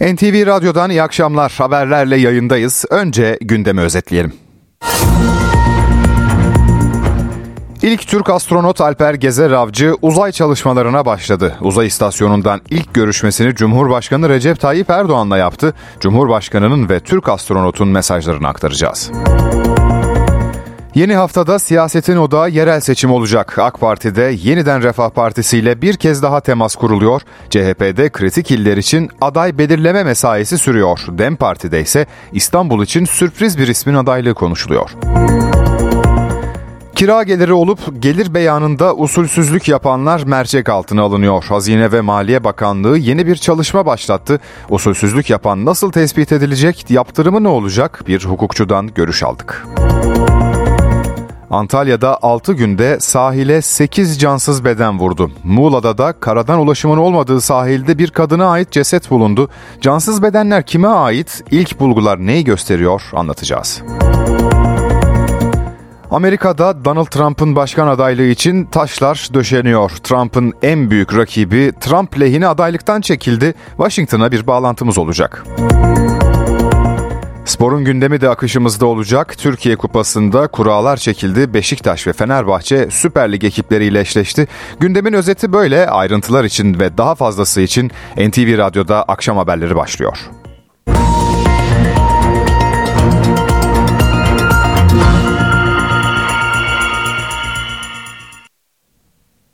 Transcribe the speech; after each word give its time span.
NTV 0.00 0.46
Radyo'dan 0.46 0.90
iyi 0.90 1.02
akşamlar. 1.02 1.54
Haberlerle 1.58 2.16
yayındayız. 2.16 2.84
Önce 2.90 3.38
gündemi 3.40 3.80
özetleyelim. 3.80 4.32
İlk 7.82 8.08
Türk 8.08 8.30
astronot 8.30 8.80
Alper 8.80 9.14
Gezer 9.14 9.50
Avcı 9.50 9.94
uzay 10.02 10.32
çalışmalarına 10.32 11.06
başladı. 11.06 11.56
Uzay 11.60 11.86
istasyonundan 11.86 12.60
ilk 12.70 12.94
görüşmesini 12.94 13.54
Cumhurbaşkanı 13.54 14.28
Recep 14.28 14.60
Tayyip 14.60 14.90
Erdoğan'la 14.90 15.36
yaptı. 15.36 15.74
Cumhurbaşkanının 16.00 16.88
ve 16.88 17.00
Türk 17.00 17.28
astronotun 17.28 17.88
mesajlarını 17.88 18.48
aktaracağız. 18.48 19.10
Yeni 20.94 21.14
haftada 21.14 21.58
siyasetin 21.58 22.16
odağı 22.16 22.50
yerel 22.50 22.80
seçim 22.80 23.10
olacak. 23.10 23.58
AK 23.58 23.80
Parti'de 23.80 24.34
yeniden 24.42 24.82
Refah 24.82 25.10
Partisi 25.10 25.58
ile 25.58 25.82
bir 25.82 25.96
kez 25.96 26.22
daha 26.22 26.40
temas 26.40 26.74
kuruluyor. 26.74 27.22
CHP'de 27.50 28.10
kritik 28.10 28.50
iller 28.50 28.76
için 28.76 29.10
aday 29.20 29.58
belirleme 29.58 30.04
mesaisi 30.04 30.58
sürüyor. 30.58 31.00
DEM 31.08 31.36
Parti'de 31.36 31.80
ise 31.80 32.06
İstanbul 32.32 32.82
için 32.82 33.04
sürpriz 33.04 33.58
bir 33.58 33.68
ismin 33.68 33.94
adaylığı 33.94 34.34
konuşuluyor. 34.34 34.90
Kira 36.94 37.22
geliri 37.22 37.52
olup 37.52 38.02
gelir 38.02 38.34
beyanında 38.34 38.94
usulsüzlük 38.94 39.68
yapanlar 39.68 40.22
mercek 40.22 40.68
altına 40.68 41.02
alınıyor. 41.02 41.44
Hazine 41.44 41.92
ve 41.92 42.00
Maliye 42.00 42.44
Bakanlığı 42.44 42.98
yeni 42.98 43.26
bir 43.26 43.36
çalışma 43.36 43.86
başlattı. 43.86 44.40
Usulsüzlük 44.68 45.30
yapan 45.30 45.64
nasıl 45.64 45.92
tespit 45.92 46.32
edilecek, 46.32 46.90
yaptırımı 46.90 47.42
ne 47.42 47.48
olacak? 47.48 48.02
Bir 48.06 48.24
hukukçudan 48.24 48.90
görüş 48.94 49.22
aldık. 49.22 49.66
Antalya'da 51.50 52.18
6 52.22 52.52
günde 52.52 53.00
sahile 53.00 53.62
8 53.62 54.18
cansız 54.20 54.64
beden 54.64 54.98
vurdu. 54.98 55.30
Muğla'da 55.44 55.98
da 55.98 56.12
karadan 56.12 56.58
ulaşımın 56.58 56.96
olmadığı 56.96 57.40
sahilde 57.40 57.98
bir 57.98 58.10
kadına 58.10 58.46
ait 58.46 58.72
ceset 58.72 59.10
bulundu. 59.10 59.48
Cansız 59.80 60.22
bedenler 60.22 60.66
kime 60.66 60.88
ait? 60.88 61.44
İlk 61.50 61.80
bulgular 61.80 62.18
neyi 62.26 62.44
gösteriyor? 62.44 63.02
Anlatacağız. 63.12 63.82
Amerika'da 66.10 66.84
Donald 66.84 67.06
Trump'ın 67.06 67.56
başkan 67.56 67.86
adaylığı 67.86 68.26
için 68.26 68.64
taşlar 68.64 69.28
döşeniyor. 69.34 69.90
Trump'ın 69.90 70.52
en 70.62 70.90
büyük 70.90 71.16
rakibi 71.16 71.72
Trump 71.80 72.20
lehine 72.20 72.46
adaylıktan 72.46 73.00
çekildi. 73.00 73.54
Washington'a 73.76 74.32
bir 74.32 74.46
bağlantımız 74.46 74.98
olacak. 74.98 75.44
Sporun 77.50 77.84
gündemi 77.84 78.20
de 78.20 78.28
akışımızda 78.28 78.86
olacak. 78.86 79.38
Türkiye 79.38 79.76
Kupası'nda 79.76 80.46
kurallar 80.46 80.96
çekildi. 80.96 81.54
Beşiktaş 81.54 82.06
ve 82.06 82.12
Fenerbahçe 82.12 82.90
Süper 82.90 83.32
Lig 83.32 83.44
ekipleriyle 83.44 84.00
eşleşti. 84.00 84.48
Gündemin 84.80 85.12
özeti 85.12 85.52
böyle. 85.52 85.90
Ayrıntılar 85.90 86.44
için 86.44 86.80
ve 86.80 86.98
daha 86.98 87.14
fazlası 87.14 87.60
için 87.60 87.90
NTV 88.16 88.58
Radyo'da 88.58 89.02
akşam 89.02 89.36
haberleri 89.36 89.76
başlıyor. 89.76 90.18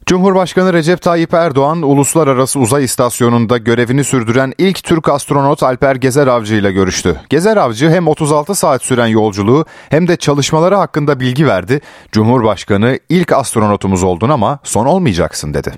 Cumhurbaşkanı 0.08 0.72
Recep 0.72 1.02
Tayyip 1.02 1.34
Erdoğan, 1.34 1.82
Uluslararası 1.82 2.60
Uzay 2.60 2.84
İstasyonu'nda 2.84 3.58
görevini 3.58 4.04
sürdüren 4.04 4.52
ilk 4.58 4.84
Türk 4.84 5.08
astronot 5.08 5.62
Alper 5.62 5.96
Gezer 5.96 6.26
Avcı 6.26 6.54
ile 6.54 6.72
görüştü. 6.72 7.20
Gezer 7.28 7.56
Avcı 7.56 7.90
hem 7.90 8.08
36 8.08 8.54
saat 8.54 8.82
süren 8.82 9.06
yolculuğu 9.06 9.64
hem 9.88 10.08
de 10.08 10.16
çalışmaları 10.16 10.74
hakkında 10.74 11.20
bilgi 11.20 11.46
verdi. 11.46 11.80
Cumhurbaşkanı 12.12 12.98
ilk 13.08 13.32
astronotumuz 13.32 14.02
oldun 14.02 14.28
ama 14.28 14.58
son 14.64 14.86
olmayacaksın 14.86 15.54
dedi. 15.54 15.72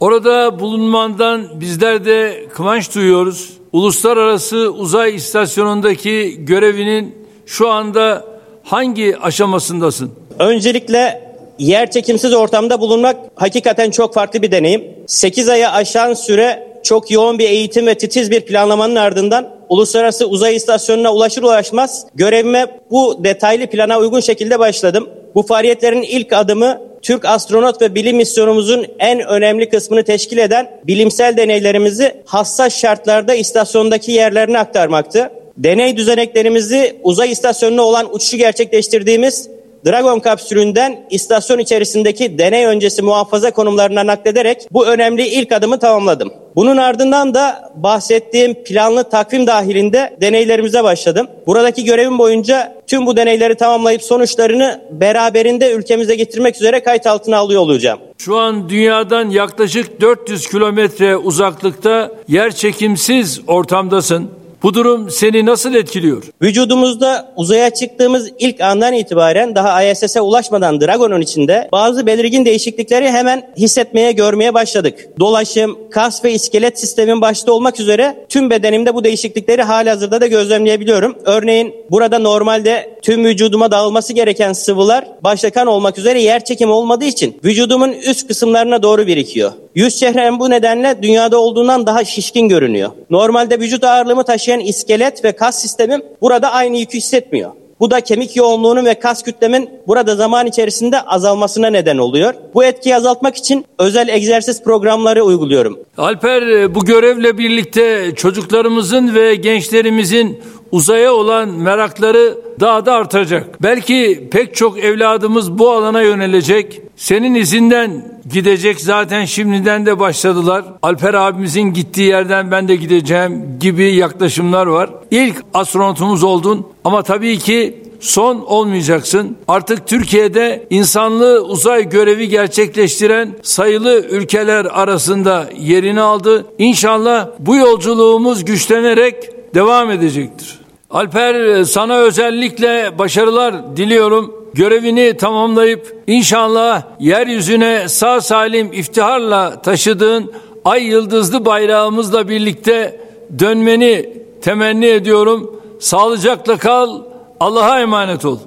Orada 0.00 0.60
bulunmandan 0.60 1.60
bizler 1.60 2.04
de 2.04 2.48
kıvanç 2.54 2.94
duyuyoruz. 2.94 3.58
Uluslararası 3.72 4.72
Uzay 4.72 5.14
İstasyonu'ndaki 5.14 6.44
görevinin 6.44 7.14
şu 7.46 7.70
anda 7.70 8.24
hangi 8.64 9.18
aşamasındasın? 9.18 10.12
Öncelikle 10.38 11.31
yer 11.58 11.90
çekimsiz 11.90 12.32
ortamda 12.32 12.80
bulunmak 12.80 13.16
hakikaten 13.34 13.90
çok 13.90 14.14
farklı 14.14 14.42
bir 14.42 14.52
deneyim. 14.52 14.84
8 15.06 15.48
aya 15.48 15.72
aşan 15.72 16.14
süre 16.14 16.72
çok 16.82 17.10
yoğun 17.10 17.38
bir 17.38 17.48
eğitim 17.48 17.86
ve 17.86 17.94
titiz 17.94 18.30
bir 18.30 18.40
planlamanın 18.40 18.96
ardından 18.96 19.48
Uluslararası 19.68 20.26
Uzay 20.26 20.56
İstasyonu'na 20.56 21.14
ulaşır 21.14 21.42
ulaşmaz 21.42 22.06
görevime 22.14 22.66
bu 22.90 23.24
detaylı 23.24 23.66
plana 23.66 23.98
uygun 23.98 24.20
şekilde 24.20 24.58
başladım. 24.58 25.08
Bu 25.34 25.42
faaliyetlerin 25.42 26.02
ilk 26.02 26.32
adımı 26.32 26.80
Türk 27.02 27.24
astronot 27.24 27.82
ve 27.82 27.94
bilim 27.94 28.16
misyonumuzun 28.16 28.86
en 28.98 29.20
önemli 29.20 29.68
kısmını 29.68 30.04
teşkil 30.04 30.38
eden 30.38 30.70
bilimsel 30.84 31.36
deneylerimizi 31.36 32.14
hassas 32.26 32.80
şartlarda 32.80 33.34
istasyondaki 33.34 34.12
yerlerine 34.12 34.58
aktarmaktı. 34.58 35.30
Deney 35.56 35.96
düzeneklerimizi 35.96 36.96
uzay 37.02 37.32
istasyonuna 37.32 37.82
olan 37.82 38.14
uçuşu 38.14 38.36
gerçekleştirdiğimiz 38.36 39.48
Dragon 39.86 40.20
kapsülünden 40.20 41.06
istasyon 41.10 41.58
içerisindeki 41.58 42.38
deney 42.38 42.64
öncesi 42.64 43.02
muhafaza 43.02 43.50
konumlarına 43.50 44.06
naklederek 44.06 44.68
bu 44.70 44.86
önemli 44.86 45.26
ilk 45.26 45.52
adımı 45.52 45.78
tamamladım. 45.78 46.32
Bunun 46.56 46.76
ardından 46.76 47.34
da 47.34 47.72
bahsettiğim 47.76 48.64
planlı 48.64 49.10
takvim 49.10 49.46
dahilinde 49.46 50.16
deneylerimize 50.20 50.84
başladım. 50.84 51.26
Buradaki 51.46 51.84
görevim 51.84 52.18
boyunca 52.18 52.74
tüm 52.86 53.06
bu 53.06 53.16
deneyleri 53.16 53.54
tamamlayıp 53.54 54.02
sonuçlarını 54.02 54.80
beraberinde 54.90 55.72
ülkemize 55.72 56.14
getirmek 56.14 56.56
üzere 56.56 56.82
kayıt 56.82 57.06
altına 57.06 57.36
alıyor 57.36 57.60
olacağım. 57.60 57.98
Şu 58.18 58.36
an 58.36 58.68
dünyadan 58.68 59.30
yaklaşık 59.30 60.00
400 60.00 60.48
kilometre 60.48 61.16
uzaklıkta 61.16 62.10
yer 62.28 62.54
çekimsiz 62.54 63.40
ortamdasın. 63.46 64.41
Bu 64.62 64.74
durum 64.74 65.10
seni 65.10 65.46
nasıl 65.46 65.74
etkiliyor? 65.74 66.24
Vücudumuzda 66.42 67.32
uzaya 67.36 67.70
çıktığımız 67.70 68.30
ilk 68.38 68.60
andan 68.60 68.92
itibaren 68.92 69.54
daha 69.54 69.84
ISS'e 69.84 70.20
ulaşmadan 70.20 70.80
Dragon'un 70.80 71.20
içinde 71.20 71.68
bazı 71.72 72.06
belirgin 72.06 72.44
değişiklikleri 72.44 73.10
hemen 73.10 73.52
hissetmeye, 73.56 74.12
görmeye 74.12 74.54
başladık. 74.54 75.08
Dolaşım, 75.20 75.78
kas 75.90 76.24
ve 76.24 76.32
iskelet 76.32 76.80
sistemin 76.80 77.20
başta 77.20 77.52
olmak 77.52 77.80
üzere 77.80 78.26
tüm 78.28 78.50
bedenimde 78.50 78.94
bu 78.94 79.04
değişiklikleri 79.04 79.62
halihazırda 79.62 80.20
da 80.20 80.26
gözlemleyebiliyorum. 80.26 81.16
Örneğin 81.24 81.74
burada 81.90 82.18
normalde 82.18 82.98
tüm 83.02 83.24
vücuduma 83.24 83.70
dağılması 83.70 84.12
gereken 84.12 84.52
sıvılar 84.52 85.04
başta 85.24 85.50
kan 85.50 85.66
olmak 85.66 85.98
üzere 85.98 86.22
yer 86.22 86.44
çekimi 86.44 86.72
olmadığı 86.72 87.04
için 87.04 87.36
vücudumun 87.44 87.92
üst 87.92 88.28
kısımlarına 88.28 88.82
doğru 88.82 89.06
birikiyor. 89.06 89.52
Yüz 89.74 89.98
çehrem 89.98 90.38
bu 90.38 90.50
nedenle 90.50 91.02
dünyada 91.02 91.40
olduğundan 91.40 91.86
daha 91.86 92.04
şişkin 92.04 92.48
görünüyor. 92.48 92.90
Normalde 93.10 93.60
vücut 93.60 93.84
ağırlığımı 93.84 94.24
taşıyan 94.24 94.60
iskelet 94.60 95.24
ve 95.24 95.32
kas 95.32 95.62
sistemim 95.62 96.02
burada 96.22 96.52
aynı 96.52 96.76
yükü 96.76 96.98
hissetmiyor. 96.98 97.50
Bu 97.80 97.90
da 97.90 98.00
kemik 98.00 98.36
yoğunluğunun 98.36 98.84
ve 98.84 98.94
kas 98.94 99.22
kütlemin 99.22 99.70
burada 99.86 100.16
zaman 100.16 100.46
içerisinde 100.46 101.00
azalmasına 101.00 101.66
neden 101.66 101.98
oluyor. 101.98 102.34
Bu 102.54 102.64
etkiyi 102.64 102.96
azaltmak 102.96 103.36
için 103.36 103.64
özel 103.78 104.08
egzersiz 104.08 104.62
programları 104.62 105.22
uyguluyorum. 105.22 105.78
Alper 105.98 106.74
bu 106.74 106.84
görevle 106.84 107.38
birlikte 107.38 108.14
çocuklarımızın 108.16 109.14
ve 109.14 109.34
gençlerimizin 109.34 110.40
uzaya 110.72 111.12
olan 111.12 111.48
merakları 111.48 112.38
daha 112.60 112.86
da 112.86 112.92
artacak. 112.92 113.62
Belki 113.62 114.28
pek 114.32 114.54
çok 114.54 114.78
evladımız 114.78 115.58
bu 115.58 115.70
alana 115.70 116.02
yönelecek. 116.02 116.80
Senin 117.02 117.34
izinden 117.34 118.20
gidecek 118.32 118.80
zaten 118.80 119.24
şimdiden 119.24 119.86
de 119.86 119.98
başladılar. 119.98 120.64
Alper 120.82 121.14
abimizin 121.14 121.62
gittiği 121.62 122.08
yerden 122.08 122.50
ben 122.50 122.68
de 122.68 122.76
gideceğim 122.76 123.58
gibi 123.60 123.94
yaklaşımlar 123.94 124.66
var. 124.66 124.90
İlk 125.10 125.36
astronotumuz 125.54 126.22
oldun 126.22 126.66
ama 126.84 127.02
tabii 127.02 127.38
ki 127.38 127.82
son 128.00 128.40
olmayacaksın. 128.40 129.36
Artık 129.48 129.86
Türkiye'de 129.88 130.66
insanlığı 130.70 131.40
uzay 131.44 131.88
görevi 131.88 132.28
gerçekleştiren 132.28 133.36
sayılı 133.42 134.06
ülkeler 134.10 134.64
arasında 134.64 135.48
yerini 135.58 136.00
aldı. 136.00 136.46
İnşallah 136.58 137.28
bu 137.38 137.56
yolculuğumuz 137.56 138.44
güçlenerek 138.44 139.14
devam 139.54 139.90
edecektir. 139.90 140.60
Alper 140.90 141.64
sana 141.64 141.98
özellikle 141.98 142.98
başarılar 142.98 143.76
diliyorum. 143.76 144.41
Görevini 144.54 145.16
tamamlayıp 145.16 146.02
inşallah 146.06 146.82
yeryüzüne 147.00 147.88
sağ 147.88 148.20
salim 148.20 148.72
iftiharla 148.72 149.62
taşıdığın 149.62 150.32
ay 150.64 150.84
yıldızlı 150.84 151.44
bayrağımızla 151.44 152.28
birlikte 152.28 153.00
dönmeni 153.38 154.12
temenni 154.42 154.86
ediyorum. 154.86 155.60
Sağlıcakla 155.80 156.56
kal. 156.56 157.00
Allah'a 157.40 157.80
emanet 157.80 158.24
ol. 158.24 158.38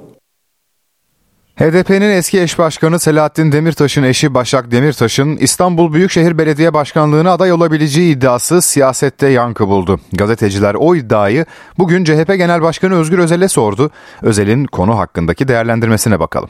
HDP'nin 1.55 2.09
eski 2.09 2.41
eş 2.41 2.59
başkanı 2.59 2.99
Selahattin 2.99 3.51
Demirtaş'ın 3.51 4.03
eşi 4.03 4.33
Başak 4.33 4.71
Demirtaş'ın 4.71 5.37
İstanbul 5.37 5.93
Büyükşehir 5.93 6.37
Belediye 6.37 6.73
Başkanlığı'na 6.73 7.31
aday 7.31 7.51
olabileceği 7.51 8.15
iddiası 8.15 8.61
siyasette 8.61 9.27
yankı 9.27 9.67
buldu. 9.67 9.99
Gazeteciler 10.13 10.73
o 10.73 10.95
iddiayı 10.95 11.45
bugün 11.77 12.03
CHP 12.03 12.27
Genel 12.27 12.61
Başkanı 12.61 12.95
Özgür 12.95 13.19
Özel'e 13.19 13.47
sordu. 13.47 13.91
Özel'in 14.21 14.65
konu 14.65 14.97
hakkındaki 14.97 15.47
değerlendirmesine 15.47 16.19
bakalım. 16.19 16.49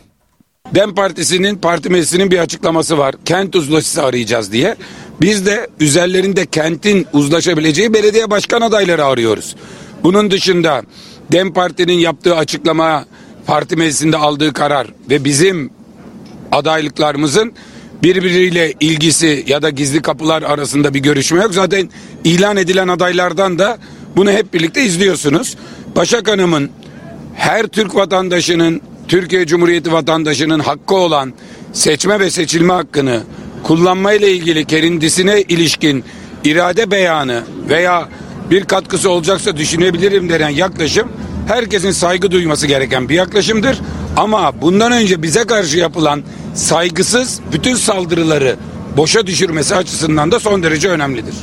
Dem 0.76 0.96
Partisi'nin 0.96 1.56
parti 1.56 1.90
meclisinin 1.90 2.32
bir 2.32 2.40
açıklaması 2.40 2.98
var. 2.98 3.16
Kent 3.26 3.56
uzlaşısı 3.56 4.04
arayacağız 4.04 4.52
diye. 4.52 4.76
Biz 5.22 5.46
de 5.46 5.68
üzerlerinde 5.80 6.46
kentin 6.46 7.08
uzlaşabileceği 7.14 7.94
belediye 7.94 8.30
başkan 8.30 8.62
adayları 8.62 9.06
arıyoruz. 9.06 9.56
Bunun 10.04 10.32
dışında 10.32 10.82
Dem 11.32 11.54
Parti'nin 11.54 12.00
yaptığı 12.00 12.36
açıklama, 12.36 13.06
parti 13.46 13.76
meclisinde 13.76 14.18
aldığı 14.18 14.54
karar 14.54 14.88
ve 15.10 15.26
bizim 15.26 15.70
adaylıklarımızın 16.52 17.54
birbiriyle 18.04 18.74
ilgisi 18.80 19.44
ya 19.48 19.62
da 19.62 19.70
gizli 19.70 20.02
kapılar 20.02 20.44
arasında 20.44 20.94
bir 20.94 21.00
görüşme 21.00 21.42
yok. 21.42 21.54
Zaten 21.54 21.90
ilan 22.24 22.58
edilen 22.58 22.88
adaylardan 22.88 23.60
da 23.60 23.78
bunu 24.16 24.32
hep 24.32 24.54
birlikte 24.54 24.84
izliyorsunuz. 24.84 25.58
Başak 25.96 26.28
Hanım'ın 26.28 26.70
her 27.36 27.68
Türk 27.68 27.96
vatandaşının, 27.96 28.82
Türkiye 29.08 29.46
Cumhuriyeti 29.46 29.92
vatandaşının 29.92 30.60
hakkı 30.60 30.96
olan 30.96 31.34
seçme 31.74 32.20
ve 32.20 32.32
seçilme 32.32 32.74
hakkını 32.74 33.24
kullanmayla 33.64 34.28
ilgili 34.28 34.66
kendisine 34.66 35.42
ilişkin 35.42 36.04
irade 36.44 36.92
beyanı 36.92 37.44
veya 37.70 38.10
bir 38.52 38.66
katkısı 38.66 39.10
olacaksa 39.10 39.58
düşünebilirim 39.58 40.30
denen 40.30 40.50
yaklaşım 40.50 41.12
herkesin 41.48 41.92
saygı 41.92 42.32
duyması 42.32 42.68
gereken 42.68 43.10
bir 43.10 43.16
yaklaşımdır. 43.16 43.82
Ama 44.18 44.62
bundan 44.62 44.92
önce 44.92 45.24
bize 45.24 45.44
karşı 45.44 45.78
yapılan 45.78 46.24
saygısız 46.54 47.40
bütün 47.52 47.76
saldırıları 47.76 48.56
boşa 48.98 49.28
düşürmesi 49.28 49.76
açısından 49.76 50.32
da 50.32 50.40
son 50.40 50.64
derece 50.64 50.90
önemlidir. 50.90 51.36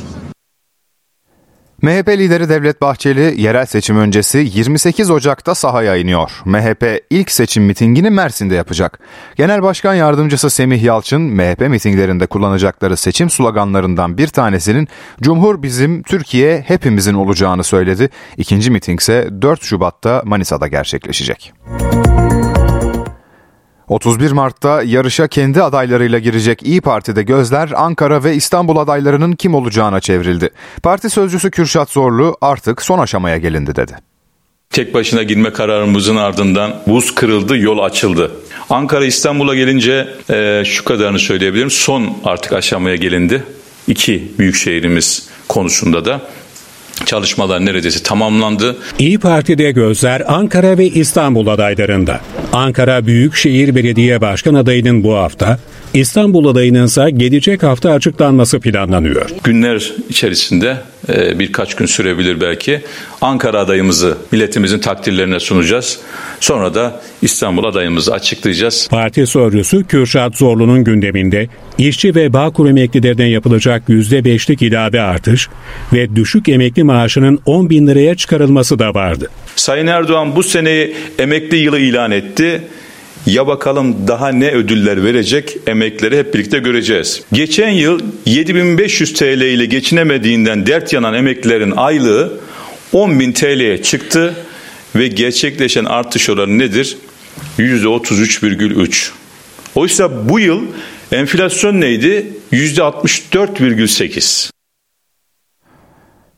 MHP 1.83 2.09
lideri 2.09 2.49
Devlet 2.49 2.81
Bahçeli 2.81 3.41
yerel 3.41 3.65
seçim 3.65 3.97
öncesi 3.97 4.49
28 4.53 5.09
Ocak'ta 5.09 5.55
sahaya 5.55 5.95
iniyor. 5.95 6.31
MHP 6.45 7.03
ilk 7.09 7.31
seçim 7.31 7.63
mitingini 7.63 8.09
Mersin'de 8.09 8.55
yapacak. 8.55 8.99
Genel 9.35 9.63
Başkan 9.63 9.93
Yardımcısı 9.93 10.49
Semih 10.49 10.83
Yalçın 10.83 11.21
MHP 11.21 11.61
mitinglerinde 11.69 12.27
kullanacakları 12.27 12.97
seçim 12.97 13.29
sloganlarından 13.29 14.17
bir 14.17 14.27
tanesinin 14.27 14.87
Cumhur 15.21 15.63
bizim, 15.63 16.03
Türkiye 16.03 16.61
hepimizin 16.67 17.13
olacağını 17.13 17.63
söyledi. 17.63 18.09
İkinci 18.37 18.71
miting 18.71 19.01
ise 19.01 19.29
4 19.41 19.63
Şubat'ta 19.63 20.21
Manisa'da 20.25 20.67
gerçekleşecek. 20.67 21.53
31 23.87 24.31
Mart'ta 24.31 24.83
yarışa 24.83 25.27
kendi 25.27 25.63
adaylarıyla 25.63 26.19
girecek 26.19 26.63
İyi 26.63 26.81
Parti'de 26.81 27.23
gözler 27.23 27.69
Ankara 27.75 28.23
ve 28.23 28.35
İstanbul 28.35 28.77
adaylarının 28.77 29.33
kim 29.33 29.55
olacağına 29.55 29.99
çevrildi. 29.99 30.49
Parti 30.83 31.09
sözcüsü 31.09 31.51
Kürşat 31.51 31.89
Zorlu 31.89 32.37
artık 32.41 32.81
son 32.81 32.99
aşamaya 32.99 33.37
gelindi 33.37 33.75
dedi. 33.75 33.93
Tek 34.69 34.93
başına 34.93 35.23
girme 35.23 35.53
kararımızın 35.53 36.15
ardından 36.15 36.73
buz 36.87 37.15
kırıldı, 37.15 37.57
yol 37.57 37.79
açıldı. 37.79 38.31
Ankara 38.69 39.05
İstanbul'a 39.05 39.55
gelince 39.55 40.07
e, 40.29 40.63
şu 40.65 40.85
kadarını 40.85 41.19
söyleyebilirim. 41.19 41.71
Son 41.71 42.17
artık 42.23 42.53
aşamaya 42.53 42.95
gelindi. 42.95 43.43
İki 43.87 44.31
büyük 44.39 44.55
şehrimiz 44.55 45.29
konusunda 45.47 46.05
da 46.05 46.21
Çalışmalar 47.05 47.65
neredeyse 47.65 48.03
tamamlandı. 48.03 48.77
İyi 48.99 49.19
Parti'de 49.19 49.71
gözler 49.71 50.23
Ankara 50.27 50.77
ve 50.77 50.85
İstanbul 50.87 51.47
adaylarında. 51.47 52.21
Ankara 52.53 53.05
Büyükşehir 53.05 53.75
Belediye 53.75 54.21
Başkan 54.21 54.53
adayının 54.53 55.03
bu 55.03 55.13
hafta, 55.13 55.59
İstanbul 55.93 56.47
adayının 56.47 56.85
ise 56.85 57.09
gelecek 57.09 57.63
hafta 57.63 57.91
açıklanması 57.91 58.59
planlanıyor. 58.59 59.29
Günler 59.43 59.93
içerisinde 60.09 60.77
birkaç 61.09 61.75
gün 61.75 61.85
sürebilir 61.85 62.41
belki. 62.41 62.81
Ankara 63.21 63.59
adayımızı 63.59 64.17
milletimizin 64.31 64.79
takdirlerine 64.79 65.39
sunacağız. 65.39 65.99
Sonra 66.39 66.75
da 66.75 67.01
İstanbul 67.21 67.63
adayımızı 67.63 68.13
açıklayacağız. 68.13 68.87
Parti 68.91 69.27
sözcüsü 69.27 69.83
Kürşat 69.83 70.37
Zorlu'nun 70.37 70.83
gündeminde 70.83 71.47
işçi 71.77 72.15
ve 72.15 72.33
Bağkur 72.33 72.69
emeklilerine 72.69 73.29
yapılacak 73.29 73.83
%5'lik 73.89 74.61
ilave 74.61 75.01
artış 75.01 75.49
ve 75.93 76.15
düşük 76.15 76.49
emekli 76.49 76.83
maaşının 76.83 77.39
10 77.45 77.69
bin 77.69 77.87
liraya 77.87 78.15
çıkarılması 78.15 78.79
da 78.79 78.93
vardı. 78.93 79.29
Sayın 79.55 79.87
Erdoğan 79.87 80.35
bu 80.35 80.43
seneyi 80.43 80.95
emekli 81.19 81.57
yılı 81.57 81.79
ilan 81.79 82.11
etti. 82.11 82.61
Ya 83.25 83.47
bakalım 83.47 84.07
daha 84.07 84.29
ne 84.29 84.51
ödüller 84.51 85.03
verecek 85.03 85.57
emekleri 85.67 86.17
hep 86.17 86.33
birlikte 86.33 86.59
göreceğiz. 86.59 87.21
Geçen 87.33 87.69
yıl 87.69 87.99
7500 88.25 89.13
TL 89.13 89.41
ile 89.41 89.65
geçinemediğinden 89.65 90.67
dert 90.67 90.93
yanan 90.93 91.13
emeklilerin 91.13 91.71
aylığı 91.71 92.39
10.000 92.93 93.33
TL'ye 93.33 93.81
çıktı 93.81 94.35
ve 94.95 95.07
gerçekleşen 95.07 95.85
artış 95.85 96.29
oranı 96.29 96.59
nedir? 96.59 96.97
%33,3. 97.59 99.09
Oysa 99.75 100.29
bu 100.29 100.39
yıl 100.39 100.61
enflasyon 101.11 101.81
neydi? 101.81 102.27
%64,8. 102.51 104.49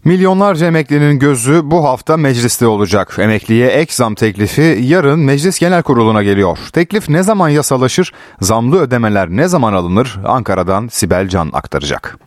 Milyonlarca 0.06 0.68
emeklinin 0.68 1.19
gözü 1.19 1.62
bu 1.63 1.84
hafta 1.84 2.18
mecliste 2.18 2.68
olacak. 2.68 3.07
Emekliye 3.19 3.68
ek 3.68 3.94
zam 3.94 4.16
teklifi 4.16 4.78
yarın 4.81 5.19
Meclis 5.19 5.60
Genel 5.60 5.84
Kurulu'na 5.84 6.24
geliyor. 6.24 6.57
Teklif 6.74 7.10
ne 7.10 7.24
zaman 7.24 7.50
yasalaşır, 7.50 8.12
zamlı 8.40 8.81
ödemeler 8.81 9.28
ne 9.30 9.48
zaman 9.48 9.74
alınır 9.74 10.16
Ankara'dan 10.25 10.88
Sibel 10.88 11.28
Can 11.28 11.50
aktaracak. 11.54 12.18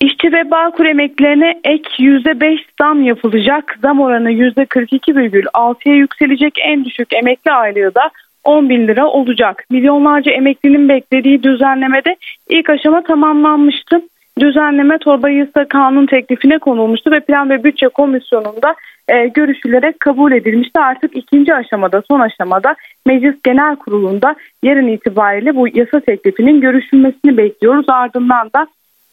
İşçi 0.00 0.32
ve 0.32 0.50
Bağkur 0.50 0.84
emeklilerine 0.84 1.60
ek 1.64 1.88
%5 1.98 2.58
zam 2.80 3.02
yapılacak. 3.02 3.78
Zam 3.82 4.00
oranı 4.00 4.30
%42,6'ya 4.32 5.94
yükselecek 5.94 6.54
en 6.64 6.84
düşük 6.84 7.12
emekli 7.12 7.52
aylığı 7.52 7.94
da 7.94 8.10
10 8.44 8.68
bin 8.68 8.88
lira 8.88 9.06
olacak. 9.06 9.64
Milyonlarca 9.70 10.32
emeklinin 10.32 10.88
beklediği 10.88 11.42
düzenlemede 11.42 12.16
ilk 12.48 12.70
aşama 12.70 13.02
tamamlanmıştı 13.02 14.02
düzenleme 14.40 14.98
torba 14.98 15.30
yasa 15.30 15.68
kanun 15.68 16.06
teklifine 16.06 16.58
konulmuştu 16.58 17.10
ve 17.10 17.20
Plan 17.20 17.50
ve 17.50 17.64
Bütçe 17.64 17.88
Komisyonu'nda 17.88 18.74
e, 19.08 19.26
görüşülerek 19.26 20.00
kabul 20.00 20.32
edilmişti. 20.32 20.80
Artık 20.80 21.16
ikinci 21.16 21.54
aşamada 21.54 22.02
son 22.10 22.20
aşamada 22.20 22.76
Meclis 23.06 23.36
Genel 23.44 23.76
Kurulu'nda 23.76 24.34
yarın 24.62 24.88
itibariyle 24.88 25.56
bu 25.56 25.68
yasa 25.68 26.00
teklifinin 26.00 26.60
görüşülmesini 26.60 27.36
bekliyoruz. 27.36 27.86
Ardından 27.88 28.50
da 28.54 28.66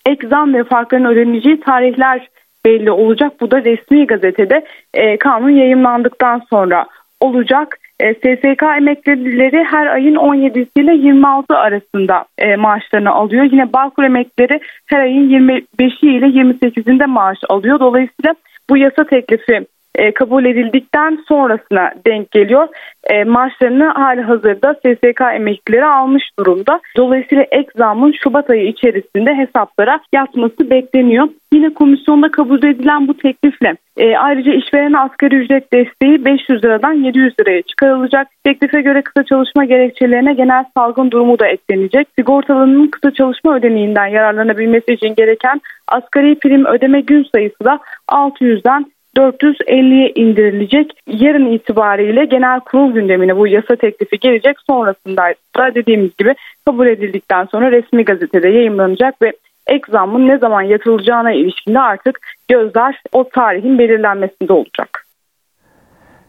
ek 0.06 0.28
zam 0.28 0.54
ve 0.54 0.64
farkların 0.64 1.06
ödeneceği 1.06 1.60
tarihler 1.60 2.28
belli 2.66 2.92
olacak. 2.92 3.34
Bu 3.42 3.52
da 3.52 3.64
resmi 3.64 4.08
gazetede 4.08 4.66
e, 4.94 5.18
kanun 5.18 5.50
yayınlandıktan 5.50 6.42
sonra 6.50 6.86
olacak. 7.22 7.78
E, 8.00 8.14
SSK 8.14 8.64
emeklileri 8.78 9.64
her 9.64 9.88
ayın 9.88 10.16
17'si 10.16 10.82
ile 10.82 10.94
26 10.94 11.58
arasında 11.58 12.26
e, 12.38 12.56
maaşlarını 12.56 13.12
alıyor. 13.12 13.44
Yine 13.52 13.74
Bağkur 13.74 14.04
emeklileri 14.04 14.60
her 14.86 15.00
ayın 15.00 15.30
25'i 15.30 16.18
ile 16.18 16.26
28'inde 16.26 17.06
maaş 17.06 17.38
alıyor. 17.50 17.80
Dolayısıyla 17.80 18.36
bu 18.70 18.78
yasa 18.78 19.04
teklifi 19.04 19.66
e, 20.00 20.12
kabul 20.12 20.46
edildikten 20.46 21.20
sonrasına 21.28 21.92
denk 22.08 22.32
geliyor. 22.32 22.68
E, 23.04 23.24
maaşlarını 23.24 23.86
hali 23.86 24.22
hazırda 24.22 24.74
SSK 24.74 25.22
emeklileri 25.36 25.86
almış 25.86 26.24
durumda. 26.40 26.80
Dolayısıyla 26.98 27.46
ek 27.52 27.70
zamın 27.76 28.14
Şubat 28.24 28.50
ayı 28.50 28.68
içerisinde 28.68 29.36
hesaplara 29.36 30.00
yatması 30.14 30.70
bekleniyor. 30.70 31.28
Yine 31.54 31.74
komisyonda 31.74 32.32
kabul 32.32 32.64
edilen 32.64 33.08
bu 33.08 33.18
teklifle 33.18 33.76
e, 33.98 34.18
ayrıca 34.18 34.54
işveren 34.54 34.94
asgari 34.94 35.36
ücret 35.36 35.74
desteği 35.74 36.26
500 36.26 36.64
liradan 36.64 36.94
700 36.94 37.34
liraya 37.40 37.62
çıkarılacak. 37.62 38.28
Teklife 38.44 38.82
göre 38.82 39.02
kısa 39.02 39.24
çalışma 39.24 39.66
gerekçelerine 39.66 40.34
genel 40.34 40.64
salgın 40.78 41.12
durumu 41.12 41.40
da 41.40 41.48
eklenecek. 41.48 42.08
Sigortalının 42.20 42.88
kısa 42.88 43.12
çalışma 43.14 43.56
ödeneğinden 43.56 44.08
yararlanabilmesi 44.08 44.94
için 44.94 45.16
gereken 45.16 45.62
asgari 45.88 46.40
prim 46.40 46.66
ödeme 46.66 47.02
gün 47.02 47.28
sayısı 47.34 47.64
da 47.66 47.80
600'den 48.08 48.86
450'ye 49.18 50.12
indirilecek. 50.16 50.92
Yarın 51.08 51.52
itibariyle 51.52 52.26
genel 52.26 52.60
kurul 52.60 52.94
gündemine 52.94 53.38
bu 53.38 53.48
yasa 53.48 53.76
teklifi 53.76 54.20
gelecek. 54.20 54.58
Sonrasında 54.68 55.34
da 55.58 55.76
dediğimiz 55.76 56.12
gibi 56.18 56.36
kabul 56.66 56.88
edildikten 56.88 57.46
sonra 57.46 57.72
resmi 57.72 58.06
gazetede 58.06 58.50
yayınlanacak 58.50 59.22
ve 59.22 59.34
ek 59.68 59.84
zammın 59.92 60.28
ne 60.28 60.38
zaman 60.38 60.62
yatılacağına 60.62 61.32
ilişkinde 61.32 61.80
artık 61.80 62.20
gözler 62.48 63.02
o 63.12 63.30
tarihin 63.30 63.80
belirlenmesinde 63.80 64.54
olacak. 64.54 65.06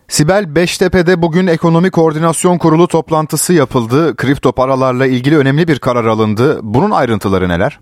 Sibel 0.09 0.55
Beştepe'de 0.55 1.23
bugün 1.23 1.47
Ekonomi 1.47 1.91
Koordinasyon 1.91 2.59
Kurulu 2.59 2.89
toplantısı 2.89 3.53
yapıldı. 3.53 4.17
Kripto 4.17 4.53
paralarla 4.53 5.07
ilgili 5.07 5.39
önemli 5.39 5.69
bir 5.69 5.79
karar 5.79 6.05
alındı. 6.05 6.59
Bunun 6.63 6.91
ayrıntıları 6.91 7.49
neler? 7.49 7.79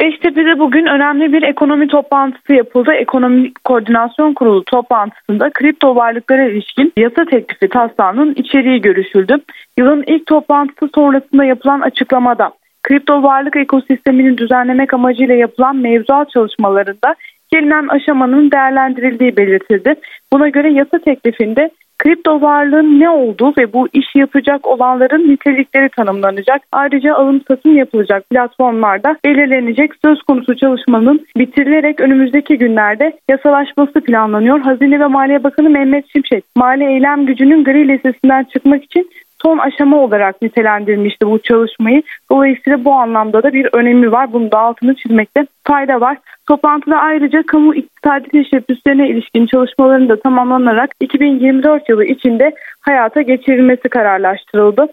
Beştepe'de 0.00 0.58
bugün 0.58 0.86
önemli 0.86 1.32
bir 1.32 1.42
ekonomi 1.42 1.88
toplantısı 1.88 2.52
yapıldı. 2.52 2.92
Ekonomi 2.92 3.52
Koordinasyon 3.64 4.34
Kurulu 4.34 4.64
toplantısında 4.64 5.50
kripto 5.50 5.96
varlıklara 5.96 6.44
ilişkin 6.44 6.92
yasa 6.96 7.24
teklifi 7.24 7.68
taslağının 7.68 8.34
içeriği 8.34 8.80
görüşüldü. 8.80 9.36
Yılın 9.78 10.04
ilk 10.06 10.26
toplantısı 10.26 10.90
sonrasında 10.94 11.44
yapılan 11.44 11.80
açıklamada 11.80 12.52
kripto 12.82 13.22
varlık 13.22 13.56
ekosistemini 13.56 14.38
düzenlemek 14.38 14.94
amacıyla 14.94 15.34
yapılan 15.34 15.76
mevzuat 15.76 16.30
çalışmalarında 16.30 17.14
gelinen 17.52 17.88
aşamanın 17.88 18.50
değerlendirildiği 18.50 19.36
belirtildi. 19.36 19.94
Buna 20.32 20.48
göre 20.48 20.72
yasa 20.72 20.98
teklifinde 20.98 21.70
kripto 21.98 22.40
varlığın 22.40 23.00
ne 23.00 23.10
olduğu 23.10 23.52
ve 23.58 23.72
bu 23.72 23.88
işi 23.92 24.18
yapacak 24.18 24.66
olanların 24.66 25.30
nitelikleri 25.30 25.88
tanımlanacak. 25.88 26.62
Ayrıca 26.72 27.14
alım 27.14 27.40
satım 27.48 27.76
yapılacak 27.76 28.30
platformlarda 28.30 29.16
belirlenecek 29.24 29.90
söz 30.04 30.22
konusu 30.22 30.56
çalışmanın 30.56 31.26
bitirilerek 31.36 32.00
önümüzdeki 32.00 32.58
günlerde 32.58 33.12
yasalaşması 33.30 34.00
planlanıyor. 34.00 34.60
Hazine 34.60 35.00
ve 35.00 35.06
Maliye 35.06 35.44
Bakanı 35.44 35.70
Mehmet 35.70 36.04
Şimşek, 36.12 36.44
mali 36.56 36.84
eylem 36.84 37.26
gücünün 37.26 37.64
gri 37.64 37.88
listesinden 37.88 38.44
çıkmak 38.44 38.84
için 38.84 39.10
son 39.46 39.58
aşama 39.58 39.96
olarak 39.96 40.42
nitelendirmişti 40.42 41.26
bu 41.26 41.38
çalışmayı. 41.38 42.02
Dolayısıyla 42.30 42.84
bu 42.84 42.92
anlamda 42.92 43.42
da 43.42 43.52
bir 43.52 43.68
önemi 43.72 44.12
var. 44.12 44.32
Bunu 44.32 44.52
da 44.52 44.58
altını 44.58 44.94
çizmekte 44.94 45.46
fayda 45.64 46.00
var. 46.00 46.18
Toplantıda 46.48 46.96
ayrıca 46.96 47.42
kamu 47.46 47.74
iktisadi 47.74 48.28
teşebbüslerine 48.28 49.08
ilişkin 49.08 49.46
çalışmaların 49.46 50.08
da 50.08 50.20
tamamlanarak 50.20 50.90
2024 51.00 51.88
yılı 51.88 52.04
içinde 52.04 52.54
hayata 52.80 53.22
geçirilmesi 53.22 53.88
kararlaştırıldı. 53.88 54.86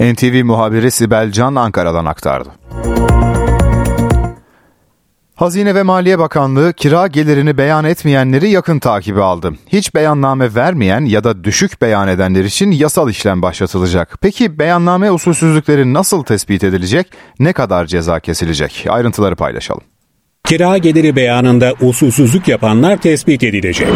NTV 0.00 0.44
muhabiri 0.44 0.90
Sibel 0.90 1.30
Can 1.30 1.54
Ankara'dan 1.54 2.04
aktardı. 2.04 2.48
Hazine 5.36 5.74
ve 5.74 5.82
Maliye 5.82 6.18
Bakanlığı 6.18 6.72
kira 6.72 7.06
gelirini 7.06 7.58
beyan 7.58 7.84
etmeyenleri 7.84 8.50
yakın 8.50 8.78
takibi 8.78 9.22
aldı. 9.22 9.52
Hiç 9.68 9.94
beyanname 9.94 10.54
vermeyen 10.54 11.04
ya 11.04 11.24
da 11.24 11.44
düşük 11.44 11.82
beyan 11.82 12.08
edenler 12.08 12.44
için 12.44 12.70
yasal 12.70 13.10
işlem 13.10 13.42
başlatılacak. 13.42 14.18
Peki 14.20 14.58
beyanname 14.58 15.10
usulsüzlükleri 15.10 15.94
nasıl 15.94 16.22
tespit 16.22 16.64
edilecek? 16.64 17.06
Ne 17.38 17.52
kadar 17.52 17.86
ceza 17.86 18.20
kesilecek? 18.20 18.86
Ayrıntıları 18.88 19.36
paylaşalım. 19.36 19.82
Kira 20.44 20.78
geliri 20.78 21.16
beyanında 21.16 21.72
usulsüzlük 21.80 22.48
yapanlar 22.48 22.96
tespit 22.96 23.42
edilecek. 23.44 23.88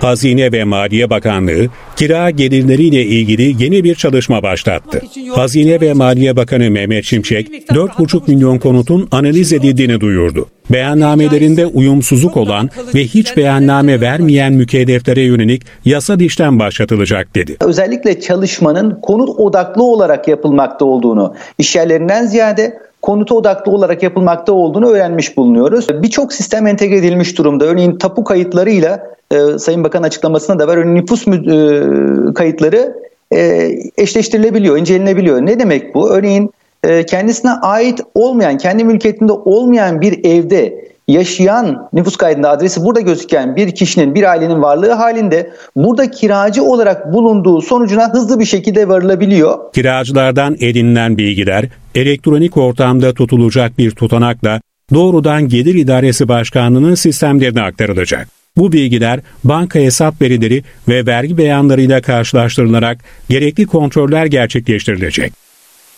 Hazine 0.00 0.52
ve 0.52 0.64
Maliye 0.64 1.10
Bakanlığı 1.10 1.66
kira 1.96 2.30
gelirleriyle 2.30 3.02
ilgili 3.04 3.64
yeni 3.64 3.84
bir 3.84 3.94
çalışma 3.94 4.42
başlattı. 4.42 5.02
Hazine 5.34 5.80
ve 5.80 5.92
Maliye 5.92 6.36
Bakanı 6.36 6.70
Mehmet 6.70 7.04
Şimşek 7.04 7.48
4,5 7.48 8.30
milyon 8.30 8.58
konutun 8.58 9.08
analiz 9.10 9.52
edildiğini 9.52 10.00
duyurdu. 10.00 10.46
Beyannamelerinde 10.70 11.66
uyumsuzluk 11.66 12.36
olan 12.36 12.70
ve 12.94 13.04
hiç 13.04 13.36
beyanname 13.36 14.00
vermeyen 14.00 14.52
mükelleflere 14.52 15.22
yönelik 15.22 15.62
yasal 15.84 16.20
işlem 16.20 16.58
başlatılacak 16.58 17.34
dedi. 17.34 17.56
Özellikle 17.60 18.20
çalışmanın 18.20 19.00
konut 19.02 19.28
odaklı 19.28 19.82
olarak 19.82 20.28
yapılmakta 20.28 20.84
olduğunu, 20.84 21.34
işyerlerinden 21.58 22.26
ziyade 22.26 22.78
konuta 23.02 23.34
odaklı 23.34 23.72
olarak 23.72 24.02
yapılmakta 24.02 24.52
olduğunu 24.52 24.88
öğrenmiş 24.88 25.36
bulunuyoruz. 25.36 26.02
Birçok 26.02 26.32
sistem 26.32 26.66
entegre 26.66 26.96
edilmiş 26.96 27.38
durumda. 27.38 27.64
Örneğin 27.64 27.98
tapu 27.98 28.24
kayıtlarıyla 28.24 29.16
e, 29.30 29.58
Sayın 29.58 29.84
Bakan 29.84 30.02
açıklamasında 30.02 30.58
da 30.58 30.68
var. 30.68 30.76
Örneğin 30.76 30.96
nüfus 30.96 31.28
e, 31.28 32.34
kayıtları 32.34 32.94
e, 33.34 33.70
eşleştirilebiliyor, 33.98 34.76
incelenebiliyor. 34.78 35.40
Ne 35.46 35.58
demek 35.58 35.94
bu? 35.94 36.10
Örneğin 36.10 36.50
e, 36.84 37.06
kendisine 37.06 37.50
ait 37.50 38.00
olmayan, 38.14 38.58
kendi 38.58 38.84
mülkiyetinde 38.84 39.32
olmayan 39.32 40.00
bir 40.00 40.24
evde 40.24 40.86
yaşayan 41.08 41.88
nüfus 41.92 42.16
kaydında 42.16 42.50
adresi 42.50 42.82
burada 42.82 43.00
gözüken 43.00 43.56
bir 43.56 43.74
kişinin, 43.74 44.14
bir 44.14 44.30
ailenin 44.30 44.62
varlığı 44.62 44.92
halinde 44.92 45.52
burada 45.76 46.10
kiracı 46.10 46.62
olarak 46.62 47.12
bulunduğu 47.12 47.60
sonucuna 47.60 48.12
hızlı 48.12 48.40
bir 48.40 48.44
şekilde 48.44 48.88
varılabiliyor. 48.88 49.72
Kiracılardan 49.72 50.56
edinilen 50.60 51.18
bilgiler 51.18 51.64
elektronik 51.94 52.56
ortamda 52.56 53.14
tutulacak 53.14 53.78
bir 53.78 53.90
tutanakla 53.90 54.60
doğrudan 54.94 55.48
Gelir 55.48 55.74
İdaresi 55.74 56.28
Başkanlığı'nın 56.28 56.94
sistemlerine 56.94 57.62
aktarılacak. 57.62 58.28
Bu 58.56 58.72
bilgiler 58.72 59.20
banka 59.44 59.78
hesap 59.78 60.22
verileri 60.22 60.62
ve 60.88 61.06
vergi 61.06 61.38
beyanlarıyla 61.38 62.00
karşılaştırılarak 62.00 62.98
gerekli 63.28 63.66
kontroller 63.66 64.26
gerçekleştirilecek. 64.26 65.32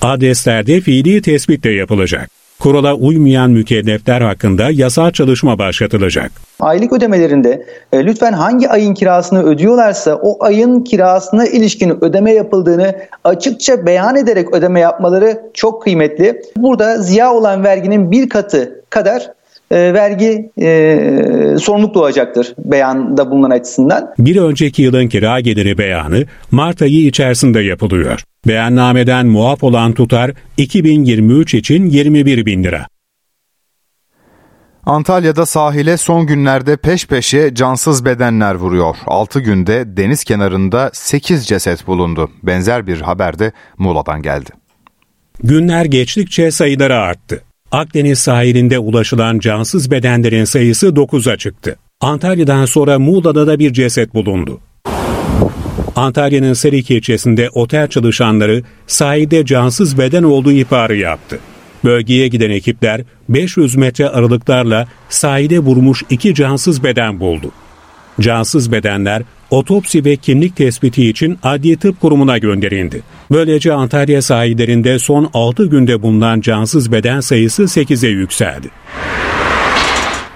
Adreslerde 0.01 0.81
fiili 0.81 1.23
tespit 1.23 1.65
de 1.65 1.71
yapılacak. 1.71 2.31
Kurala 2.61 2.95
uymayan 2.95 3.51
mükellefler 3.51 4.21
hakkında 4.21 4.71
yasal 4.71 5.11
çalışma 5.11 5.59
başlatılacak. 5.59 6.33
Aylık 6.61 6.93
ödemelerinde 6.93 7.67
e, 7.93 8.05
lütfen 8.05 8.33
hangi 8.33 8.69
ayın 8.69 8.95
kirasını 8.95 9.43
ödüyorlarsa 9.43 10.17
o 10.23 10.45
ayın 10.45 10.85
kirasına 10.85 11.47
ilişkin 11.47 12.05
ödeme 12.05 12.33
yapıldığını 12.33 12.95
açıkça 13.25 13.87
beyan 13.87 14.17
ederek 14.17 14.55
ödeme 14.55 14.81
yapmaları 14.81 15.43
çok 15.55 15.83
kıymetli. 15.83 16.43
Burada 16.57 16.99
ziya 16.99 17.35
olan 17.35 17.65
verginin 17.65 18.11
bir 18.11 18.29
katı 18.29 18.85
kadar 18.91 19.33
e, 19.71 19.95
vergi 19.95 20.51
e, 20.61 21.57
sorumluluk 21.61 21.95
doğacaktır 21.95 22.55
beyanda 22.59 23.31
bulunan 23.31 23.51
açısından. 23.51 24.15
Bir 24.19 24.37
önceki 24.37 24.83
yılın 24.83 25.09
kira 25.09 25.41
geliri 25.41 25.79
beyanı 25.79 26.25
Mart 26.51 26.83
ayı 26.83 27.07
içerisinde 27.07 27.61
yapılıyor. 27.61 28.23
Beyannameden 28.47 29.27
muaf 29.27 29.65
olan 29.65 29.93
tutar 29.93 30.31
2023 30.57 31.55
için 31.55 31.87
21 31.87 32.47
bin 32.47 32.65
lira. 32.65 32.87
Antalya'da 34.87 35.47
sahile 35.47 35.97
son 35.97 36.27
günlerde 36.27 36.77
peş 36.77 37.07
peşe 37.07 37.55
cansız 37.55 38.05
bedenler 38.05 38.55
vuruyor. 38.55 38.97
6 39.07 39.41
günde 39.41 39.97
deniz 39.97 40.25
kenarında 40.25 40.91
8 40.93 41.47
ceset 41.47 41.87
bulundu. 41.87 42.31
Benzer 42.43 42.87
bir 42.87 43.01
haber 43.01 43.39
de 43.39 43.53
Muğla'dan 43.79 44.23
geldi. 44.23 44.51
Günler 45.43 45.85
geçtikçe 45.85 46.51
sayıları 46.51 46.97
arttı. 46.97 47.43
Akdeniz 47.73 48.19
sahilinde 48.19 48.79
ulaşılan 48.79 49.39
cansız 49.39 49.91
bedenlerin 49.91 50.45
sayısı 50.45 50.87
9'a 50.87 51.37
çıktı. 51.37 51.77
Antalya'dan 52.01 52.65
sonra 52.65 52.99
Muğla'da 52.99 53.47
da 53.47 53.59
bir 53.59 53.73
ceset 53.73 54.15
bulundu. 54.15 54.61
Antalya'nın 55.97 56.53
Serik 56.53 56.91
ilçesinde 56.91 57.51
otel 57.51 57.89
çalışanları 57.89 58.63
sahilde 58.87 59.45
cansız 59.45 59.99
beden 59.99 60.23
olduğu 60.23 60.53
ihbarı 60.53 60.97
yaptı. 60.97 61.39
Bölgeye 61.85 62.29
giden 62.29 62.51
ekipler 62.51 63.01
500 63.29 63.77
metre 63.77 64.09
aralıklarla 64.09 64.89
sahile 65.09 65.59
vurmuş 65.59 66.03
iki 66.11 66.35
cansız 66.35 66.85
beden 66.85 67.21
buldu. 67.21 67.51
Cansız 68.21 68.73
bedenler 68.73 69.23
otopsi 69.51 70.05
ve 70.05 70.17
kimlik 70.17 70.57
tespiti 70.57 71.09
için 71.09 71.39
Adli 71.43 71.77
Tıp 71.77 72.01
Kurumu'na 72.01 72.39
gönderildi. 72.39 73.03
Böylece 73.31 73.73
Antalya 73.73 74.23
sahillerinde 74.23 74.99
son 74.99 75.31
6 75.35 75.67
günde 75.67 76.03
bulunan 76.03 76.41
cansız 76.41 76.93
beden 76.93 77.21
sayısı 77.21 77.63
8'e 77.63 78.11
yükseldi. 78.11 78.69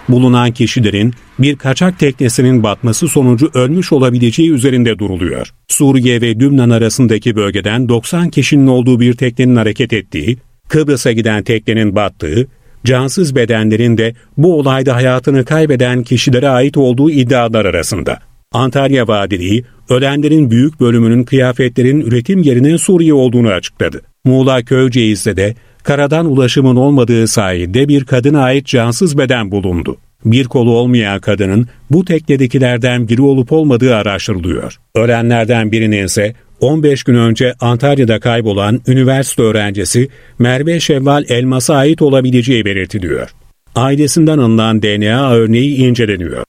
Bulunan 0.09 0.53
kişilerin 0.53 1.15
bir 1.39 1.57
kaçak 1.57 1.99
teknesinin 1.99 2.62
batması 2.62 3.09
sonucu 3.09 3.51
ölmüş 3.55 3.93
olabileceği 3.93 4.51
üzerinde 4.51 4.99
duruluyor. 4.99 5.55
Suriye 5.69 6.21
ve 6.21 6.35
Lübnan 6.35 6.71
arasındaki 6.71 7.37
bölgeden 7.37 7.89
90 7.89 8.31
kişinin 8.31 8.67
olduğu 8.67 9.01
bir 9.01 9.12
teknenin 9.12 9.57
hareket 9.57 9.93
ettiği, 9.93 10.39
Kıbrıs'a 10.69 11.12
giden 11.12 11.43
teknenin 11.43 11.95
battığı, 11.95 12.49
cansız 12.85 13.37
bedenlerin 13.37 13.99
de 13.99 14.15
bu 14.37 14.59
olayda 14.59 14.97
hayatını 14.97 15.45
kaybeden 15.45 16.03
kişilere 16.03 16.49
ait 16.49 16.77
olduğu 16.77 17.11
iddialar 17.11 17.65
arasında. 17.65 18.19
Antalya 18.53 19.09
Valiliği, 19.09 19.65
ölenlerin 19.89 20.51
büyük 20.51 20.81
bölümünün 20.81 21.25
kıyafetlerin 21.25 22.01
üretim 22.01 22.43
yerinin 22.43 22.77
Suriye 22.77 23.15
olduğunu 23.15 23.49
açıkladı. 23.49 24.01
Muğla 24.25 24.62
Köyceğiz'de 24.62 25.37
de 25.37 25.55
karadan 25.83 26.27
ulaşımın 26.27 26.77
olmadığı 26.77 27.29
sahilde 27.29 27.89
bir 27.89 28.05
kadına 28.05 28.43
ait 28.43 28.67
cansız 28.67 29.19
beden 29.19 29.51
bulundu. 29.51 29.97
Bir 30.25 30.45
kolu 30.45 30.71
olmayan 30.71 31.21
kadının 31.21 31.69
bu 31.91 32.05
teknedekilerden 32.05 33.09
biri 33.09 33.23
olup 33.23 33.53
olmadığı 33.53 33.97
araştırılıyor. 33.97 34.79
Ölenlerden 34.95 35.73
birinin 35.73 36.05
ise 36.05 36.35
15 36.62 37.04
gün 37.04 37.14
önce 37.14 37.54
Antalya'da 37.61 38.21
kaybolan 38.21 38.81
üniversite 38.87 39.42
öğrencisi 39.42 40.09
Merve 40.38 40.81
Şevval 40.81 41.25
Elmas'a 41.28 41.75
ait 41.75 42.02
olabileceği 42.02 42.64
belirtiliyor. 42.64 43.31
Ailesinden 43.75 44.38
alınan 44.38 44.83
DNA 44.83 45.33
örneği 45.33 45.76
inceleniyor. 45.76 46.45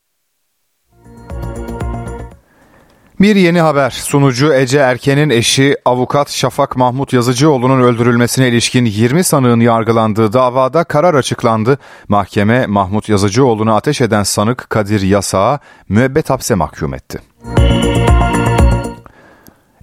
Bir 3.20 3.36
yeni 3.36 3.62
haber. 3.62 3.89
Sunucu 3.89 4.53
Ece 4.53 4.77
Erken'in 4.77 5.29
eşi 5.29 5.75
avukat 5.86 6.32
Şafak 6.32 6.77
Mahmut 6.77 7.13
Yazıcıoğlu'nun 7.13 7.82
öldürülmesine 7.82 8.48
ilişkin 8.48 8.86
20 8.86 9.24
sanığın 9.24 9.60
yargılandığı 9.60 10.34
davada 10.34 10.84
karar 10.84 11.13
açıklandı. 11.13 11.77
Mahkeme 12.08 12.65
Mahmut 12.67 13.10
Yazıcıoğlu'nu 13.10 13.75
ateş 13.75 14.01
eden 14.01 14.24
sanık 14.24 14.70
Kadir 14.70 15.01
Yasağa 15.01 15.60
müebbet 15.89 16.29
hapse 16.29 16.55
mahkum 16.55 16.93
etti. 16.93 17.20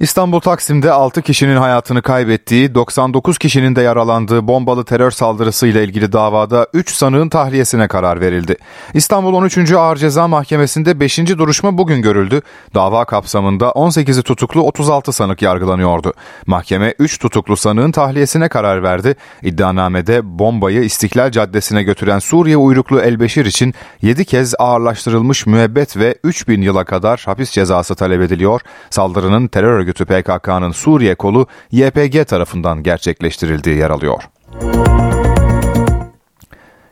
İstanbul 0.00 0.40
Taksim'de 0.40 0.92
6 0.92 1.22
kişinin 1.22 1.56
hayatını 1.56 2.02
kaybettiği, 2.02 2.74
99 2.74 3.38
kişinin 3.38 3.76
de 3.76 3.82
yaralandığı 3.82 4.48
bombalı 4.48 4.84
terör 4.84 5.10
saldırısıyla 5.10 5.80
ilgili 5.80 6.12
davada 6.12 6.66
3 6.72 6.90
sanığın 6.90 7.28
tahliyesine 7.28 7.88
karar 7.88 8.20
verildi. 8.20 8.56
İstanbul 8.94 9.34
13. 9.34 9.72
Ağır 9.72 9.96
Ceza 9.96 10.28
Mahkemesi'nde 10.28 11.00
5. 11.00 11.18
duruşma 11.18 11.78
bugün 11.78 12.02
görüldü. 12.02 12.42
Dava 12.74 13.04
kapsamında 13.04 13.64
18'i 13.64 14.22
tutuklu 14.22 14.62
36 14.62 15.12
sanık 15.12 15.42
yargılanıyordu. 15.42 16.12
Mahkeme 16.46 16.94
3 16.98 17.18
tutuklu 17.18 17.56
sanığın 17.56 17.92
tahliyesine 17.92 18.48
karar 18.48 18.82
verdi. 18.82 19.14
İddianamede 19.42 20.38
bombayı 20.38 20.82
İstiklal 20.82 21.30
Caddesi'ne 21.30 21.82
götüren 21.82 22.18
Suriye 22.18 22.56
uyruklu 22.56 23.00
Elbeşir 23.00 23.46
için 23.46 23.74
7 24.02 24.24
kez 24.24 24.54
ağırlaştırılmış 24.58 25.46
müebbet 25.46 25.96
ve 25.96 26.14
3000 26.24 26.62
yıla 26.62 26.84
kadar 26.84 27.22
hapis 27.26 27.50
cezası 27.50 27.94
talep 27.94 28.22
ediliyor. 28.22 28.60
Saldırının 28.90 29.48
terör 29.48 29.72
örgütü 29.72 29.89
örgütü 29.90 30.04
PKK'nın 30.04 30.72
Suriye 30.72 31.14
kolu 31.14 31.46
YPG 31.72 32.26
tarafından 32.26 32.82
gerçekleştirildiği 32.82 33.76
yer 33.76 33.90
alıyor. 33.90 34.22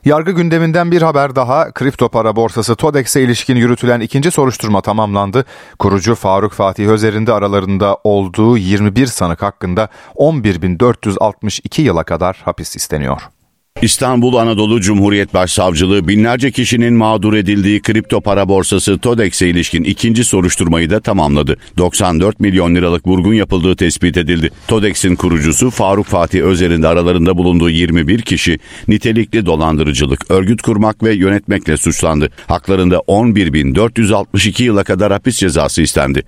Yargı 0.05 0.31
gündeminden 0.33 0.90
bir 0.90 1.02
haber 1.02 1.37
daha. 1.37 1.73
Kripto 1.73 2.09
para 2.09 2.37
borsası 2.37 2.76
TODEX'e 2.76 3.23
ilişkin 3.23 3.57
yürütülen 3.57 4.00
ikinci 4.00 4.31
soruşturma 4.31 4.81
tamamlandı. 4.81 5.45
Kurucu 5.78 6.14
Faruk 6.14 6.52
Fatih 6.52 6.88
Özer'in 6.88 7.26
de 7.26 7.33
aralarında 7.33 7.99
olduğu 8.05 8.59
21 8.59 9.07
sanık 9.07 9.43
hakkında 9.43 9.88
11.462 10.17 11.83
yıla 11.83 12.05
kadar 12.05 12.40
hapis 12.45 12.76
isteniyor. 12.76 13.38
İstanbul 13.82 14.35
Anadolu 14.35 14.80
Cumhuriyet 14.80 15.35
Başsavcılığı 15.35 16.08
binlerce 16.08 16.50
kişinin 16.50 16.94
mağdur 16.94 17.35
edildiği 17.35 17.82
kripto 17.82 18.20
para 18.20 18.49
borsası 18.49 18.99
TODEX'e 18.99 19.49
ilişkin 19.49 19.85
ikinci 19.85 20.25
soruşturmayı 20.25 20.90
da 20.90 21.00
tamamladı. 21.00 21.56
94 21.76 22.40
milyon 22.40 22.75
liralık 22.75 23.06
vurgun 23.06 23.35
yapıldığı 23.35 23.76
tespit 23.76 24.16
edildi. 24.16 24.50
TODEX'in 24.68 25.16
kurucusu 25.16 25.70
Faruk 25.70 26.06
Fatih 26.06 26.42
Özer'in 26.42 26.82
de 26.82 26.88
aralarında 26.88 27.38
bulunduğu 27.38 27.70
21 27.70 28.23
kişi 28.23 28.58
nitelikli 28.88 29.47
dolandırıcılık, 29.47 30.30
örgüt 30.30 30.62
kurmak 30.62 31.02
ve 31.02 31.14
yönetmekle 31.14 31.76
suçlandı. 31.76 32.30
Haklarında 32.47 32.97
11.462 32.97 34.62
yıla 34.62 34.85
kadar 34.85 35.12
hapis 35.12 35.37
cezası 35.37 35.82
istendi. 35.82 36.23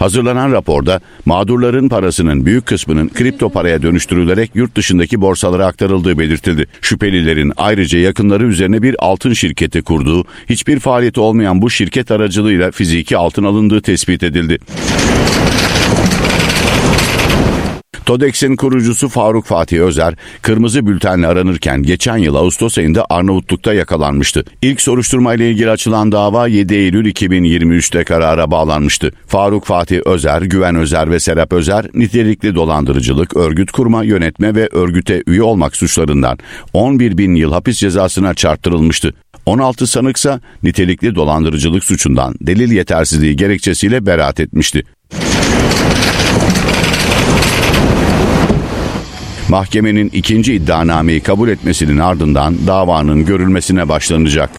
Hazırlanan 0.00 0.52
raporda 0.52 1.00
mağdurların 1.24 1.88
parasının 1.88 2.46
büyük 2.46 2.66
kısmının 2.66 3.08
kripto 3.08 3.50
paraya 3.50 3.82
dönüştürülerek 3.82 4.50
yurt 4.54 4.76
dışındaki 4.76 5.20
borsalara 5.20 5.66
aktarıldığı 5.66 6.18
belirtildi. 6.18 6.66
Şüphelilerin 6.80 7.52
ayrıca 7.56 7.98
yakınları 7.98 8.46
üzerine 8.46 8.82
bir 8.82 8.96
altın 8.98 9.32
şirketi 9.32 9.82
kurduğu, 9.82 10.24
hiçbir 10.48 10.80
faaliyeti 10.80 11.20
olmayan 11.20 11.62
bu 11.62 11.70
şirket 11.70 12.10
aracılığıyla 12.10 12.70
fiziki 12.70 13.16
altın 13.16 13.44
alındığı 13.44 13.82
tespit 13.82 14.22
edildi. 14.22 14.58
TODEX'in 18.10 18.56
kurucusu 18.56 19.08
Faruk 19.08 19.46
Fatih 19.46 19.80
Özer, 19.80 20.14
kırmızı 20.42 20.86
bültenle 20.86 21.26
aranırken 21.26 21.82
geçen 21.82 22.16
yıl 22.16 22.34
Ağustos 22.34 22.78
ayında 22.78 23.06
Arnavutluk'ta 23.10 23.74
yakalanmıştı. 23.74 24.44
İlk 24.62 24.80
soruşturma 24.80 25.34
ile 25.34 25.50
ilgili 25.50 25.70
açılan 25.70 26.12
dava 26.12 26.46
7 26.46 26.74
Eylül 26.74 27.12
2023'te 27.12 28.04
karara 28.04 28.50
bağlanmıştı. 28.50 29.12
Faruk 29.26 29.64
Fatih 29.64 30.00
Özer, 30.04 30.42
Güven 30.42 30.74
Özer 30.74 31.10
ve 31.10 31.20
Serap 31.20 31.52
Özer, 31.52 31.86
nitelikli 31.94 32.54
dolandırıcılık, 32.54 33.36
örgüt 33.36 33.70
kurma, 33.70 34.04
yönetme 34.04 34.54
ve 34.54 34.68
örgüte 34.72 35.22
üye 35.26 35.42
olmak 35.42 35.76
suçlarından 35.76 36.38
11 36.72 37.18
bin 37.18 37.34
yıl 37.34 37.52
hapis 37.52 37.78
cezasına 37.78 38.34
çarptırılmıştı. 38.34 39.14
16 39.46 39.86
sanıksa 39.86 40.40
nitelikli 40.62 41.14
dolandırıcılık 41.14 41.84
suçundan 41.84 42.34
delil 42.40 42.72
yetersizliği 42.72 43.36
gerekçesiyle 43.36 44.06
beraat 44.06 44.40
etmişti. 44.40 44.84
Mahkemenin 49.50 50.10
ikinci 50.12 50.54
iddianameyi 50.54 51.20
kabul 51.20 51.48
etmesinin 51.48 51.98
ardından 51.98 52.66
davanın 52.66 53.24
görülmesine 53.24 53.88
başlanacak. 53.88 54.50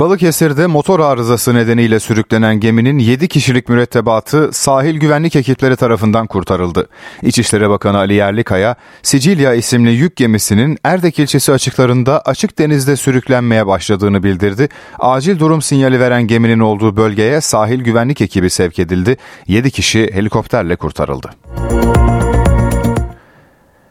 Balıkesir'de 0.00 0.66
motor 0.66 1.00
arızası 1.00 1.54
nedeniyle 1.54 2.00
sürüklenen 2.00 2.60
geminin 2.60 2.98
7 2.98 3.28
kişilik 3.28 3.68
mürettebatı 3.68 4.50
sahil 4.52 5.00
güvenlik 5.00 5.36
ekipleri 5.36 5.76
tarafından 5.76 6.26
kurtarıldı. 6.26 6.88
İçişleri 7.22 7.70
Bakanı 7.70 7.98
Ali 7.98 8.14
Yerlikaya, 8.14 8.76
Sicilya 9.02 9.54
isimli 9.54 9.90
yük 9.90 10.16
gemisinin 10.16 10.78
Erdek 10.84 11.18
ilçesi 11.18 11.52
açıklarında 11.52 12.20
açık 12.20 12.58
denizde 12.58 12.96
sürüklenmeye 12.96 13.66
başladığını 13.66 14.22
bildirdi. 14.22 14.68
Acil 14.98 15.38
durum 15.38 15.62
sinyali 15.62 16.00
veren 16.00 16.26
geminin 16.26 16.60
olduğu 16.60 16.96
bölgeye 16.96 17.40
sahil 17.40 17.80
güvenlik 17.80 18.20
ekibi 18.20 18.50
sevk 18.50 18.78
edildi. 18.78 19.16
7 19.46 19.70
kişi 19.70 20.10
helikopterle 20.12 20.76
kurtarıldı. 20.76 21.30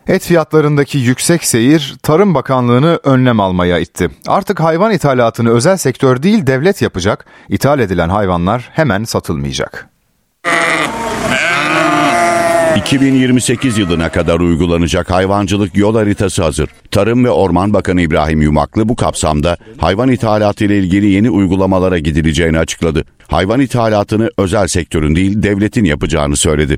Et 0.08 0.24
fiyatlarındaki 0.24 0.98
yüksek 0.98 1.44
seyir 1.44 1.96
Tarım 2.04 2.34
Bakanlığı'nı 2.36 3.00
önlem 3.04 3.40
almaya 3.40 3.80
itti. 3.80 4.10
Artık 4.28 4.60
hayvan 4.60 4.92
ithalatını 4.92 5.50
özel 5.50 5.78
sektör 5.78 6.24
değil 6.24 6.48
devlet 6.48 6.82
yapacak. 6.82 7.26
İthal 7.50 7.80
edilen 7.80 8.10
hayvanlar 8.10 8.70
hemen 8.74 9.04
satılmayacak. 9.04 9.90
2028 12.78 13.78
yılına 13.78 14.10
kadar 14.10 14.40
uygulanacak 14.40 15.12
hayvancılık 15.12 15.78
yol 15.78 15.96
haritası 15.96 16.44
hazır. 16.44 16.70
Tarım 16.92 17.26
ve 17.26 17.30
Orman 17.30 17.74
Bakanı 17.74 18.02
İbrahim 18.02 18.42
Yumaklı 18.42 18.90
bu 18.90 18.96
kapsamda 18.96 19.58
hayvan 19.78 20.10
ithalatı 20.10 20.66
ile 20.66 20.78
ilgili 20.78 21.08
yeni 21.08 21.30
uygulamalara 21.30 22.00
gidileceğini 22.00 22.60
açıkladı. 22.60 23.04
Hayvan 23.28 23.62
ithalatını 23.62 24.32
özel 24.38 24.68
sektörün 24.68 25.16
değil 25.16 25.44
devletin 25.44 25.86
yapacağını 25.86 26.38
söyledi. 26.38 26.78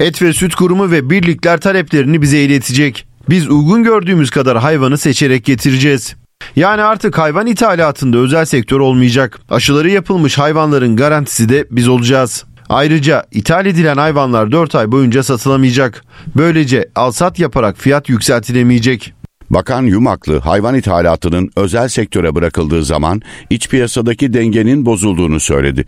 Et 0.00 0.22
ve 0.22 0.32
Süt 0.32 0.54
Kurumu 0.54 0.90
ve 0.90 1.10
birlikler 1.10 1.60
taleplerini 1.60 2.22
bize 2.22 2.38
iletecek. 2.38 3.06
Biz 3.28 3.50
uygun 3.50 3.82
gördüğümüz 3.82 4.30
kadar 4.30 4.58
hayvanı 4.58 4.98
seçerek 4.98 5.44
getireceğiz. 5.44 6.16
Yani 6.56 6.82
artık 6.82 7.18
hayvan 7.18 7.46
ithalatında 7.46 8.18
özel 8.18 8.44
sektör 8.44 8.80
olmayacak. 8.80 9.40
Aşıları 9.50 9.90
yapılmış 9.90 10.38
hayvanların 10.38 10.96
garantisi 10.96 11.48
de 11.48 11.66
biz 11.70 11.88
olacağız. 11.88 12.44
Ayrıca 12.68 13.24
ithal 13.32 13.66
edilen 13.66 13.96
hayvanlar 13.96 14.52
4 14.52 14.74
ay 14.74 14.92
boyunca 14.92 15.22
satılamayacak. 15.22 16.04
Böylece 16.36 16.90
alsat 16.94 17.38
yaparak 17.38 17.78
fiyat 17.78 18.08
yükseltilemeyecek. 18.08 19.14
Bakan 19.50 19.82
Yumaklı 19.82 20.38
hayvan 20.38 20.74
ithalatının 20.74 21.50
özel 21.56 21.88
sektöre 21.88 22.34
bırakıldığı 22.34 22.84
zaman 22.84 23.22
iç 23.50 23.68
piyasadaki 23.68 24.32
dengenin 24.32 24.86
bozulduğunu 24.86 25.40
söyledi. 25.40 25.84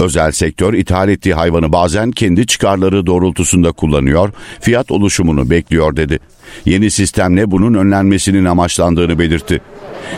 Özel 0.00 0.32
sektör 0.32 0.74
ithal 0.74 1.08
ettiği 1.08 1.34
hayvanı 1.34 1.72
bazen 1.72 2.10
kendi 2.10 2.46
çıkarları 2.46 3.06
doğrultusunda 3.06 3.72
kullanıyor, 3.72 4.32
fiyat 4.60 4.90
oluşumunu 4.90 5.50
bekliyor 5.50 5.96
dedi. 5.96 6.18
Yeni 6.64 6.90
sistemle 6.90 7.50
bunun 7.50 7.74
önlenmesinin 7.74 8.44
amaçlandığını 8.44 9.18
belirtti. 9.18 9.60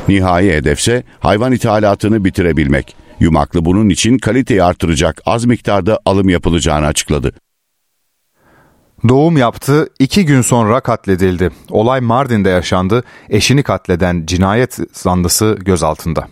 Nihai 0.09 0.53
hedefse 0.53 1.03
hayvan 1.21 1.53
ithalatını 1.53 2.25
bitirebilmek. 2.25 2.97
Yumaklı 3.21 3.65
bunun 3.65 3.89
için 3.89 4.19
kaliteyi 4.19 4.63
artıracak 4.63 5.23
az 5.27 5.45
miktarda 5.45 6.01
alım 6.05 6.29
yapılacağını 6.29 6.87
açıkladı. 6.87 7.33
Doğum 9.09 9.37
yaptı, 9.37 9.89
iki 9.99 10.27
gün 10.27 10.41
sonra 10.43 10.81
katledildi. 10.81 11.51
Olay 11.71 12.01
Mardin'de 12.01 12.49
yaşandı. 12.49 13.03
Eşini 13.31 13.63
katleden 13.63 14.27
cinayet 14.27 14.79
zanlısı 14.93 15.59
gözaltında. 15.61 16.29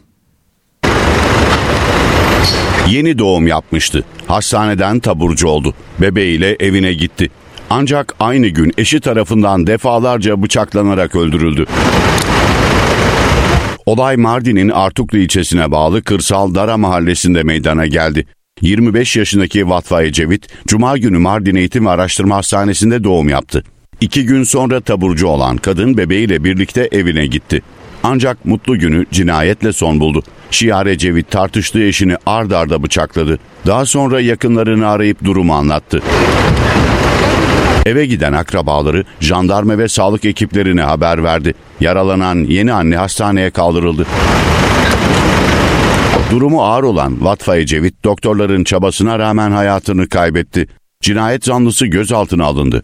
Yeni 2.89 3.19
doğum 3.19 3.47
yapmıştı. 3.47 4.05
Hastaneden 4.27 5.01
taburcu 5.01 5.49
oldu. 5.49 5.75
Bebeğiyle 6.01 6.57
evine 6.61 6.93
gitti. 6.93 7.31
Ancak 7.71 8.15
aynı 8.21 8.49
gün 8.49 8.73
eşi 8.79 9.01
tarafından 9.01 9.67
defalarca 9.67 10.43
bıçaklanarak 10.43 11.17
öldürüldü. 11.17 11.67
Olay 13.87 14.17
Mardin'in 14.17 14.69
Artuklu 14.69 15.19
ilçesine 15.19 15.71
bağlı 15.71 16.03
Kırsal 16.03 16.55
Dara 16.55 16.77
mahallesinde 16.77 17.43
meydana 17.43 17.87
geldi. 17.87 18.27
25 18.63 19.17
yaşındaki 19.17 19.69
Vatfa 19.69 20.03
Ecevit, 20.03 20.49
Cuma 20.67 20.99
günü 20.99 21.19
Mardin 21.19 21.55
Eğitim 21.55 21.87
ve 21.87 21.91
Araştırma 21.91 22.37
Hastanesi'nde 22.37 23.05
doğum 23.05 23.29
yaptı. 23.29 23.65
İki 24.01 24.27
gün 24.27 24.45
sonra 24.45 24.81
taburcu 24.81 25.27
olan 25.27 25.57
kadın 25.57 25.97
bebeğiyle 25.97 26.45
birlikte 26.45 26.89
evine 26.93 27.27
gitti. 27.27 27.63
Ancak 28.03 28.45
mutlu 28.45 28.79
günü 28.79 29.07
cinayetle 29.11 29.73
son 29.73 30.01
buldu. 30.01 30.23
Şiar 30.51 30.87
Ecevit 30.87 31.31
tartıştığı 31.31 31.83
eşini 31.83 32.17
ard 32.27 32.51
arda 32.51 32.83
bıçakladı. 32.83 33.39
Daha 33.67 33.87
sonra 33.87 34.21
yakınlarını 34.21 34.89
arayıp 34.89 35.25
durumu 35.25 35.55
anlattı. 35.55 36.03
Eve 37.87 38.07
giden 38.07 38.33
akrabaları 38.33 39.05
jandarma 39.21 39.79
ve 39.79 39.89
sağlık 39.89 40.25
ekiplerine 40.25 40.83
haber 40.83 41.25
verdi. 41.25 41.55
Yaralanan 41.81 42.37
yeni 42.37 42.73
anne 42.73 42.97
hastaneye 42.97 43.51
kaldırıldı. 43.51 44.07
Durumu 46.33 46.63
ağır 46.63 46.83
olan 46.83 47.25
Vatfa 47.25 47.57
Ecevit 47.57 48.05
doktorların 48.05 48.65
çabasına 48.65 49.19
rağmen 49.19 49.51
hayatını 49.51 50.09
kaybetti. 50.09 50.69
Cinayet 51.01 51.45
zanlısı 51.45 51.87
gözaltına 51.87 52.45
alındı. 52.45 52.83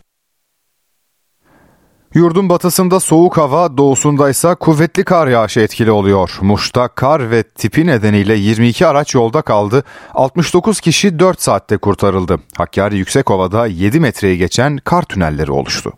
Yurdun 2.14 2.48
batısında 2.48 3.00
soğuk 3.00 3.36
hava, 3.36 3.76
doğusunda 3.76 4.30
ise 4.30 4.54
kuvvetli 4.54 5.04
kar 5.04 5.28
yağışı 5.28 5.60
etkili 5.60 5.90
oluyor. 5.90 6.30
Muş'ta 6.40 6.88
kar 6.88 7.30
ve 7.30 7.42
tipi 7.42 7.86
nedeniyle 7.86 8.34
22 8.34 8.86
araç 8.86 9.14
yolda 9.14 9.42
kaldı. 9.42 9.84
69 10.14 10.80
kişi 10.80 11.18
4 11.18 11.42
saatte 11.42 11.76
kurtarıldı. 11.76 12.40
Hakkari 12.56 12.96
Yüksekova'da 12.96 13.66
7 13.66 14.00
metreyi 14.00 14.38
geçen 14.38 14.76
kar 14.76 15.02
tünelleri 15.02 15.52
oluştu. 15.52 15.92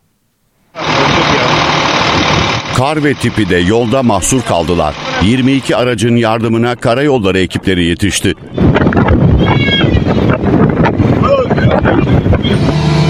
Kar 2.76 3.04
ve 3.04 3.14
tipi 3.14 3.48
de 3.48 3.56
yolda 3.56 4.02
mahsur 4.02 4.42
kaldılar. 4.42 4.94
22 5.24 5.76
aracın 5.76 6.16
yardımına 6.16 6.76
karayolları 6.76 7.38
ekipleri 7.38 7.84
yetişti. 7.84 8.34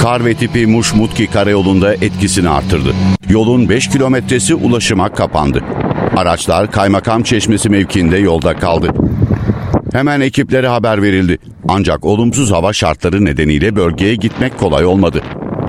Kar 0.03 0.25
ve 0.25 0.35
tipi 0.35 0.67
Muş 0.67 0.95
Mutki 0.95 1.27
karayolunda 1.27 1.95
etkisini 1.95 2.49
artırdı. 2.49 2.95
Yolun 3.29 3.69
5 3.69 3.89
kilometresi 3.89 4.55
ulaşıma 4.55 5.09
kapandı. 5.09 5.65
Araçlar 6.17 6.71
Kaymakam 6.71 7.23
Çeşmesi 7.23 7.69
mevkiinde 7.69 8.19
yolda 8.19 8.57
kaldı. 8.57 8.95
Hemen 9.93 10.21
ekiplere 10.21 10.69
haber 10.69 11.03
verildi. 11.03 11.39
Ancak 11.69 12.05
olumsuz 12.05 12.51
hava 12.53 12.73
şartları 12.73 13.25
nedeniyle 13.25 13.77
bölgeye 13.77 14.15
gitmek 14.15 14.59
kolay 14.59 14.85
olmadı. 14.85 15.23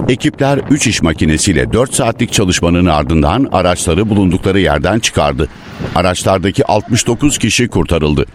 Ekipler 0.10 0.60
3 0.70 0.88
iş 0.88 1.02
makinesiyle 1.02 1.74
4 1.74 1.94
saatlik 1.94 2.34
çalışmanın 2.34 2.86
ardından 2.86 3.48
araçları 3.52 4.10
bulundukları 4.10 4.60
yerden 4.60 5.00
çıkardı. 5.00 5.48
Araçlardaki 5.96 6.66
69 6.66 7.38
kişi 7.38 7.68
kurtarıldı. 7.68 8.26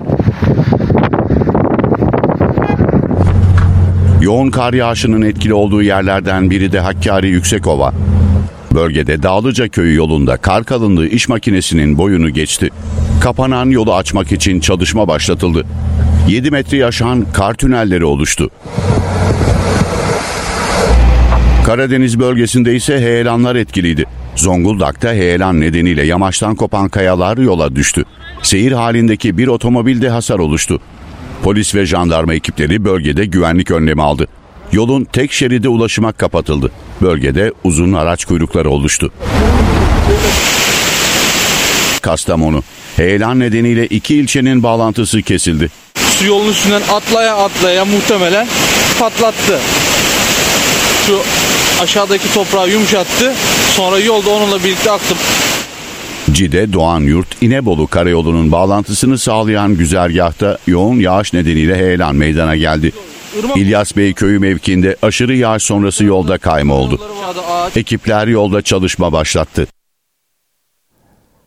Yoğun 4.20 4.50
kar 4.50 4.72
yağışının 4.72 5.22
etkili 5.22 5.55
olduğu 5.55 5.83
yerlerden 5.83 6.50
biri 6.50 6.72
de 6.72 6.81
Hakkari 6.81 7.29
Yüksekova. 7.29 7.92
Bölgede 8.74 9.22
Dağlıca 9.22 9.68
köyü 9.68 9.94
yolunda 9.94 10.37
kar 10.37 10.64
kalınlığı 10.64 11.07
iş 11.07 11.29
makinesinin 11.29 11.98
boyunu 11.98 12.31
geçti. 12.31 12.70
Kapanan 13.20 13.70
yolu 13.70 13.94
açmak 13.94 14.33
için 14.33 14.61
çalışma 14.61 15.09
başlatıldı. 15.09 15.66
7 16.29 16.50
metre 16.50 16.87
aşan 16.87 17.26
kar 17.33 17.55
tünelleri 17.55 18.05
oluştu. 18.05 18.50
Karadeniz 21.66 22.18
bölgesinde 22.18 22.74
ise 22.74 23.00
heyelanlar 23.00 23.57
etkiliydi. 23.57 24.05
Zonguldak'ta 24.37 25.12
heyelan 25.12 25.61
nedeniyle 25.61 26.02
yamaçtan 26.02 26.55
kopan 26.55 26.88
kayalar 26.88 27.38
yola 27.38 27.76
düştü. 27.76 28.05
Seyir 28.42 28.72
halindeki 28.72 29.38
bir 29.38 29.46
otomobilde 29.46 30.09
hasar 30.09 30.38
oluştu. 30.38 30.81
Polis 31.42 31.74
ve 31.74 31.87
jandarma 31.87 32.35
ekipleri 32.35 32.85
bölgede 32.85 33.24
güvenlik 33.24 33.70
önlemi 33.70 34.02
aldı. 34.02 34.29
Yolun 34.72 35.05
tek 35.05 35.33
şeridi 35.33 35.68
ulaşıma 35.68 36.12
kapatıldı. 36.12 36.72
Bölgede 37.02 37.52
uzun 37.64 37.92
araç 37.92 38.24
kuyrukları 38.24 38.70
oluştu. 38.70 39.12
Kastamonu. 42.02 42.62
Heyelan 42.96 43.40
nedeniyle 43.40 43.87
iki 43.87 44.16
ilçenin 44.16 44.62
bağlantısı 44.62 45.22
kesildi. 45.22 45.70
Su 45.94 46.26
yolun 46.26 46.50
üstünden 46.50 46.83
atlaya 46.92 47.37
atlaya 47.37 47.85
muhtemelen 47.85 48.46
patlattı. 48.98 49.59
Şu 51.07 51.22
aşağıdaki 51.83 52.35
toprağı 52.35 52.71
yumuşattı. 52.71 53.33
Sonra 53.69 53.99
yolda 53.99 54.31
onunla 54.31 54.59
birlikte 54.59 54.91
aktım. 54.91 55.19
Cide 56.33 56.73
Doğan 56.73 57.01
Yurt 57.01 57.43
İnebolu 57.43 57.87
karayolunun 57.87 58.53
bağlantısını 58.53 59.19
sağlayan 59.19 59.77
güzergahta 59.77 60.59
yoğun 60.67 61.01
yağış 61.01 61.33
nedeniyle 61.33 61.77
heyelan 61.77 62.17
meydana 62.17 62.57
geldi. 62.57 62.93
İlyas 63.57 63.97
Bey 63.97 64.12
köyü 64.12 64.39
mevkiinde 64.39 64.97
aşırı 65.03 65.37
yağış 65.37 65.62
sonrası 65.62 66.05
yolda 66.05 66.39
kayma 66.39 66.75
oldu. 66.75 67.01
Ekipler 67.77 68.27
yolda 68.27 68.62
çalışma 68.62 69.12
başlattı. 69.12 69.67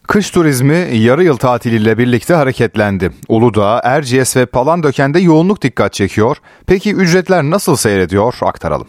Kış 0.08 0.30
turizmi 0.30 0.90
yarı 0.98 1.24
yıl 1.24 1.38
tatiliyle 1.38 1.98
birlikte 1.98 2.34
hareketlendi. 2.34 3.12
Uludağ, 3.28 3.82
Erciyes 3.84 4.38
ve 4.38 4.46
Palandöken'de 4.46 5.20
yoğunluk 5.20 5.62
dikkat 5.62 5.94
çekiyor. 5.94 6.38
Peki 6.68 6.94
ücretler 6.94 7.44
nasıl 7.44 7.76
seyrediyor? 7.76 8.34
Aktaralım. 8.42 8.88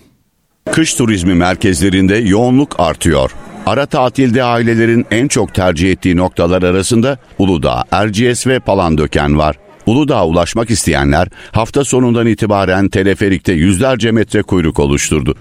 Kış 0.66 0.94
turizmi 0.94 1.34
merkezlerinde 1.34 2.16
yoğunluk 2.16 2.80
artıyor. 2.80 3.30
Ara 3.66 3.86
tatilde 3.86 4.44
ailelerin 4.44 5.06
en 5.10 5.28
çok 5.28 5.54
tercih 5.54 5.92
ettiği 5.92 6.16
noktalar 6.16 6.62
arasında 6.62 7.18
Uludağ, 7.38 7.84
Erciyes 7.90 8.46
ve 8.46 8.60
Palandöken 8.60 9.38
var. 9.38 9.56
Uludağ'a 9.86 10.26
ulaşmak 10.26 10.70
isteyenler 10.70 11.28
hafta 11.52 11.84
sonundan 11.84 12.26
itibaren 12.26 12.88
teleferikte 12.88 13.52
yüzlerce 13.52 14.10
metre 14.12 14.42
kuyruk 14.42 14.78
oluşturdu. 14.78 15.34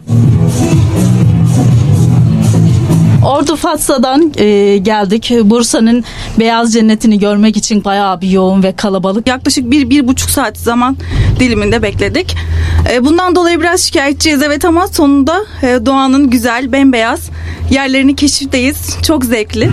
Ordu 3.25 3.55
Fatsa'dan 3.55 4.33
e, 4.37 4.77
geldik. 4.77 5.31
Bursa'nın 5.43 6.03
beyaz 6.39 6.73
cennetini 6.73 7.19
görmek 7.19 7.57
için 7.57 7.83
bayağı 7.83 8.21
bir 8.21 8.29
yoğun 8.29 8.63
ve 8.63 8.71
kalabalık. 8.71 9.27
Yaklaşık 9.27 9.71
bir, 9.71 9.89
bir 9.89 10.07
buçuk 10.07 10.29
saat 10.29 10.57
zaman 10.57 10.97
diliminde 11.39 11.81
bekledik. 11.83 12.35
E, 12.93 13.05
bundan 13.05 13.35
dolayı 13.35 13.59
biraz 13.59 13.81
şikayetçiyiz 13.81 14.41
evet 14.41 14.65
ama 14.65 14.87
sonunda 14.87 15.45
e, 15.63 15.85
doğanın 15.85 16.29
güzel, 16.29 16.71
bembeyaz 16.71 17.29
yerlerini 17.71 18.15
keşifteyiz. 18.15 18.97
Çok 19.03 19.25
zevkli. 19.25 19.69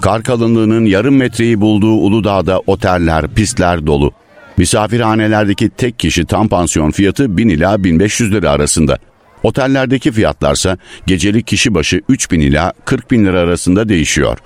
Kar 0.00 0.22
kalınlığının 0.22 0.84
yarım 0.84 1.16
metreyi 1.16 1.60
bulduğu 1.60 1.92
Uludağ'da 1.92 2.60
oteller, 2.66 3.28
pistler 3.28 3.86
dolu. 3.86 4.12
Misafirhanelerdeki 4.56 5.70
tek 5.70 5.98
kişi 5.98 6.24
tam 6.24 6.48
pansiyon 6.48 6.90
fiyatı 6.90 7.36
1000 7.36 7.48
ila 7.48 7.84
1500 7.84 8.32
lira 8.32 8.50
arasında. 8.50 8.98
Otellerdeki 9.44 10.12
fiyatlarsa 10.12 10.78
gecelik 11.06 11.46
kişi 11.46 11.74
başı 11.74 12.00
3 12.08 12.30
bin 12.30 12.40
ila 12.40 12.72
40 12.84 13.10
bin 13.10 13.26
lira 13.26 13.38
arasında 13.38 13.88
değişiyor. 13.88 14.38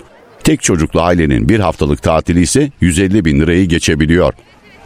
Tek 0.43 0.61
çocuklu 0.61 1.01
ailenin 1.01 1.49
bir 1.49 1.59
haftalık 1.59 2.03
tatili 2.03 2.41
ise 2.41 2.71
150 2.81 3.25
bin 3.25 3.39
lirayı 3.39 3.65
geçebiliyor. 3.65 4.33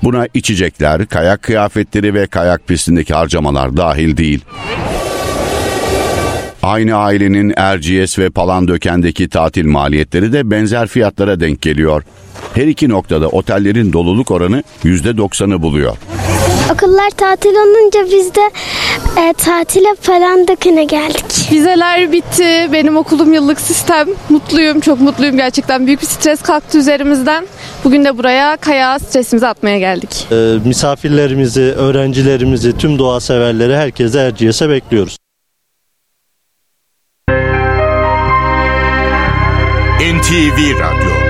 Buna 0.04 0.28
içecekler, 0.34 1.06
kayak 1.06 1.43
kıyafetleri 1.43 2.13
ve 2.13 2.28
kayak 2.28 2.67
pistindeki 2.67 3.13
harcamalar 3.13 3.78
dahil 3.78 4.17
değil. 4.17 4.45
Aynı 6.63 6.95
ailenin 6.95 7.54
Erciyes 7.58 8.19
ve 8.19 8.30
Palandöken'deki 8.30 9.30
tatil 9.30 9.65
maliyetleri 9.65 10.34
de 10.34 10.52
benzer 10.52 10.88
fiyatlara 10.88 11.39
denk 11.39 11.62
geliyor. 11.62 12.04
Her 12.54 12.67
iki 12.67 12.89
noktada 12.89 13.30
otellerin 13.30 13.93
doluluk 13.93 14.32
oranı 14.32 14.63
%90'ı 14.84 15.62
buluyor. 15.62 15.97
Okullar 16.73 17.10
tatil 17.10 17.49
olunca 17.49 18.06
biz 18.06 18.36
de 18.36 18.41
e, 19.17 19.34
tatile 19.34 19.95
falan 20.02 20.47
döküne 20.47 20.84
geldik. 20.84 21.52
Vizeler 21.52 22.12
bitti. 22.12 22.69
Benim 22.71 22.97
okulum 22.97 23.34
yıllık 23.34 23.62
sistem. 23.62 24.08
Mutluyum, 24.30 24.80
çok 24.80 25.02
mutluyum 25.02 25.38
gerçekten. 25.38 25.88
Büyük 25.88 26.02
bir 26.02 26.08
stres 26.08 26.41
kalktı 26.41 26.78
üzerimizden. 26.78 27.47
Bugün 27.84 28.06
de 28.06 28.17
buraya 28.17 28.58
kaya 28.58 28.99
stresimizi 28.99 29.47
atmaya 29.47 29.80
geldik. 29.80 30.28
Ee, 30.32 30.36
misafirlerimizi, 30.65 31.62
öğrencilerimizi, 31.62 32.78
tüm 32.78 32.99
doğa 32.99 33.19
severleri 33.19 33.76
herkese 33.76 34.19
Erciyes'e 34.19 34.69
bekliyoruz. 34.69 35.17
NTV 39.99 40.80
Radyo 40.80 41.23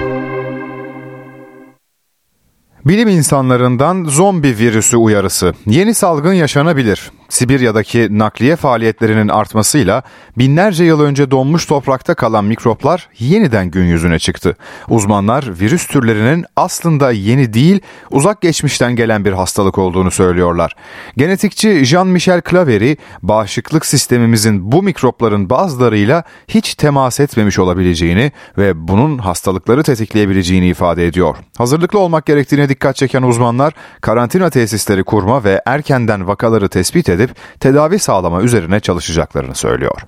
Bilim 2.85 3.07
insanlarından 3.07 4.03
zombi 4.03 4.57
virüsü 4.57 4.97
uyarısı. 4.97 5.53
Yeni 5.65 5.93
salgın 5.93 6.33
yaşanabilir. 6.33 7.11
Sibirya'daki 7.29 8.07
nakliye 8.19 8.55
faaliyetlerinin 8.55 9.27
artmasıyla 9.27 10.03
binlerce 10.37 10.83
yıl 10.83 11.01
önce 11.01 11.31
donmuş 11.31 11.65
toprakta 11.65 12.15
kalan 12.15 12.45
mikroplar 12.45 13.09
yeniden 13.19 13.71
gün 13.71 13.85
yüzüne 13.85 14.19
çıktı. 14.19 14.57
Uzmanlar 14.89 15.59
virüs 15.59 15.87
türlerinin 15.87 16.45
aslında 16.55 17.11
yeni 17.11 17.53
değil, 17.53 17.79
uzak 18.11 18.41
geçmişten 18.41 18.95
gelen 18.95 19.25
bir 19.25 19.31
hastalık 19.31 19.77
olduğunu 19.77 20.11
söylüyorlar. 20.11 20.75
Genetikçi 21.17 21.69
Jean-Michel 21.85 22.41
Claverie, 22.49 22.97
bağışıklık 23.21 23.85
sistemimizin 23.85 24.71
bu 24.71 24.83
mikropların 24.83 25.49
bazılarıyla 25.49 26.23
hiç 26.47 26.75
temas 26.75 27.19
etmemiş 27.19 27.59
olabileceğini 27.59 28.31
ve 28.57 28.87
bunun 28.87 29.17
hastalıkları 29.17 29.83
tetikleyebileceğini 29.83 30.67
ifade 30.67 31.07
ediyor. 31.07 31.35
Hazırlıklı 31.57 31.99
olmak 31.99 32.25
gerektiğine 32.25 32.69
dikkat 32.73 32.95
çeken 32.95 33.23
uzmanlar, 33.23 33.73
karantina 34.01 34.49
tesisleri 34.49 35.03
kurma 35.03 35.43
ve 35.43 35.61
erkenden 35.65 36.27
vakaları 36.27 36.69
tespit 36.69 37.09
edip 37.09 37.29
tedavi 37.59 37.99
sağlama 37.99 38.41
üzerine 38.41 38.79
çalışacaklarını 38.79 39.55
söylüyor. 39.55 40.01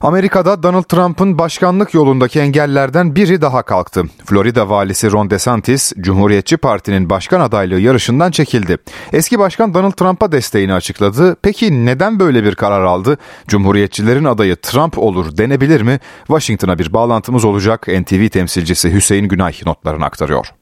Amerika'da 0.00 0.62
Donald 0.62 0.82
Trump'ın 0.82 1.38
başkanlık 1.38 1.94
yolundaki 1.94 2.40
engellerden 2.40 3.16
biri 3.16 3.40
daha 3.40 3.62
kalktı. 3.62 4.02
Florida 4.24 4.68
valisi 4.68 5.12
Ron 5.12 5.30
DeSantis, 5.30 5.92
Cumhuriyetçi 6.00 6.56
Parti'nin 6.56 7.10
başkan 7.10 7.40
adaylığı 7.40 7.80
yarışından 7.80 8.30
çekildi. 8.30 8.78
Eski 9.12 9.38
başkan 9.38 9.74
Donald 9.74 9.92
Trump'a 9.92 10.32
desteğini 10.32 10.74
açıkladı. 10.74 11.36
Peki 11.42 11.86
neden 11.86 12.20
böyle 12.20 12.44
bir 12.44 12.54
karar 12.54 12.82
aldı? 12.82 13.18
Cumhuriyetçilerin 13.48 14.24
adayı 14.24 14.56
Trump 14.56 14.98
olur 14.98 15.36
denebilir 15.36 15.80
mi? 15.80 16.00
Washington'a 16.26 16.78
bir 16.78 16.92
bağlantımız 16.92 17.44
olacak. 17.44 17.88
NTV 17.88 18.28
temsilcisi 18.28 18.92
Hüseyin 18.92 19.28
Günay 19.28 19.54
notlarını 19.66 20.04
aktarıyor. 20.04 20.52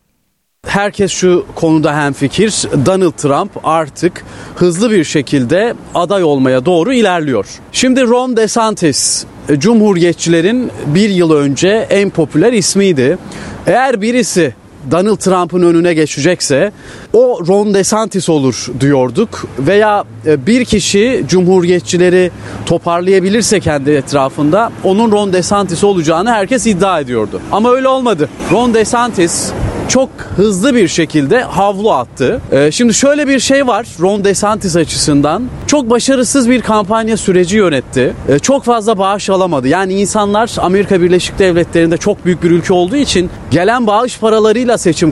Herkes 0.67 1.13
şu 1.13 1.47
konuda 1.55 1.97
hemfikir. 2.05 2.55
Donald 2.87 3.13
Trump 3.13 3.51
artık 3.65 4.25
hızlı 4.57 4.91
bir 4.91 5.05
şekilde 5.05 5.75
aday 5.95 6.25
olmaya 6.25 6.65
doğru 6.65 6.93
ilerliyor. 6.93 7.47
Şimdi 7.73 8.03
Ron 8.03 8.37
DeSantis 8.37 9.25
Cumhuriyetçilerin 9.59 10.71
bir 10.87 11.09
yıl 11.09 11.31
önce 11.31 11.87
en 11.91 12.11
popüler 12.11 12.53
ismiydi. 12.53 13.19
Eğer 13.67 14.01
birisi 14.01 14.55
Donald 14.91 15.17
Trump'ın 15.17 15.63
önüne 15.63 15.95
geçecekse 15.95 16.73
o 17.13 17.41
Ron 17.49 17.75
DeSantis 17.75 18.29
olur 18.29 18.67
diyorduk 18.81 19.47
veya 19.59 20.05
e, 20.27 20.47
bir 20.47 20.65
kişi 20.65 21.25
cumhuriyetçileri 21.29 22.31
toparlayabilirse 22.67 23.61
kendi 23.61 23.91
etrafında 23.91 24.73
onun 24.85 25.13
Ron 25.13 25.33
DeSantis 25.33 25.85
olacağını 25.85 26.31
herkes 26.31 26.67
iddia 26.67 27.01
ediyordu. 27.01 27.41
Ama 27.53 27.71
öyle 27.71 27.89
olmadı. 27.89 28.29
Ron 28.53 28.75
DeSantis 28.75 29.53
çok 29.89 30.09
hızlı 30.37 30.75
bir 30.75 30.89
şekilde 30.89 31.43
havlu 31.43 31.93
attı. 31.93 32.41
Ee, 32.53 32.71
şimdi 32.73 32.95
şöyle 32.95 33.29
bir 33.29 33.39
şey 33.39 33.67
var 33.67 33.87
Ron 34.01 34.25
DeSantis 34.25 34.77
açısından. 34.77 35.45
Çok 35.67 35.91
başarısız 35.91 36.51
bir 36.51 36.63
kampanya 36.63 37.17
süreci 37.17 37.57
yönetti. 37.57 38.15
Ee, 38.29 38.39
çok 38.39 38.65
fazla 38.65 38.99
bağış 38.99 39.31
alamadı. 39.31 39.69
Yani 39.69 39.95
insanlar 39.95 40.57
Amerika 40.59 41.01
Birleşik 41.01 41.39
Devletleri'nde 41.39 41.97
çok 41.97 42.25
büyük 42.25 42.43
bir 42.43 42.51
ülke 42.51 42.75
olduğu 42.75 42.97
için 42.97 43.31
gelen 43.51 43.87
bağış 43.87 44.19
paralarıyla 44.19 44.79
seçim 44.79 45.11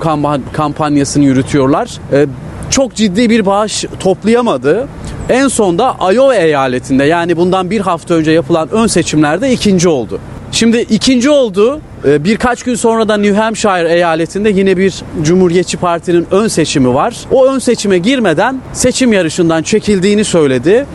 kampanyasını 0.52 1.24
yürütüyorlar. 1.24 1.90
Ee, 2.12 2.26
çok 2.70 2.94
ciddi 2.94 3.30
bir 3.30 3.46
bağış 3.46 3.84
toplayamadı. 4.00 4.88
En 5.28 5.48
sonda 5.48 5.96
Iowa 6.12 6.34
eyaletinde 6.34 7.04
yani 7.04 7.36
bundan 7.36 7.70
bir 7.70 7.80
hafta 7.80 8.14
önce 8.14 8.30
yapılan 8.30 8.68
ön 8.72 8.86
seçimlerde 8.86 9.52
ikinci 9.52 9.88
oldu. 9.88 10.20
Şimdi 10.52 10.78
ikinci 10.78 11.30
oldu. 11.30 11.80
Ee, 12.04 12.24
birkaç 12.24 12.62
gün 12.62 12.74
sonra 12.74 13.08
da 13.08 13.16
New 13.16 13.40
Hampshire 13.40 13.92
eyaletinde 13.92 14.50
yine 14.50 14.76
bir 14.76 15.02
Cumhuriyetçi 15.22 15.76
Parti'nin 15.76 16.26
ön 16.30 16.48
seçimi 16.48 16.94
var. 16.94 17.16
O 17.30 17.46
ön 17.46 17.58
seçime 17.58 17.98
girmeden 17.98 18.60
seçim 18.72 19.12
yarışından 19.12 19.62
çekildiğini 19.62 20.24
söyledi 20.24 20.86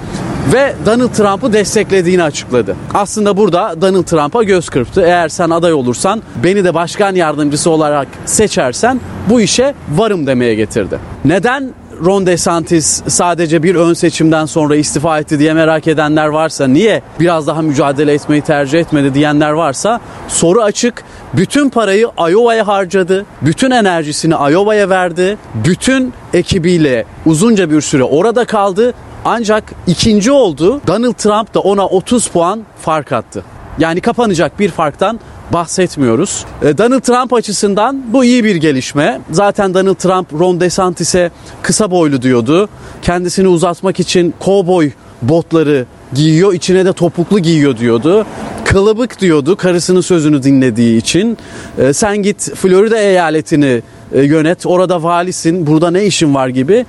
ve 0.54 0.74
Donald 0.86 1.10
Trump'ı 1.10 1.54
desteklediğini 1.54 2.24
açıkladı. 2.24 2.76
Aslında 2.94 3.38
burada 3.38 3.82
Donald 3.82 4.04
Trump'a 4.04 4.44
göz 4.44 4.70
kırptı. 4.70 5.02
Eğer 5.02 5.30
sen 5.30 5.50
aday 5.50 5.74
olursan 5.74 6.22
beni 6.44 6.64
de 6.64 6.74
başkan 6.74 7.16
yardımcısı 7.16 7.70
olarak 7.70 8.08
seçersen 8.26 9.00
bu 9.30 9.42
işe 9.42 9.74
varım 9.96 10.28
demeye 10.28 10.56
getirdi. 10.56 11.00
Neden 11.26 11.74
Ron 12.06 12.26
DeSantis 12.26 13.02
sadece 13.08 13.64
bir 13.64 13.76
ön 13.76 13.94
seçimden 13.94 14.46
sonra 14.46 14.76
istifa 14.76 15.20
etti 15.20 15.40
diye 15.40 15.54
merak 15.54 15.88
edenler 15.88 16.28
varsa, 16.28 16.68
niye 16.68 17.02
biraz 17.20 17.48
daha 17.48 17.62
mücadele 17.62 18.14
etmeyi 18.14 18.42
tercih 18.42 18.80
etmedi 18.80 19.14
diyenler 19.14 19.52
varsa 19.52 20.00
soru 20.28 20.62
açık. 20.62 21.04
Bütün 21.34 21.70
parayı 21.70 22.10
Iowa'ya 22.30 22.68
harcadı. 22.68 23.26
Bütün 23.42 23.72
enerjisini 23.72 24.34
Iowa'ya 24.34 24.90
verdi. 24.90 25.38
Bütün 25.66 26.14
ekibiyle 26.34 27.06
uzunca 27.26 27.72
bir 27.72 27.82
süre 27.82 28.04
orada 28.04 28.46
kaldı. 28.46 28.94
Ancak 29.26 29.64
ikinci 29.88 30.32
oldu. 30.32 30.82
Donald 30.88 31.14
Trump 31.14 31.54
da 31.54 31.60
ona 31.60 31.88
30 31.88 32.28
puan 32.28 32.62
fark 32.82 33.12
attı. 33.12 33.44
Yani 33.80 34.02
kapanacak 34.02 34.60
bir 34.60 34.70
farktan 34.70 35.20
bahsetmiyoruz. 35.54 36.46
E, 36.62 36.78
Donald 36.78 37.02
Trump 37.02 37.34
açısından 37.34 38.04
bu 38.14 38.26
iyi 38.26 38.44
bir 38.44 38.56
gelişme. 38.56 39.22
Zaten 39.32 39.74
Donald 39.74 39.96
Trump 39.96 40.34
Ron 40.34 40.60
DeSantis'e 40.60 41.32
kısa 41.62 41.92
boylu 41.92 42.22
diyordu. 42.22 42.70
Kendisini 43.02 43.48
uzatmak 43.48 44.00
için 44.00 44.34
kovboy 44.40 44.92
botları 45.22 45.86
giyiyor, 46.14 46.54
içine 46.54 46.86
de 46.86 46.94
topuklu 46.94 47.40
giyiyor 47.40 47.78
diyordu. 47.78 48.26
Kılıbık 48.66 49.22
diyordu 49.22 49.56
karısının 49.56 50.02
sözünü 50.02 50.44
dinlediği 50.44 50.98
için. 50.98 51.38
E, 51.78 51.94
sen 51.94 52.18
git 52.18 52.56
Florida 52.56 52.98
eyaletini 52.98 53.82
e, 54.14 54.22
yönet, 54.22 54.66
orada 54.66 55.04
valisin, 55.04 55.68
burada 55.68 55.92
ne 55.92 56.06
işin 56.06 56.36
var 56.36 56.48
gibi 56.48 56.86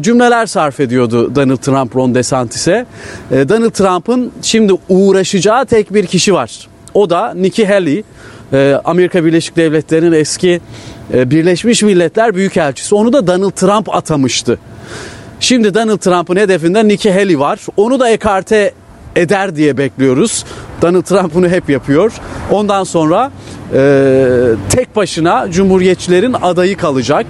cümleler 0.00 0.46
sarf 0.46 0.80
ediyordu 0.80 1.34
Donald 1.34 1.56
Trump 1.56 1.96
Ron 1.96 2.14
DeSantis'e. 2.14 2.86
Donald 3.30 3.70
Trump'ın 3.70 4.32
şimdi 4.42 4.72
uğraşacağı 4.88 5.66
tek 5.66 5.94
bir 5.94 6.06
kişi 6.06 6.34
var. 6.34 6.69
O 6.94 7.10
da 7.10 7.34
Nikki 7.34 7.66
Haley, 7.66 8.02
e, 8.52 8.80
Amerika 8.84 9.24
Birleşik 9.24 9.56
Devletleri'nin 9.56 10.12
eski 10.12 10.60
e, 11.14 11.30
Birleşmiş 11.30 11.82
Milletler 11.82 12.34
Büyükelçisi. 12.34 12.94
Onu 12.94 13.12
da 13.12 13.26
Donald 13.26 13.50
Trump 13.50 13.94
atamıştı. 13.94 14.58
Şimdi 15.40 15.74
Donald 15.74 15.98
Trump'ın 15.98 16.36
hedefinde 16.36 16.88
Nikki 16.88 17.12
Haley 17.12 17.38
var. 17.38 17.58
Onu 17.76 18.00
da 18.00 18.10
ekarte 18.10 18.72
eder 19.16 19.56
diye 19.56 19.78
bekliyoruz. 19.78 20.44
Donald 20.82 21.02
Trump 21.02 21.34
bunu 21.34 21.48
hep 21.48 21.70
yapıyor. 21.70 22.12
Ondan 22.50 22.84
sonra 22.84 23.30
e, 23.74 24.26
tek 24.70 24.96
başına 24.96 25.50
Cumhuriyetçilerin 25.50 26.36
adayı 26.42 26.76
kalacak 26.76 27.26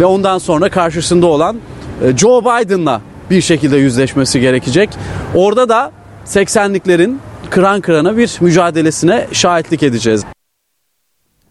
ve 0.00 0.04
ondan 0.04 0.38
sonra 0.38 0.68
karşısında 0.68 1.26
olan 1.26 1.56
e, 2.04 2.16
Joe 2.16 2.40
Biden'la 2.40 3.00
bir 3.30 3.40
şekilde 3.40 3.76
yüzleşmesi 3.76 4.40
gerekecek. 4.40 4.90
Orada 5.34 5.68
da 5.68 5.92
80'liklerin 6.26 7.16
kıran 7.50 7.80
kırana 7.80 8.16
bir 8.16 8.38
mücadelesine 8.40 9.26
şahitlik 9.32 9.82
edeceğiz. 9.82 10.24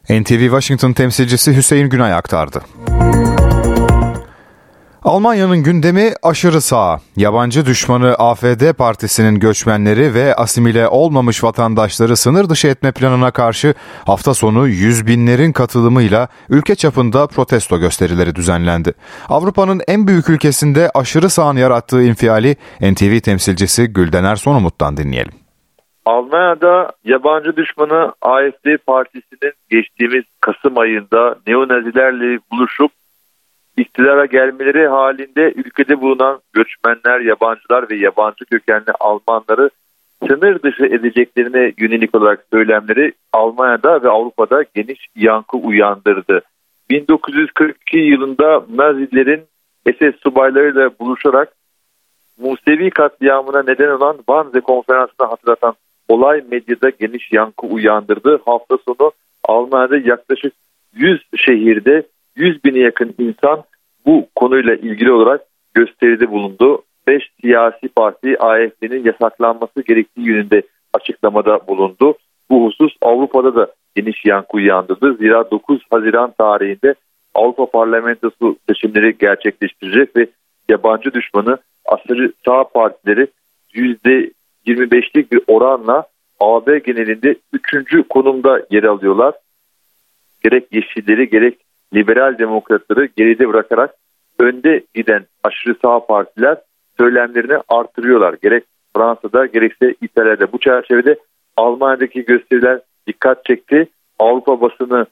NTV 0.10 0.40
Washington 0.40 0.94
temsilcisi 0.94 1.56
Hüseyin 1.56 1.90
Günay 1.90 2.14
aktardı. 2.14 2.62
Almanya'nın 5.04 5.64
gündemi 5.64 6.14
aşırı 6.24 6.62
sağ. 6.62 7.00
Yabancı 7.18 7.66
düşmanı 7.66 8.16
AFD 8.16 8.74
partisinin 8.74 9.40
göçmenleri 9.40 10.14
ve 10.14 10.36
asimile 10.36 10.88
olmamış 10.88 11.44
vatandaşları 11.44 12.18
sınır 12.18 12.50
dışı 12.50 12.68
etme 12.68 12.92
planına 12.92 13.32
karşı 13.32 13.74
hafta 14.06 14.34
sonu 14.34 14.68
yüz 14.68 15.08
binlerin 15.08 15.52
katılımıyla 15.52 16.28
ülke 16.50 16.76
çapında 16.76 17.28
protesto 17.28 17.80
gösterileri 17.80 18.36
düzenlendi. 18.36 18.94
Avrupa'nın 19.30 19.82
en 19.88 20.08
büyük 20.08 20.30
ülkesinde 20.30 20.90
aşırı 20.94 21.30
sağın 21.30 21.58
yarattığı 21.58 22.04
infiali 22.04 22.56
NTV 22.82 23.20
temsilcisi 23.20 23.88
Güldener 23.88 24.36
Sonumut'tan 24.36 24.98
dinleyelim. 24.98 25.41
Almanya'da 26.06 26.92
yabancı 27.04 27.58
düşmanı 27.58 28.14
AFD 28.22 28.78
partisinin 28.88 29.54
geçtiğimiz 29.70 30.24
Kasım 30.42 30.78
ayında 30.78 31.36
neonazilerle 31.48 32.40
buluşup 32.52 32.92
iktidara 33.78 34.26
gelmeleri 34.26 34.88
halinde 34.88 35.54
ülkede 35.56 36.02
bulunan 36.02 36.40
göçmenler, 36.54 37.20
yabancılar 37.20 37.90
ve 37.90 37.96
yabancı 37.96 38.46
kökenli 38.46 38.92
Almanları 39.00 39.70
sınır 40.28 40.64
dışı 40.64 40.86
edeceklerine 40.86 41.74
yönelik 41.78 42.16
olarak 42.16 42.46
söylemleri 42.54 43.14
Almanya'da 43.34 44.04
ve 44.04 44.10
Avrupa'da 44.10 44.64
geniş 44.76 45.08
yankı 45.16 45.58
uyandırdı. 45.58 46.42
1942 46.90 47.98
yılında 47.98 48.66
Nazilerin 48.76 49.42
SS 49.88 50.22
subaylarıyla 50.24 50.90
buluşarak 51.00 51.54
Musevi 52.38 52.90
katliamına 52.90 53.64
neden 53.64 53.90
olan 53.90 54.18
Wannsee 54.18 54.62
konferansını 54.62 55.28
hatırlatan 55.28 55.74
olay 56.12 56.43
medyada 56.52 56.89
geniş 56.89 57.32
yankı 57.32 57.67
uyandırdı. 57.67 58.41
Hafta 58.45 58.78
sonu 58.78 59.12
Almanya'da 59.43 59.97
yaklaşık 59.97 60.54
100 60.93 61.21
şehirde 61.38 62.04
100 62.36 62.63
bine 62.63 62.80
yakın 62.80 63.15
insan 63.19 63.63
bu 64.06 64.28
konuyla 64.36 64.76
ilgili 64.76 65.12
olarak 65.12 65.41
gösteride 65.74 66.32
bulundu. 66.32 66.84
5 67.08 67.24
siyasi 67.41 67.88
parti 67.88 68.39
AFD'nin 68.39 69.04
yasaklanması 69.04 69.82
gerektiği 69.82 70.28
yönünde 70.28 70.62
açıklamada 70.93 71.67
bulundu. 71.67 72.15
Bu 72.50 72.65
husus 72.65 72.93
Avrupa'da 73.02 73.56
da 73.56 73.67
geniş 73.95 74.26
yankı 74.26 74.58
uyandırdı. 74.58 75.13
Zira 75.13 75.52
9 75.52 75.82
Haziran 75.89 76.34
tarihinde 76.38 76.95
Avrupa 77.36 77.65
Parlamentosu 77.65 78.58
seçimleri 78.69 79.17
gerçekleştirecek 79.17 80.15
ve 80.15 80.28
yabancı 80.69 81.13
düşmanı 81.13 81.58
aşırı 81.86 82.34
sağ 82.45 82.63
partileri 82.63 83.28
%25'lik 84.67 85.32
bir 85.32 85.41
oranla 85.47 86.04
AB 86.39 86.78
genelinde 86.78 87.36
3. 87.54 88.08
konumda 88.10 88.62
yer 88.71 88.84
alıyorlar. 88.84 89.34
Gerek 90.43 90.74
yeşilleri 90.74 91.30
gerek 91.30 91.58
liberal 91.93 92.38
demokratları 92.38 93.06
geride 93.17 93.50
bırakarak 93.50 93.95
önde 94.39 94.84
giden 94.93 95.26
aşırı 95.43 95.76
sağ 95.82 96.06
partiler 96.06 96.58
söylemlerini 96.97 97.58
artırıyorlar. 97.69 98.36
Gerek 98.43 98.63
Fransa'da 98.95 99.45
gerekse 99.45 99.95
İtalya'da 100.02 100.52
bu 100.52 100.60
çerçevede 100.60 101.15
Almanya'daki 101.58 102.26
gösteriler 102.26 102.80
dikkat 103.08 103.45
çekti. 103.45 103.88
Avrupa 104.19 104.62
basını 104.62 105.06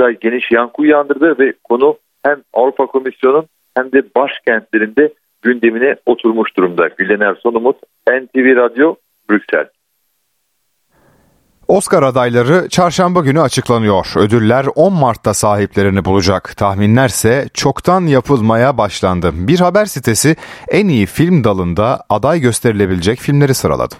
da 0.00 0.12
geniş 0.12 0.50
yankı 0.52 0.82
uyandırdı 0.82 1.38
ve 1.38 1.52
konu 1.64 1.96
hem 2.22 2.42
Avrupa 2.52 2.86
Komisyonu 2.86 3.44
hem 3.76 3.92
de 3.92 4.02
başkentlerinde 4.16 5.12
gündemine 5.44 5.96
oturmuş 6.06 6.56
durumda. 6.56 6.88
Gülener 6.98 7.34
Sonumut, 7.42 7.76
NTV 8.08 8.56
Radyo, 8.56 8.94
Brüksel. 9.30 9.68
Oscar 11.68 12.02
adayları 12.02 12.68
çarşamba 12.68 13.20
günü 13.20 13.40
açıklanıyor. 13.40 14.06
Ödüller 14.16 14.66
10 14.74 14.92
Mart'ta 14.92 15.34
sahiplerini 15.34 16.04
bulacak. 16.04 16.56
Tahminlerse 16.56 17.48
çoktan 17.54 18.00
yapılmaya 18.00 18.78
başlandı. 18.78 19.30
Bir 19.34 19.60
haber 19.60 19.84
sitesi 19.84 20.36
en 20.68 20.88
iyi 20.88 21.06
film 21.06 21.44
dalında 21.44 22.04
aday 22.08 22.40
gösterilebilecek 22.40 23.18
filmleri 23.18 23.54
sıraladı. 23.54 23.94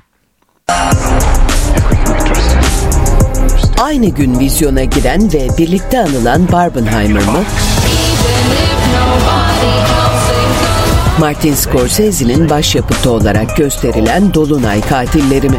Aynı 3.82 4.08
gün 4.08 4.38
vizyona 4.38 4.84
giren 4.84 5.20
ve 5.32 5.48
birlikte 5.58 6.00
anılan 6.00 6.52
Barbenheimer 6.52 7.22
mı? 7.22 7.44
Martin 11.20 11.54
Scorsese'nin 11.54 12.50
başyapıtı 12.50 13.10
olarak 13.10 13.56
gösterilen 13.56 14.34
Dolunay 14.34 14.80
Katilleri 14.80 15.48
mi? 15.48 15.56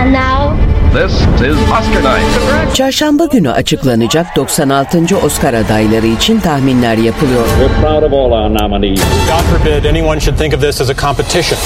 And 0.00 0.12
now 0.12 0.65
This 0.96 1.12
is 1.12 1.56
Oscar 1.62 2.02
night. 2.02 2.74
Çarşamba 2.74 3.24
günü 3.24 3.50
açıklanacak 3.50 4.36
96. 4.36 5.18
Oscar 5.24 5.54
adayları 5.54 6.06
için 6.06 6.40
tahminler 6.40 6.96
yapılıyor. 6.96 7.44
We're 7.46 7.80
proud 7.80 8.02
of 8.02 8.12
all 8.12 8.32
our 8.32 8.54
nominees. 8.54 9.00
God 9.00 9.58
forbid 9.58 9.84
anyone 9.84 10.20
should 10.20 10.38
think 10.38 10.54
of 10.54 10.60
this 10.60 10.80
as 10.80 10.90
a 10.90 10.94
competition. 10.94 11.60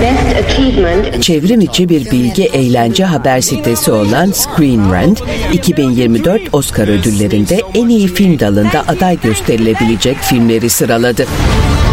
best 0.00 0.44
achievement 0.44 1.22
Çevrim 1.22 1.60
içi 1.60 1.88
bir 1.88 2.10
bilgi 2.10 2.44
eğlence 2.44 3.04
haber 3.04 3.40
sitesi 3.40 3.92
olan 3.92 4.30
Screen 4.30 4.92
Rant, 4.92 5.22
2024 5.52 6.42
Oscar 6.52 6.88
ödüllerinde 6.88 7.60
en 7.74 7.88
iyi 7.88 8.08
film 8.08 8.38
dalında 8.38 8.84
aday 8.88 9.20
gösterilebilecek 9.20 10.16
filmleri 10.16 10.70
sıraladı. 10.70 11.26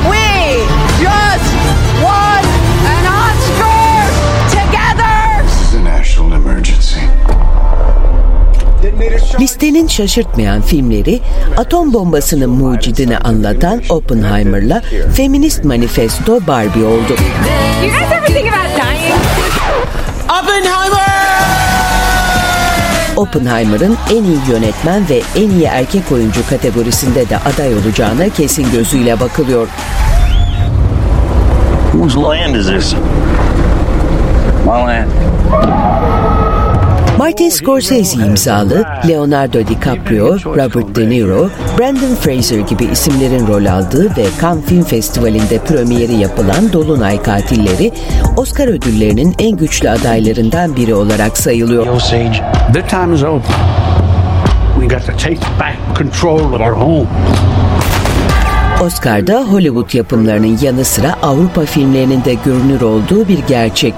We 0.04 0.58
just 1.02 1.59
Listenin 9.40 9.88
şaşırtmayan 9.88 10.62
filmleri 10.62 11.20
atom 11.58 11.94
bombasının 11.94 12.50
mucidini 12.50 13.18
anlatan 13.18 13.82
Oppenheimer'la 13.90 14.82
Feminist 15.14 15.64
Manifesto 15.64 16.48
Barbie 16.48 16.84
oldu. 16.84 17.16
Oppenheimer! 20.42 21.10
Oppenheimer'ın 23.18 23.98
en 24.10 24.24
iyi 24.24 24.40
yönetmen 24.50 25.10
ve 25.10 25.22
en 25.36 25.50
iyi 25.50 25.64
erkek 25.64 26.12
oyuncu 26.12 26.50
kategorisinde 26.50 27.30
de 27.30 27.38
aday 27.38 27.74
olacağına 27.74 28.30
kesin 28.30 28.72
gözüyle 28.72 29.20
bakılıyor. 29.20 29.68
Whose 31.92 32.20
land 32.20 32.56
is 32.56 32.68
this? 32.68 32.94
My 34.66 34.72
land. 34.72 35.39
Martin 37.30 37.50
Scorsese 37.50 38.18
imzalı 38.18 38.84
Leonardo 39.08 39.68
DiCaprio, 39.68 40.36
Robert 40.46 40.96
De 40.96 41.10
Niro, 41.10 41.50
Brandon 41.80 42.16
Fraser 42.16 42.60
gibi 42.60 42.86
isimlerin 42.86 43.48
rol 43.48 43.66
aldığı 43.66 44.18
ve 44.18 44.26
Cannes 44.42 44.66
Film 44.66 44.84
Festivali'nde 44.84 45.60
premieri 45.60 46.16
yapılan 46.16 46.74
Dolunay 46.74 47.24
Katilleri, 47.24 47.92
Oscar 48.38 48.68
ödüllerinin 48.68 49.36
en 49.40 49.58
güçlü 49.58 49.90
adaylarından 49.90 50.76
biri 50.76 50.96
olarak 50.96 51.38
sayılıyor. 51.38 51.86
Their 52.74 52.88
time 52.88 53.16
is 53.16 53.24
over. 53.24 53.42
We 54.80 54.96
got 54.96 55.06
to 55.06 55.12
take 55.12 55.40
back 55.60 55.98
control 55.98 56.54
of 56.54 56.62
our 56.62 56.74
home. 56.74 57.08
Oscar'da 58.84 59.44
Hollywood 59.44 59.94
yapımlarının 59.94 60.58
yanı 60.62 60.86
sıra 60.86 61.16
Avrupa 61.24 61.62
filmlerinin 61.62 62.24
de 62.24 62.34
görünür 62.46 62.82
olduğu 62.82 63.28
bir 63.28 63.40
gerçek. 63.48 63.94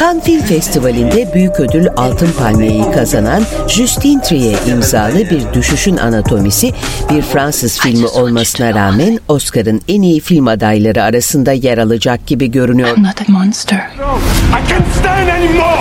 Cannes 0.00 0.24
Film 0.24 0.40
Festivali'nde 0.40 1.34
büyük 1.34 1.60
ödül 1.60 1.86
Altın 1.96 2.32
Palmiye'yi 2.32 2.90
kazanan 2.92 3.42
Justine 3.68 4.22
Triet 4.22 4.68
imzalı 4.68 5.30
bir 5.30 5.52
düşüşün 5.52 5.96
anatomisi 5.96 6.72
bir 7.10 7.22
Fransız 7.22 7.80
filmi 7.80 8.06
olmasına 8.06 8.74
rağmen 8.74 9.18
Oscar'ın 9.28 9.82
en 9.88 10.02
iyi 10.02 10.20
film 10.20 10.48
adayları 10.48 11.02
arasında 11.02 11.52
yer 11.52 11.78
alacak 11.78 12.26
gibi 12.26 12.50
görünüyor. 12.50 12.98
Not 12.98 13.28
a 13.28 13.32
monster. 13.32 13.78
I 13.78 14.68
can't 14.68 14.86
stand 15.00 15.28
anymore! 15.28 15.80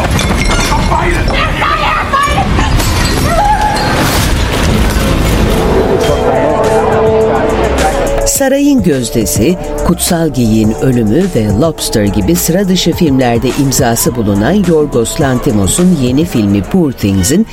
I'm! 0.92 1.49
Sarayın 8.30 8.84
Gözdesi, 8.84 9.58
Kutsal 9.88 10.34
Geyiğin 10.34 10.72
Ölümü 10.82 11.24
ve 11.36 11.48
Lobster 11.62 12.04
gibi 12.04 12.36
sıra 12.36 12.68
dışı 12.70 12.92
filmlerde 12.92 13.48
imzası 13.62 14.16
bulunan 14.16 14.64
Yorgos 14.68 15.22
Lanthimos'un 15.22 15.98
yeni 16.04 16.26
filmi 16.26 16.64
Poor 16.64 16.92
Things'in 16.92 17.48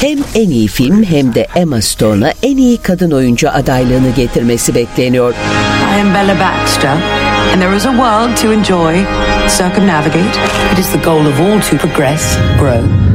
hem 0.00 0.18
en 0.34 0.50
iyi 0.50 0.68
film 0.68 1.04
hem 1.04 1.34
de 1.34 1.46
Emma 1.56 1.80
Stone'a 1.80 2.32
en 2.42 2.56
iyi 2.56 2.78
kadın 2.78 3.10
oyuncu 3.10 3.50
adaylığını 3.50 4.10
getirmesi 4.16 4.74
bekleniyor. 4.74 5.34
I 5.96 6.00
am 6.00 6.14
Bella 6.14 6.40
Baxter, 6.40 6.96
and 7.52 7.60
there 7.60 7.76
is 7.76 7.86
a 7.86 7.90
world 7.90 8.36
to 8.36 8.52
enjoy, 8.52 8.94
circumnavigate. 9.48 10.38
It 10.72 10.78
is 10.78 10.92
the 10.92 10.98
goal 11.04 11.26
of 11.26 11.40
all 11.40 11.60
to 11.60 11.76
progress, 11.76 12.38
grow. 12.60 13.11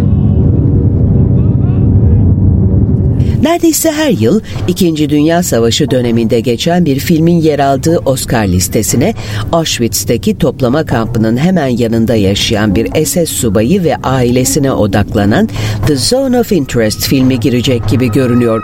Neredeyse 3.42 3.92
her 3.92 4.10
yıl 4.10 4.42
İkinci 4.68 5.10
Dünya 5.10 5.44
Savaşı 5.44 5.92
döneminde 5.92 6.40
geçen 6.40 6.86
bir 6.86 7.00
filmin 7.00 7.42
yer 7.42 7.60
aldığı 7.60 7.98
Oscar 7.98 8.48
listesine 8.48 9.14
Auschwitz'teki 9.52 10.38
toplama 10.38 10.86
kampının 10.86 11.38
hemen 11.38 11.68
yanında 11.68 12.16
yaşayan 12.16 12.76
bir 12.76 13.06
SS 13.06 13.30
subayı 13.30 13.84
ve 13.84 13.96
ailesine 13.96 14.72
odaklanan 14.72 15.50
The 15.88 15.96
Zone 15.96 16.40
of 16.40 16.52
Interest 16.52 17.08
filmi 17.08 17.40
girecek 17.40 17.88
gibi 17.90 18.12
görünüyor. 18.12 18.64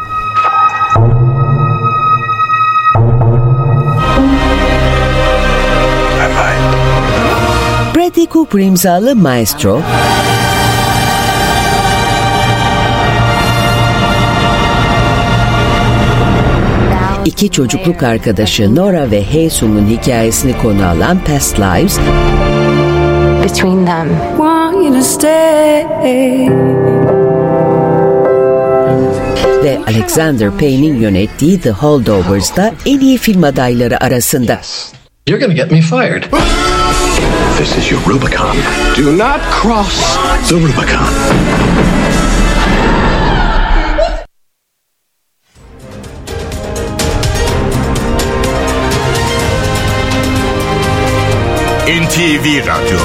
Bradley 7.95 8.27
Cooper 8.33 8.59
imzalı 8.59 9.15
Maestro, 9.15 9.81
İki 17.25 17.49
çocukluk 17.51 18.03
arkadaşı 18.03 18.75
Nora 18.75 19.12
ve 19.12 19.23
Haesung'un 19.31 19.88
hikayesini 19.88 20.57
konu 20.57 20.88
alan 20.88 21.19
Past 21.23 21.59
Lives 21.59 21.99
Between 23.43 23.86
them. 23.86 24.09
Want 24.38 24.75
you 24.75 24.93
to 24.93 25.01
stay. 25.01 25.83
ve 29.63 29.79
Alexander 29.88 30.51
Payne'in 30.51 30.95
yönettiği 30.95 31.59
The 31.59 31.71
Holdovers'da 31.71 32.73
en 32.86 32.99
iyi 32.99 33.17
film 33.17 33.43
adayları 33.43 34.03
arasında. 34.03 34.62
You're 35.27 35.45
gonna 35.45 35.53
get 35.53 35.71
me 35.71 35.81
fired. 35.81 36.23
This 37.57 37.77
is 37.77 37.91
your 37.91 38.01
Rubicon. 38.07 38.55
Do 38.97 39.17
not 39.17 39.39
cross 39.62 40.17
the 40.49 40.55
Rubicon. 40.55 41.07
NTV 51.88 52.62
Radyo 52.65 53.00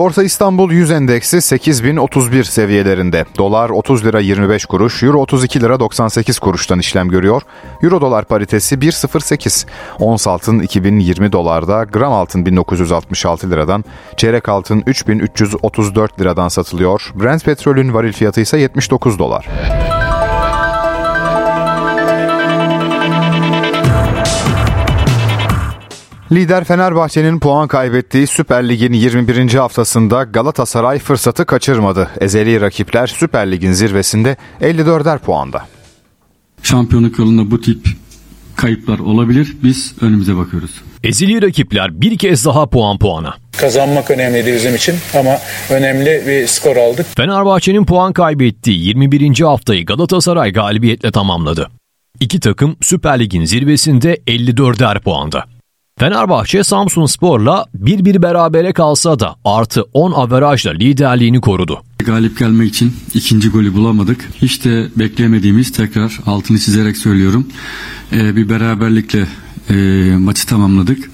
Borsa 0.00 0.22
İstanbul 0.22 0.70
100 0.70 0.90
endeksi 0.90 1.42
8031 1.42 2.44
seviyelerinde. 2.44 3.24
Dolar 3.38 3.70
30 3.70 4.04
lira 4.04 4.20
25 4.20 4.64
kuruş, 4.64 5.02
Euro 5.02 5.18
32 5.20 5.60
lira 5.60 5.80
98 5.80 6.38
kuruştan 6.38 6.78
işlem 6.78 7.08
görüyor. 7.08 7.42
Euro 7.82 8.00
dolar 8.00 8.24
paritesi 8.24 8.74
1.08. 8.74 9.66
Ons 9.98 10.26
altın 10.26 10.58
2020 10.58 11.32
dolarda, 11.32 11.84
gram 11.84 12.12
altın 12.12 12.46
1966 12.46 13.50
liradan, 13.50 13.84
çeyrek 14.16 14.48
altın 14.48 14.82
3334 14.86 16.20
liradan 16.20 16.48
satılıyor. 16.48 17.12
Brent 17.14 17.44
petrolün 17.44 17.94
varil 17.94 18.12
fiyatı 18.12 18.40
ise 18.40 18.58
79 18.58 19.18
dolar. 19.18 19.48
Lider 26.32 26.64
Fenerbahçe'nin 26.64 27.38
puan 27.40 27.68
kaybettiği 27.68 28.26
Süper 28.26 28.68
Lig'in 28.68 28.92
21. 28.92 29.54
haftasında 29.54 30.22
Galatasaray 30.22 30.98
fırsatı 30.98 31.46
kaçırmadı. 31.46 32.10
Ezeli 32.20 32.60
rakipler 32.60 33.06
Süper 33.06 33.52
Lig'in 33.52 33.72
zirvesinde 33.72 34.36
54'er 34.60 35.18
puanda. 35.18 35.66
Şampiyonluk 36.62 37.18
yolunda 37.18 37.50
bu 37.50 37.60
tip 37.60 37.86
kayıplar 38.56 38.98
olabilir. 38.98 39.56
Biz 39.62 39.94
önümüze 40.00 40.36
bakıyoruz. 40.36 40.70
Ezili 41.04 41.42
rakipler 41.42 42.00
bir 42.00 42.18
kez 42.18 42.44
daha 42.44 42.66
puan 42.66 42.98
puana. 42.98 43.34
Kazanmak 43.56 44.10
önemliydi 44.10 44.52
bizim 44.54 44.74
için 44.74 44.94
ama 45.18 45.38
önemli 45.70 46.22
bir 46.26 46.46
skor 46.46 46.76
aldık. 46.76 47.06
Fenerbahçe'nin 47.16 47.84
puan 47.84 48.12
kaybettiği 48.12 48.86
21. 48.86 49.40
haftayı 49.40 49.86
Galatasaray 49.86 50.52
galibiyetle 50.52 51.10
tamamladı. 51.12 51.70
İki 52.20 52.40
takım 52.40 52.76
Süper 52.80 53.20
Lig'in 53.20 53.44
zirvesinde 53.44 54.14
54'er 54.14 55.00
puanda. 55.00 55.44
Fenerbahçe 56.00 56.64
Samsun 56.64 57.06
Spor'la 57.06 57.66
bir 57.74 58.04
bir 58.04 58.22
berabere 58.22 58.72
kalsa 58.72 59.20
da 59.20 59.36
artı 59.44 59.82
10 59.92 60.12
averajla 60.12 60.70
liderliğini 60.70 61.40
korudu. 61.40 61.82
Galip 61.98 62.38
gelmek 62.38 62.68
için 62.68 62.92
ikinci 63.14 63.48
golü 63.48 63.74
bulamadık. 63.74 64.28
Hiç 64.42 64.64
de 64.64 64.88
bekleyemediğimiz 64.96 65.72
tekrar 65.72 66.20
altını 66.26 66.58
çizerek 66.58 66.96
söylüyorum. 66.96 67.46
Ee, 68.12 68.36
bir 68.36 68.48
beraberlikle 68.48 69.26
e, 69.70 69.74
maçı 70.16 70.46
tamamladık. 70.46 71.10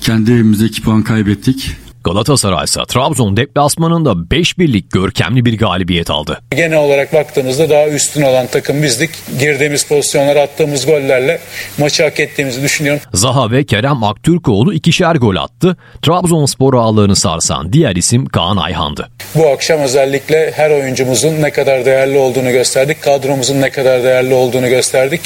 Kendi 0.00 0.32
evimizde 0.32 0.64
2 0.64 0.82
puan 0.82 1.02
kaybettik. 1.02 1.76
Galatasaray 2.04 2.64
ise 2.64 2.80
Trabzon 2.88 3.36
deplasmanında 3.36 4.30
5 4.30 4.58
birlik 4.58 4.90
görkemli 4.90 5.44
bir 5.44 5.58
galibiyet 5.58 6.10
aldı. 6.10 6.40
Genel 6.50 6.78
olarak 6.78 7.12
baktığımızda 7.12 7.70
daha 7.70 7.86
üstün 7.86 8.22
olan 8.22 8.46
takım 8.46 8.82
bizdik. 8.82 9.10
Girdiğimiz 9.40 9.86
pozisyonlar 9.86 10.36
attığımız 10.36 10.86
gollerle 10.86 11.40
maçı 11.78 12.02
hak 12.02 12.20
ettiğimizi 12.20 12.62
düşünüyorum. 12.62 13.02
Zaha 13.14 13.50
ve 13.50 13.64
Kerem 13.64 14.04
Aktürkoğlu 14.04 14.74
ikişer 14.74 15.16
gol 15.16 15.36
attı. 15.36 15.76
Trabzonspor 16.02 16.74
ağlarını 16.74 17.16
sarsan 17.16 17.72
diğer 17.72 17.96
isim 17.96 18.26
Kaan 18.26 18.56
Ayhan'dı. 18.56 19.08
Bu 19.34 19.48
akşam 19.48 19.80
özellikle 19.80 20.52
her 20.52 20.70
oyuncumuzun 20.70 21.42
ne 21.42 21.50
kadar 21.50 21.84
değerli 21.84 22.18
olduğunu 22.18 22.50
gösterdik. 22.50 23.02
Kadromuzun 23.02 23.60
ne 23.60 23.70
kadar 23.70 24.04
değerli 24.04 24.34
olduğunu 24.34 24.68
gösterdik. 24.68 25.20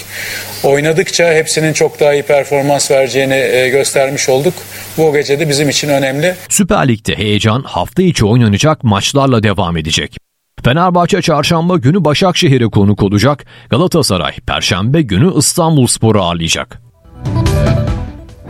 Oynadıkça 0.63 1.35
hepsinin 1.35 1.73
çok 1.73 2.01
daha 2.01 2.15
iyi 2.15 2.23
performans 2.23 2.91
vereceğini 2.91 3.35
e, 3.35 3.69
göstermiş 3.69 4.29
olduk. 4.29 4.55
Bu 4.99 5.13
gece 5.13 5.41
de 5.41 5.49
bizim 5.49 5.69
için 5.69 5.89
önemli. 5.89 6.35
Süper 6.49 6.68
Lig'de 6.75 7.19
heyecan 7.19 7.63
hafta 7.63 8.03
içi 8.03 8.25
oynanacak 8.25 8.85
maçlarla 8.85 9.43
devam 9.43 9.77
edecek. 9.77 10.17
Fenerbahçe 10.65 11.23
çarşamba 11.23 11.77
günü 11.77 12.05
Başakşehir'e 12.05 12.67
konuk 12.67 13.03
olacak. 13.03 13.47
Galatasaray 13.71 14.33
perşembe 14.47 15.03
günü 15.03 15.33
İstanbulspor'u 15.37 16.23
ağırlayacak. 16.23 16.88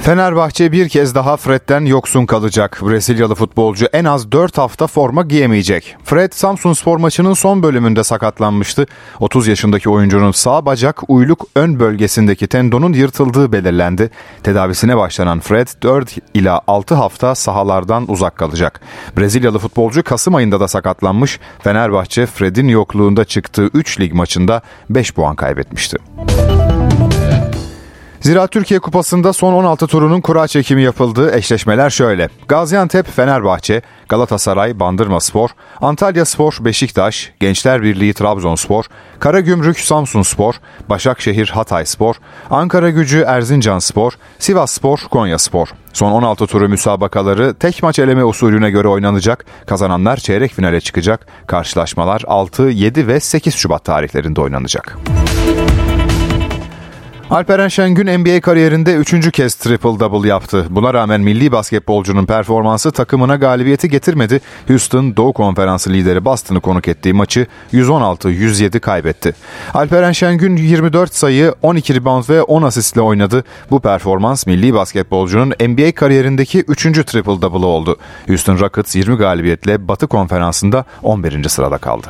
Fenerbahçe 0.08 0.72
bir 0.72 0.88
kez 0.88 1.14
daha 1.14 1.36
Fred'den 1.36 1.84
yoksun 1.84 2.26
kalacak. 2.26 2.80
Brezilyalı 2.82 3.34
futbolcu 3.34 3.86
en 3.92 4.04
az 4.04 4.32
4 4.32 4.58
hafta 4.58 4.86
forma 4.86 5.22
giyemeyecek. 5.22 5.96
Fred 6.04 6.32
Samsun 6.32 6.72
spor 6.72 6.96
maçının 6.98 7.34
son 7.34 7.62
bölümünde 7.62 8.04
sakatlanmıştı. 8.04 8.86
30 9.20 9.48
yaşındaki 9.48 9.90
oyuncunun 9.90 10.30
sağ 10.30 10.66
bacak 10.66 11.00
uyluk 11.08 11.46
ön 11.56 11.80
bölgesindeki 11.80 12.46
tendonun 12.46 12.92
yırtıldığı 12.92 13.52
belirlendi. 13.52 14.10
Tedavisine 14.42 14.96
başlanan 14.96 15.40
Fred 15.40 15.68
4 15.82 16.16
ila 16.34 16.60
6 16.66 16.94
hafta 16.94 17.34
sahalardan 17.34 18.10
uzak 18.10 18.36
kalacak. 18.36 18.80
Brezilyalı 19.18 19.58
futbolcu 19.58 20.02
Kasım 20.02 20.34
ayında 20.34 20.60
da 20.60 20.68
sakatlanmış. 20.68 21.40
Fenerbahçe 21.62 22.26
Fred'in 22.26 22.68
yokluğunda 22.68 23.24
çıktığı 23.24 23.70
3 23.74 24.00
lig 24.00 24.12
maçında 24.12 24.62
5 24.90 25.14
puan 25.14 25.36
kaybetmişti. 25.36 25.96
Zira 28.28 28.46
Türkiye 28.46 28.80
Kupası'nda 28.80 29.32
son 29.32 29.52
16 29.52 29.86
turunun 29.86 30.20
kura 30.20 30.48
çekimi 30.48 30.82
yapıldı. 30.82 31.36
Eşleşmeler 31.36 31.90
şöyle. 31.90 32.28
Gaziantep 32.48 33.06
Fenerbahçe, 33.16 33.82
Galatasaray 34.08 34.80
Bandırma 34.80 35.20
Spor, 35.20 35.50
Antalya 35.80 36.24
Spor 36.24 36.56
Beşiktaş, 36.60 37.32
Gençler 37.40 37.82
Birliği 37.82 38.14
Trabzonspor, 38.14 38.84
Karagümrük 39.18 39.80
Samsun 39.80 40.22
Spor, 40.22 40.54
Başakşehir 40.88 41.48
Hatay 41.48 41.86
Spor, 41.86 42.14
Ankara 42.50 42.90
Gücü 42.90 43.24
Erzincan 43.26 43.78
Spor, 43.78 44.12
Sivas 44.38 44.72
Spor 44.72 44.98
Konya 45.10 45.38
Spor. 45.38 45.68
Son 45.92 46.12
16 46.12 46.46
turu 46.46 46.68
müsabakaları 46.68 47.54
tek 47.54 47.82
maç 47.82 47.98
eleme 47.98 48.24
usulüne 48.24 48.70
göre 48.70 48.88
oynanacak. 48.88 49.44
Kazananlar 49.66 50.16
çeyrek 50.16 50.52
finale 50.52 50.80
çıkacak. 50.80 51.26
Karşılaşmalar 51.46 52.22
6, 52.26 52.62
7 52.62 53.06
ve 53.06 53.20
8 53.20 53.54
Şubat 53.54 53.84
tarihlerinde 53.84 54.40
oynanacak. 54.40 54.98
Alperen 57.30 57.68
Şengün 57.68 58.18
NBA 58.18 58.40
kariyerinde 58.40 58.94
üçüncü 58.94 59.30
kez 59.30 59.54
triple 59.54 60.00
double 60.00 60.28
yaptı. 60.28 60.66
Buna 60.70 60.94
rağmen 60.94 61.20
milli 61.20 61.52
basketbolcunun 61.52 62.26
performansı 62.26 62.90
takımına 62.90 63.36
galibiyeti 63.36 63.88
getirmedi. 63.88 64.40
Houston 64.68 65.16
Doğu 65.16 65.32
Konferansı 65.32 65.92
lideri 65.92 66.24
Boston'ı 66.24 66.60
konuk 66.60 66.88
ettiği 66.88 67.12
maçı 67.12 67.46
116-107 67.72 68.80
kaybetti. 68.80 69.34
Alperen 69.74 70.12
Şengün 70.12 70.56
24 70.56 71.14
sayı, 71.14 71.54
12 71.62 71.94
rebound 71.94 72.28
ve 72.28 72.42
10 72.42 72.62
asistle 72.62 73.00
oynadı. 73.00 73.44
Bu 73.70 73.80
performans 73.80 74.46
milli 74.46 74.74
basketbolcunun 74.74 75.54
NBA 75.68 75.92
kariyerindeki 75.92 76.60
üçüncü 76.60 77.04
triple 77.04 77.42
double 77.42 77.66
oldu. 77.66 77.96
Houston 78.26 78.58
Rockets 78.58 78.96
20 78.96 79.16
galibiyetle 79.16 79.88
Batı 79.88 80.06
Konferansı'nda 80.06 80.84
11. 81.02 81.48
sırada 81.48 81.78
kaldı. 81.78 82.06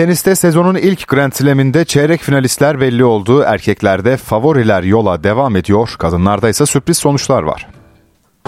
Teniste 0.00 0.36
sezonun 0.36 0.74
ilk 0.74 1.08
Grand 1.08 1.32
Slam'inde 1.32 1.84
çeyrek 1.84 2.20
finalistler 2.20 2.80
belli 2.80 3.04
oldu. 3.04 3.42
Erkeklerde 3.46 4.16
favoriler 4.16 4.82
yola 4.82 5.24
devam 5.24 5.56
ediyor. 5.56 5.94
Kadınlarda 5.98 6.48
ise 6.48 6.66
sürpriz 6.66 6.98
sonuçlar 6.98 7.42
var. 7.42 7.66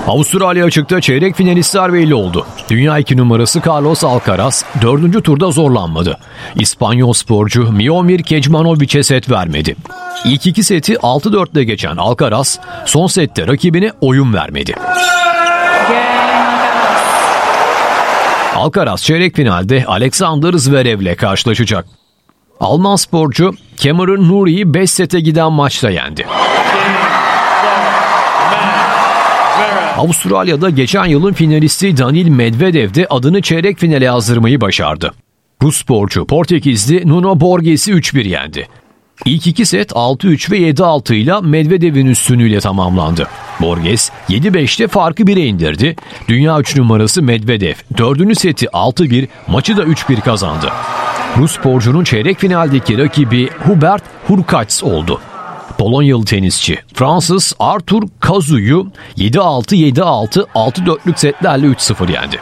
Avustralya 0.06 0.64
açıkta 0.64 1.00
çeyrek 1.00 1.36
finalistler 1.36 1.92
belli 1.92 2.14
oldu. 2.14 2.46
Dünya 2.68 2.98
2 2.98 3.16
numarası 3.16 3.60
Carlos 3.66 4.04
Alcaraz 4.04 4.64
4. 4.82 5.24
turda 5.24 5.50
zorlanmadı. 5.50 6.18
İspanyol 6.54 7.12
sporcu 7.12 7.72
Miomir 7.72 8.22
Kecmanovic'e 8.22 9.02
set 9.02 9.30
vermedi. 9.30 9.76
İlk 10.24 10.46
iki 10.46 10.62
seti 10.62 10.94
6-4'le 10.94 11.62
geçen 11.62 11.96
Alcaraz 11.96 12.60
son 12.86 13.06
sette 13.06 13.46
rakibine 13.46 13.92
oyun 14.00 14.34
vermedi. 14.34 14.74
Alcaraz 18.56 19.02
çeyrek 19.04 19.36
finalde 19.36 19.84
Alexander 19.86 20.52
Zverev'le 20.52 21.16
karşılaşacak. 21.16 21.86
Alman 22.60 22.96
sporcu 22.96 23.54
Cameron 23.76 24.28
Nuri'yi 24.28 24.74
5 24.74 24.90
sete 24.90 25.20
giden 25.20 25.52
maçta 25.52 25.90
yendi. 25.90 26.26
Avustralya'da 29.98 30.70
geçen 30.70 31.04
yılın 31.04 31.32
finalisti 31.32 31.96
Danil 31.96 32.28
Medvedev 32.28 32.94
de 32.94 33.06
adını 33.10 33.42
çeyrek 33.42 33.78
finale 33.78 34.04
yazdırmayı 34.04 34.60
başardı. 34.60 35.12
Rus 35.62 35.76
sporcu 35.76 36.26
Portekizli 36.26 37.08
Nuno 37.08 37.40
Borges'i 37.40 37.92
3-1 37.92 38.28
yendi. 38.28 38.68
İlk 39.24 39.46
iki 39.46 39.66
set 39.66 39.90
6-3 39.90 40.50
ve 40.50 40.58
7-6 40.58 41.14
ile 41.14 41.40
Medvedev'in 41.40 42.06
üstünlüğüyle 42.06 42.60
tamamlandı. 42.60 43.28
Borges 43.62 44.10
7-5'te 44.28 44.88
farkı 44.88 45.22
1'e 45.22 45.46
indirdi. 45.46 45.96
Dünya 46.28 46.60
3 46.60 46.76
numarası 46.76 47.22
Medvedev 47.22 47.74
4. 47.98 48.38
seti 48.38 48.66
6-1 48.66 49.28
maçı 49.46 49.76
da 49.76 49.82
3-1 49.82 50.20
kazandı. 50.20 50.72
Rus 51.38 51.52
sporcunun 51.52 52.04
çeyrek 52.04 52.38
finaldeki 52.38 52.98
rakibi 52.98 53.50
Hubert 53.50 54.02
Hurkacz 54.28 54.82
oldu. 54.82 55.20
Polonyalı 55.78 56.24
tenisçi 56.24 56.78
Fransız 56.94 57.54
Arthur 57.58 58.02
Kazu'yu 58.20 58.86
7-6, 59.18 59.74
7-6, 59.74 60.46
6-4'lük 60.54 61.16
setlerle 61.16 61.66
3-0 61.66 62.12
yendi. 62.12 62.38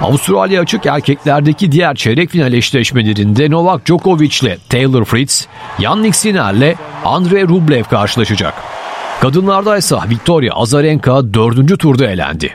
Avustralya 0.00 0.60
açık 0.60 0.86
erkeklerdeki 0.86 1.72
diğer 1.72 1.94
çeyrek 1.94 2.30
final 2.30 2.52
eşleşmelerinde 2.52 3.50
Novak 3.50 3.86
Djokovic 3.86 4.38
ile 4.42 4.58
Taylor 4.68 5.04
Fritz, 5.04 5.46
Yannick 5.78 6.18
Sinner 6.18 6.54
ile 6.54 6.76
Andre 7.04 7.42
Rublev 7.42 7.84
karşılaşacak. 7.84 8.71
Kadınlarda 9.22 9.76
ise 9.76 9.96
Victoria 10.08 10.54
Azarenka 10.54 11.34
4. 11.34 11.78
turda 11.78 12.06
elendi. 12.10 12.54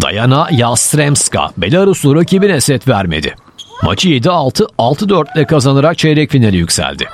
Diana 0.00 0.48
Yastremska 0.50 1.50
Belaruslu 1.56 2.16
rakibine 2.16 2.60
set 2.60 2.88
vermedi. 2.88 3.34
Maçı 3.82 4.08
7-6, 4.08 4.66
6-4 4.78 5.36
ile 5.36 5.46
kazanarak 5.46 5.98
çeyrek 5.98 6.30
finale 6.30 6.56
yükseldi. 6.56 7.08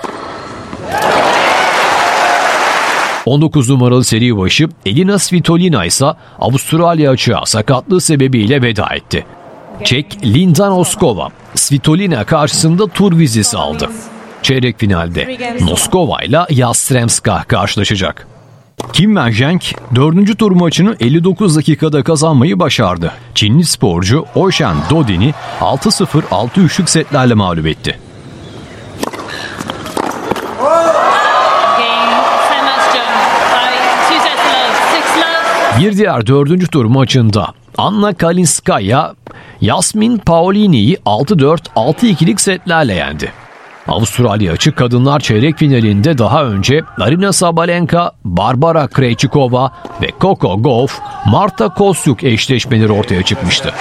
19 3.27 3.71
numaralı 3.71 4.05
seri 4.05 4.37
başı 4.37 4.69
Elina 4.87 5.19
Svitolina 5.19 5.85
ise 5.85 6.07
Avustralya 6.39 7.11
açığa 7.11 7.47
sakatlığı 7.47 8.01
sebebiyle 8.01 8.63
veda 8.63 8.87
etti. 8.95 9.27
Çek 9.85 10.25
Linda 10.25 10.69
Noskova 10.69 11.29
Svitolina 11.55 12.25
karşısında 12.25 12.87
tur 12.87 13.19
vizesi 13.19 13.57
aldı. 13.57 13.89
Çeyrek 14.43 14.79
finalde 14.79 15.39
Noskova 15.61 16.23
ile 16.23 16.41
Yastremska 16.51 17.45
karşılaşacak. 17.49 18.27
Kim 18.93 19.15
Wenjeng 19.15 19.63
4. 19.95 20.39
tur 20.39 20.53
maçını 20.53 20.97
59 21.01 21.57
dakikada 21.57 22.03
kazanmayı 22.03 22.59
başardı. 22.59 23.13
Çinli 23.35 23.65
sporcu 23.65 24.25
Ocean 24.35 24.77
Dodin'i 24.91 25.35
6-0 25.61 26.23
6-3'lük 26.23 26.91
setlerle 26.91 27.35
mağlup 27.35 27.67
etti. 27.67 27.99
Bir 35.81 35.97
diğer 35.97 36.27
dördüncü 36.27 36.67
tur 36.67 36.85
maçında 36.85 37.53
Anna 37.79 38.15
Kalinskaya 38.15 39.15
Yasmin 39.61 40.19
Paolini'yi 40.19 40.97
6-4, 40.97 41.59
6-2'lik 41.77 42.41
setlerle 42.41 42.95
yendi. 42.95 43.33
Avustralya 43.89 44.53
açık 44.53 44.77
kadınlar 44.77 45.21
çeyrek 45.21 45.59
finalinde 45.59 46.19
daha 46.19 46.45
önce 46.45 46.83
Arina 47.01 47.33
Sabalenka, 47.33 48.13
Barbara 48.25 48.89
Krejcikova 48.89 49.73
ve 50.03 50.11
Coco 50.21 50.63
Gauff, 50.63 51.01
Marta 51.27 51.69
Kostyuk 51.69 52.25
eşleşmeleri 52.25 52.93
ortaya 52.93 53.23
çıkmıştı. 53.23 53.75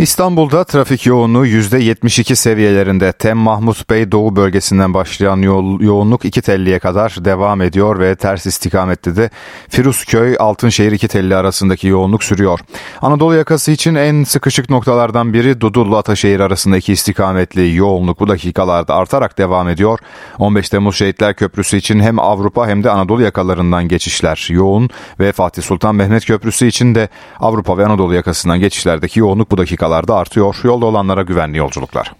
İstanbul'da 0.00 0.64
trafik 0.64 1.06
yoğunluğu 1.06 1.46
%72 1.46 2.36
seviyelerinde. 2.36 3.12
Tem 3.12 3.36
Mahmut 3.36 3.90
Bey 3.90 4.12
Doğu 4.12 4.36
bölgesinden 4.36 4.94
başlayan 4.94 5.36
yo- 5.36 5.78
yoğunluk 5.80 6.24
iki 6.24 6.42
telliye 6.42 6.78
kadar 6.78 7.16
devam 7.24 7.60
ediyor 7.60 7.98
ve 7.98 8.16
ters 8.16 8.46
istikamette 8.46 9.16
de 9.16 9.30
Firuzköy 9.68 10.36
Altınşehir 10.38 10.92
iki 10.92 11.08
telli 11.08 11.36
arasındaki 11.36 11.86
yoğunluk 11.86 12.24
sürüyor. 12.24 12.60
Anadolu 13.02 13.34
yakası 13.34 13.70
için 13.70 13.94
en 13.94 14.24
sıkışık 14.24 14.70
noktalardan 14.70 15.32
biri 15.32 15.60
Dudullu 15.60 15.96
Ataşehir 15.96 16.40
arasındaki 16.40 16.92
istikametli 16.92 17.74
yoğunluk 17.74 18.20
bu 18.20 18.28
dakikalarda 18.28 18.94
artarak 18.94 19.38
devam 19.38 19.68
ediyor. 19.68 19.98
15 20.38 20.68
Temmuz 20.68 20.96
Şehitler 20.96 21.34
Köprüsü 21.34 21.76
için 21.76 22.00
hem 22.00 22.18
Avrupa 22.18 22.68
hem 22.68 22.84
de 22.84 22.90
Anadolu 22.90 23.22
yakalarından 23.22 23.88
geçişler 23.88 24.48
yoğun 24.50 24.90
ve 25.20 25.32
Fatih 25.32 25.62
Sultan 25.62 25.94
Mehmet 25.94 26.26
Köprüsü 26.26 26.66
için 26.66 26.94
de 26.94 27.08
Avrupa 27.40 27.78
ve 27.78 27.86
Anadolu 27.86 28.14
yakasından 28.14 28.60
geçişlerdeki 28.60 29.20
yoğunluk 29.20 29.50
bu 29.50 29.58
dakikalarda 29.58 29.89
dakikalarda 29.90 30.16
artıyor. 30.16 30.56
Yolda 30.64 30.86
olanlara 30.86 31.22
güvenli 31.22 31.58
yolculuklar. 31.58 32.12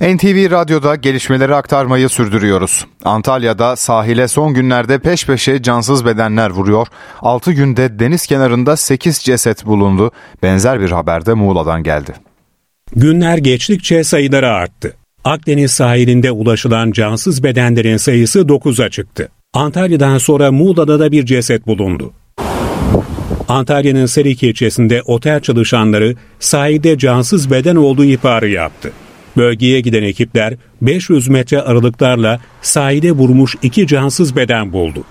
NTV 0.00 0.50
Radyo'da 0.50 0.94
gelişmeleri 0.94 1.54
aktarmayı 1.54 2.08
sürdürüyoruz. 2.08 2.86
Antalya'da 3.04 3.76
sahile 3.76 4.28
son 4.28 4.54
günlerde 4.54 4.98
peş 4.98 5.26
peşe 5.26 5.62
cansız 5.62 6.04
bedenler 6.04 6.50
vuruyor. 6.50 6.86
6 7.22 7.52
günde 7.52 7.98
deniz 7.98 8.26
kenarında 8.26 8.76
8 8.76 9.18
ceset 9.18 9.66
bulundu. 9.66 10.10
Benzer 10.42 10.80
bir 10.80 10.90
haber 10.90 11.26
de 11.26 11.34
Muğla'dan 11.34 11.82
geldi. 11.82 12.12
Günler 12.96 13.38
geçtikçe 13.38 14.04
sayıları 14.04 14.48
arttı. 14.48 14.96
Akdeniz 15.24 15.70
sahilinde 15.70 16.30
ulaşılan 16.30 16.92
cansız 16.92 17.42
bedenlerin 17.42 17.96
sayısı 17.96 18.40
9'a 18.40 18.88
çıktı. 18.90 19.28
Antalya'dan 19.54 20.18
sonra 20.18 20.52
Muğla'da 20.52 21.00
da 21.00 21.12
bir 21.12 21.26
ceset 21.26 21.66
bulundu. 21.66 22.12
Antalya'nın 23.48 24.06
Seriki 24.06 24.48
ilçesinde 24.48 25.02
otel 25.02 25.40
çalışanları 25.40 26.14
sahilde 26.40 26.98
cansız 26.98 27.50
beden 27.50 27.76
olduğu 27.76 28.04
ihbarı 28.04 28.48
yaptı. 28.48 28.92
Bölgeye 29.36 29.80
giden 29.80 30.02
ekipler 30.02 30.54
500 30.82 31.28
metre 31.28 31.62
aralıklarla 31.62 32.40
sahile 32.62 33.12
vurmuş 33.12 33.56
iki 33.62 33.86
cansız 33.86 34.36
beden 34.36 34.72
buldu. 34.72 35.04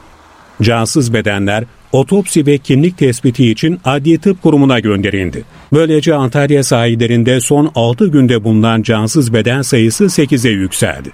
Cansız 0.61 1.13
bedenler 1.13 1.63
otopsi 1.91 2.45
ve 2.45 2.57
kimlik 2.57 2.97
tespiti 2.97 3.51
için 3.51 3.79
Adli 3.86 4.17
Tıp 4.17 4.41
Kurumu'na 4.41 4.79
gönderildi. 4.79 5.43
Böylece 5.73 6.15
Antalya 6.15 6.63
sahillerinde 6.63 7.39
son 7.39 7.71
6 7.75 8.07
günde 8.07 8.43
bulunan 8.43 8.81
cansız 8.81 9.33
beden 9.33 9.61
sayısı 9.61 10.03
8'e 10.03 10.51
yükseldi 10.51 11.11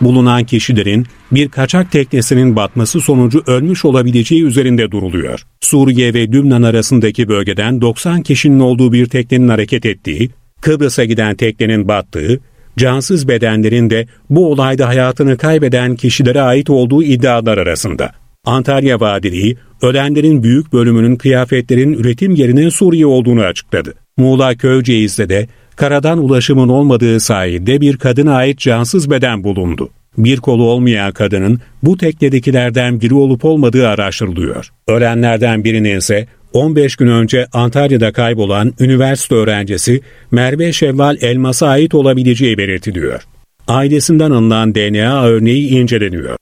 bulunan 0.00 0.44
kişilerin 0.44 1.06
bir 1.32 1.48
kaçak 1.48 1.92
teknesinin 1.92 2.56
batması 2.56 3.00
sonucu 3.00 3.42
ölmüş 3.46 3.84
olabileceği 3.84 4.44
üzerinde 4.44 4.90
duruluyor. 4.90 5.42
Suriye 5.60 6.14
ve 6.14 6.28
Lübnan 6.28 6.62
arasındaki 6.62 7.28
bölgeden 7.28 7.80
90 7.80 8.22
kişinin 8.22 8.60
olduğu 8.60 8.92
bir 8.92 9.06
teknenin 9.06 9.48
hareket 9.48 9.86
ettiği, 9.86 10.30
Kıbrıs'a 10.60 11.04
giden 11.04 11.34
teknenin 11.34 11.88
battığı, 11.88 12.40
cansız 12.78 13.28
bedenlerin 13.28 13.90
de 13.90 14.06
bu 14.30 14.52
olayda 14.52 14.88
hayatını 14.88 15.36
kaybeden 15.36 15.96
kişilere 15.96 16.40
ait 16.42 16.70
olduğu 16.70 17.02
iddialar 17.02 17.58
arasında. 17.58 18.12
Antalya 18.44 19.00
Valiliği, 19.00 19.56
ölenlerin 19.82 20.42
büyük 20.42 20.72
bölümünün 20.72 21.16
kıyafetlerin 21.16 21.92
üretim 21.92 22.34
yerinin 22.34 22.68
Suriye 22.68 23.06
olduğunu 23.06 23.42
açıkladı. 23.42 23.94
Muğla 24.16 24.54
Köyceğiz'de 24.54 25.28
de 25.28 25.48
karadan 25.80 26.18
ulaşımın 26.18 26.68
olmadığı 26.68 27.20
sahilde 27.20 27.80
bir 27.80 27.96
kadına 27.96 28.34
ait 28.34 28.58
cansız 28.58 29.10
beden 29.10 29.44
bulundu. 29.44 29.90
Bir 30.18 30.36
kolu 30.36 30.62
olmayan 30.62 31.12
kadının 31.12 31.60
bu 31.82 31.96
teknedekilerden 31.96 33.00
biri 33.00 33.14
olup 33.14 33.44
olmadığı 33.44 33.88
araştırılıyor. 33.88 34.70
Ölenlerden 34.88 35.64
birinin 35.64 35.98
ise 35.98 36.26
15 36.52 36.96
gün 36.96 37.06
önce 37.06 37.46
Antalya'da 37.52 38.12
kaybolan 38.12 38.74
üniversite 38.80 39.34
öğrencisi 39.34 40.00
Merve 40.30 40.72
Şevval 40.72 41.16
Elmas'a 41.20 41.68
ait 41.68 41.94
olabileceği 41.94 42.58
belirtiliyor. 42.58 43.22
Ailesinden 43.68 44.30
alınan 44.30 44.74
DNA 44.74 45.24
örneği 45.24 45.68
inceleniyor. 45.68 46.36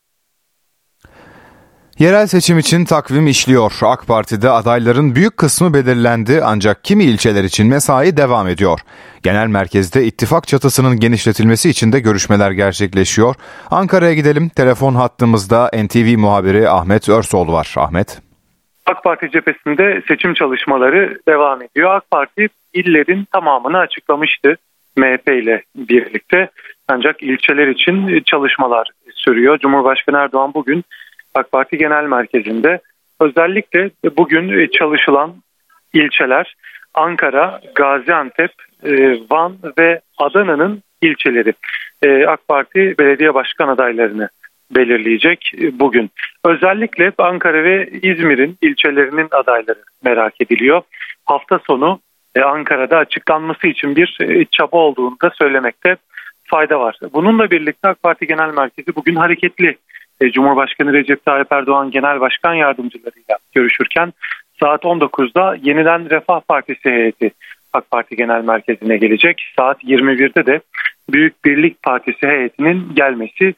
Yerel 1.99 2.27
seçim 2.27 2.59
için 2.59 2.85
takvim 2.85 3.27
işliyor. 3.27 3.73
AK 3.83 4.07
Parti'de 4.07 4.51
adayların 4.51 5.15
büyük 5.15 5.37
kısmı 5.37 5.75
belirlendi 5.75 6.41
ancak 6.45 6.85
kimi 6.85 7.05
ilçeler 7.05 7.45
için 7.45 7.67
mesai 7.67 8.17
devam 8.17 8.49
ediyor. 8.49 8.81
Genel 9.23 9.47
merkezde 9.47 10.05
ittifak 10.05 10.49
çatısının 10.49 11.01
genişletilmesi 11.01 11.71
için 11.71 11.93
de 11.93 12.01
görüşmeler 12.01 12.51
gerçekleşiyor. 12.51 13.35
Ankara'ya 13.71 14.15
gidelim. 14.15 14.49
Telefon 14.49 14.95
hattımızda 14.95 15.71
NTV 15.85 16.19
muhabiri 16.19 16.69
Ahmet 16.69 17.09
Örsoğlu 17.09 17.53
var. 17.53 17.75
Ahmet. 17.77 18.23
AK 18.87 19.05
Parti 19.05 19.31
cephesinde 19.31 20.03
seçim 20.09 20.35
çalışmaları 20.35 21.19
devam 21.29 21.63
ediyor. 21.63 21.95
AK 21.95 22.11
Parti 22.11 22.49
illerin 22.73 23.27
tamamını 23.33 23.79
açıklamıştı 23.79 24.57
MHP 24.97 25.29
ile 25.29 25.63
birlikte. 25.77 26.51
Ancak 26.89 27.23
ilçeler 27.23 27.69
için 27.69 28.23
çalışmalar 28.27 28.89
sürüyor. 29.15 29.59
Cumhurbaşkanı 29.59 30.17
Erdoğan 30.17 30.55
bugün 30.55 30.85
AK 31.39 31.53
Parti 31.53 31.79
Genel 31.79 32.05
Merkezi'nde. 32.05 32.81
Özellikle 33.21 33.91
bugün 34.17 34.69
çalışılan 34.79 35.35
ilçeler 35.95 36.55
Ankara, 36.95 37.61
Gaziantep, 37.75 38.51
e, 38.85 39.13
Van 39.31 39.57
ve 39.79 40.01
Adana'nın 40.19 40.83
ilçeleri. 41.03 41.53
E, 42.03 42.27
AK 42.27 42.49
Parti 42.49 42.95
belediye 42.99 43.35
başkan 43.35 43.69
adaylarını 43.69 44.29
belirleyecek 44.71 45.53
bugün. 45.73 46.11
Özellikle 46.45 47.13
Ankara 47.19 47.65
ve 47.65 47.89
İzmir'in 48.03 48.59
ilçelerinin 48.63 49.29
adayları 49.31 49.83
merak 50.05 50.41
ediliyor. 50.41 50.83
Hafta 51.25 51.59
sonu 51.67 52.01
e, 52.35 52.41
Ankara'da 52.41 52.97
açıklanması 52.97 53.67
için 53.69 53.97
bir 53.97 54.19
çaba 54.51 54.77
olduğunu 54.77 55.17
da 55.23 55.31
söylemekte 55.31 55.97
fayda 56.45 56.81
var. 56.81 56.99
Bununla 57.13 57.51
birlikte 57.51 57.89
AK 57.89 58.03
Parti 58.03 58.27
Genel 58.27 58.55
Merkezi 58.55 58.97
bugün 58.97 59.15
hareketli 59.15 59.69
e, 59.69 59.77
Cumhurbaşkanı 60.33 60.93
Recep 60.93 61.25
Tayyip 61.25 61.53
Erdoğan 61.53 61.91
Genel 61.91 62.21
Başkan 62.21 62.55
Yardımcılarıyla 62.55 63.37
görüşürken 63.55 64.13
saat 64.61 64.83
19'da 64.83 65.57
yeniden 65.63 66.11
Refah 66.11 66.41
Partisi 66.41 66.91
heyeti 66.91 67.31
AK 67.73 67.91
Parti 67.91 68.17
Genel 68.17 68.45
Merkezi'ne 68.45 68.97
gelecek. 68.97 69.53
Saat 69.57 69.85
21'de 69.85 70.47
de 70.47 70.61
Büyük 71.11 71.45
Birlik 71.45 71.83
Partisi 71.83 72.27
heyetinin 72.27 72.95
gelmesi 72.95 73.55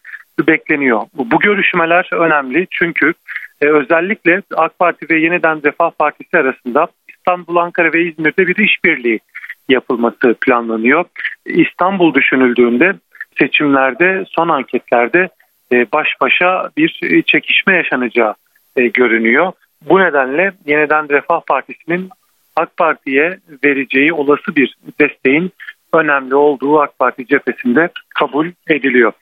bekleniyor. 0.47 1.03
Bu 1.15 1.39
görüşmeler 1.39 2.09
önemli 2.13 2.67
çünkü 2.71 3.13
e, 3.61 3.67
özellikle 3.67 4.43
AK 4.57 4.79
Parti 4.79 5.07
ve 5.11 5.19
yeniden 5.19 5.63
Refah 5.65 5.91
Partisi 5.91 6.39
arasında 6.39 6.89
İstanbul, 7.09 7.57
Ankara 7.57 7.93
ve 7.93 8.03
İzmir'de 8.03 8.47
bir 8.47 8.57
işbirliği 8.57 9.21
yapılması 9.69 10.35
planlanıyor. 10.41 11.05
İstanbul 11.47 12.15
düşünüldüğünde 12.15 12.95
seçimlerde 13.39 14.25
son 14.29 14.49
anketlerde 14.49 15.19
e, 15.19 15.29
baş 15.73 16.09
başa 16.21 16.71
bir 16.77 17.01
e, 17.03 17.23
çekişme 17.23 17.77
yaşanacağı 17.77 18.35
e, 18.77 18.87
görünüyor. 18.87 19.53
Bu 19.89 20.01
nedenle 20.01 20.53
yeniden 20.67 21.09
Refah 21.09 21.41
Partisi'nin 21.47 22.11
AK 22.57 22.77
Parti'ye 22.77 23.39
vereceği 23.65 24.13
olası 24.13 24.57
bir 24.57 24.77
desteğin 25.01 25.53
önemli 25.93 26.35
olduğu 26.35 26.81
AK 26.81 26.99
Parti 26.99 27.27
cephesinde 27.27 27.89
kabul 28.15 28.51
ediliyor. 28.69 29.13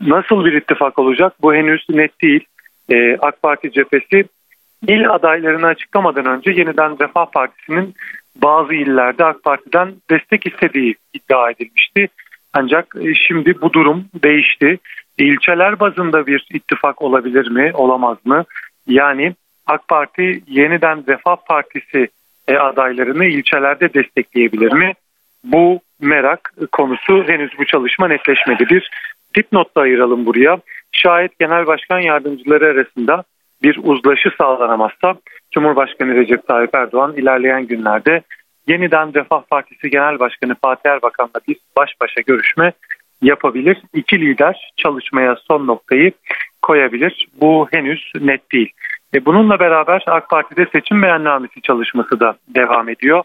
Nasıl 0.00 0.44
bir 0.44 0.52
ittifak 0.52 0.98
olacak 0.98 1.32
bu 1.42 1.54
henüz 1.54 1.86
net 1.88 2.22
değil. 2.22 2.44
AK 3.20 3.42
Parti 3.42 3.72
cephesi 3.72 4.24
il 4.88 5.10
adaylarını 5.10 5.66
açıklamadan 5.66 6.26
önce 6.26 6.50
yeniden 6.50 7.00
Refah 7.00 7.26
Partisi'nin 7.26 7.94
bazı 8.36 8.74
illerde 8.74 9.24
AK 9.24 9.42
Parti'den 9.42 9.94
destek 10.10 10.46
istediği 10.46 10.94
iddia 11.14 11.50
edilmişti. 11.50 12.08
Ancak 12.52 12.94
şimdi 13.28 13.60
bu 13.60 13.72
durum 13.72 14.04
değişti 14.22 14.78
ilçeler 15.18 15.80
bazında 15.80 16.26
bir 16.26 16.46
ittifak 16.50 17.02
olabilir 17.02 17.50
mi, 17.50 17.70
olamaz 17.74 18.18
mı? 18.24 18.44
Yani 18.86 19.34
AK 19.66 19.88
Parti 19.88 20.42
yeniden 20.46 21.04
Refah 21.08 21.36
Partisi 21.48 22.08
e, 22.48 22.56
adaylarını 22.56 23.24
ilçelerde 23.24 23.94
destekleyebilir 23.94 24.72
mi? 24.72 24.92
Bu 25.44 25.80
merak 26.00 26.54
konusu 26.72 27.24
henüz 27.26 27.50
bu 27.58 27.64
çalışma 27.66 28.08
netleşmedi. 28.08 28.66
Bir 28.70 28.90
dipnot 29.36 29.76
da 29.76 29.80
ayıralım 29.80 30.26
buraya. 30.26 30.58
Şayet 30.92 31.38
genel 31.38 31.66
başkan 31.66 32.00
yardımcıları 32.00 32.66
arasında 32.66 33.24
bir 33.62 33.78
uzlaşı 33.82 34.30
sağlanamazsa 34.38 35.14
Cumhurbaşkanı 35.50 36.14
Recep 36.14 36.46
Tayyip 36.48 36.74
Erdoğan 36.74 37.16
ilerleyen 37.16 37.66
günlerde 37.66 38.22
yeniden 38.68 39.14
Refah 39.14 39.42
Partisi 39.50 39.90
Genel 39.90 40.18
Başkanı 40.18 40.54
Fatih 40.62 40.90
Erbakan'la 40.90 41.40
bir 41.48 41.56
baş 41.76 41.90
başa 42.00 42.20
görüşme 42.20 42.72
yapabilir. 43.22 43.82
İki 43.94 44.20
lider 44.20 44.72
çalışmaya 44.76 45.36
son 45.48 45.66
noktayı 45.66 46.12
koyabilir. 46.62 47.28
Bu 47.40 47.68
henüz 47.70 48.12
net 48.20 48.52
değil. 48.52 48.72
E 49.14 49.24
bununla 49.24 49.60
beraber 49.60 50.02
AK 50.06 50.30
Parti'de 50.30 50.66
seçim 50.72 51.02
beyannamesi 51.02 51.62
çalışması 51.62 52.20
da 52.20 52.36
devam 52.48 52.88
ediyor. 52.88 53.22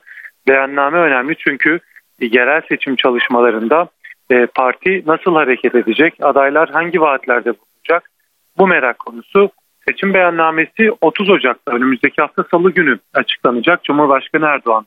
Beyanname 0.47 0.97
önemli 0.97 1.35
çünkü 1.37 1.79
yerel 2.21 2.61
seçim 2.69 2.95
çalışmalarında 2.95 3.89
e, 4.31 4.45
parti 4.45 5.03
nasıl 5.07 5.35
hareket 5.35 5.75
edecek, 5.75 6.13
adaylar 6.21 6.69
hangi 6.69 7.01
vaatlerde 7.01 7.53
bulunacak 7.53 8.09
bu 8.57 8.67
merak 8.67 8.99
konusu. 8.99 9.49
Seçim 9.87 10.13
beyannamesi 10.13 10.91
30 11.01 11.29
Ocak'ta 11.29 11.71
önümüzdeki 11.71 12.21
hafta 12.21 12.43
salı 12.51 12.71
günü 12.71 12.99
açıklanacak. 13.13 13.83
Cumhurbaşkanı 13.83 14.45
Erdoğan 14.45 14.85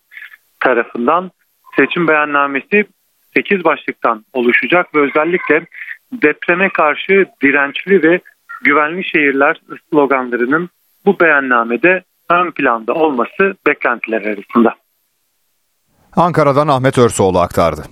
tarafından 0.61 1.30
seçim 1.76 2.08
beyannamesi 2.08 2.84
8 3.37 3.64
başlıktan 3.64 4.24
oluşacak 4.33 4.95
ve 4.95 5.01
özellikle 5.01 5.66
depreme 6.12 6.68
karşı 6.68 7.26
dirençli 7.43 8.03
ve 8.03 8.20
güvenli 8.64 9.05
şehirler 9.05 9.61
sloganlarının 9.91 10.70
bu 11.07 11.20
beyannamede 11.20 12.03
ön 12.31 12.51
planda 12.51 12.93
olması 12.93 13.55
beklentiler 13.66 14.22
arasında. 14.22 14.74
Ankara'dan 16.16 16.68
Ahmet 16.68 16.99
Örsoğlu 16.99 17.39
aktardı. 17.39 17.83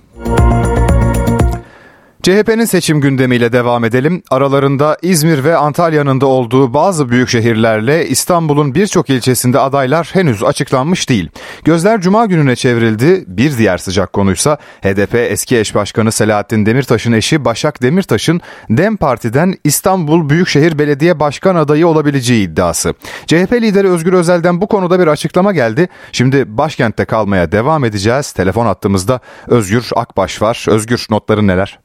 CHP'nin 2.23 2.65
seçim 2.65 3.01
gündemiyle 3.01 3.51
devam 3.51 3.85
edelim. 3.85 4.23
Aralarında 4.31 4.97
İzmir 5.01 5.43
ve 5.43 5.57
Antalya'nın 5.57 6.21
da 6.21 6.25
olduğu 6.25 6.73
bazı 6.73 7.09
büyük 7.09 7.29
şehirlerle 7.29 8.07
İstanbul'un 8.07 8.75
birçok 8.75 9.09
ilçesinde 9.09 9.59
adaylar 9.59 10.09
henüz 10.13 10.43
açıklanmış 10.43 11.09
değil. 11.09 11.29
Gözler 11.63 12.01
cuma 12.01 12.25
gününe 12.25 12.55
çevrildi. 12.55 13.23
Bir 13.27 13.57
diğer 13.57 13.77
sıcak 13.77 14.13
konuysa 14.13 14.57
HDP 14.81 15.15
eski 15.15 15.57
eş 15.57 15.75
başkanı 15.75 16.11
Selahattin 16.11 16.65
Demirtaş'ın 16.65 17.11
eşi 17.11 17.45
Başak 17.45 17.81
Demirtaş'ın 17.81 18.41
DEM 18.69 18.97
Parti'den 18.97 19.55
İstanbul 19.63 20.29
Büyükşehir 20.29 20.79
Belediye 20.79 21.19
Başkan 21.19 21.55
adayı 21.55 21.87
olabileceği 21.87 22.47
iddiası. 22.47 22.93
CHP 23.27 23.53
lideri 23.53 23.89
Özgür 23.89 24.13
Özel'den 24.13 24.61
bu 24.61 24.67
konuda 24.67 24.99
bir 24.99 25.07
açıklama 25.07 25.51
geldi. 25.51 25.87
Şimdi 26.11 26.57
başkentte 26.57 27.05
kalmaya 27.05 27.51
devam 27.51 27.85
edeceğiz. 27.85 28.31
Telefon 28.31 28.65
attığımızda 28.65 29.19
Özgür 29.47 29.89
Akbaş 29.95 30.41
var. 30.41 30.65
Özgür 30.67 31.05
notların 31.09 31.47
neler? 31.47 31.79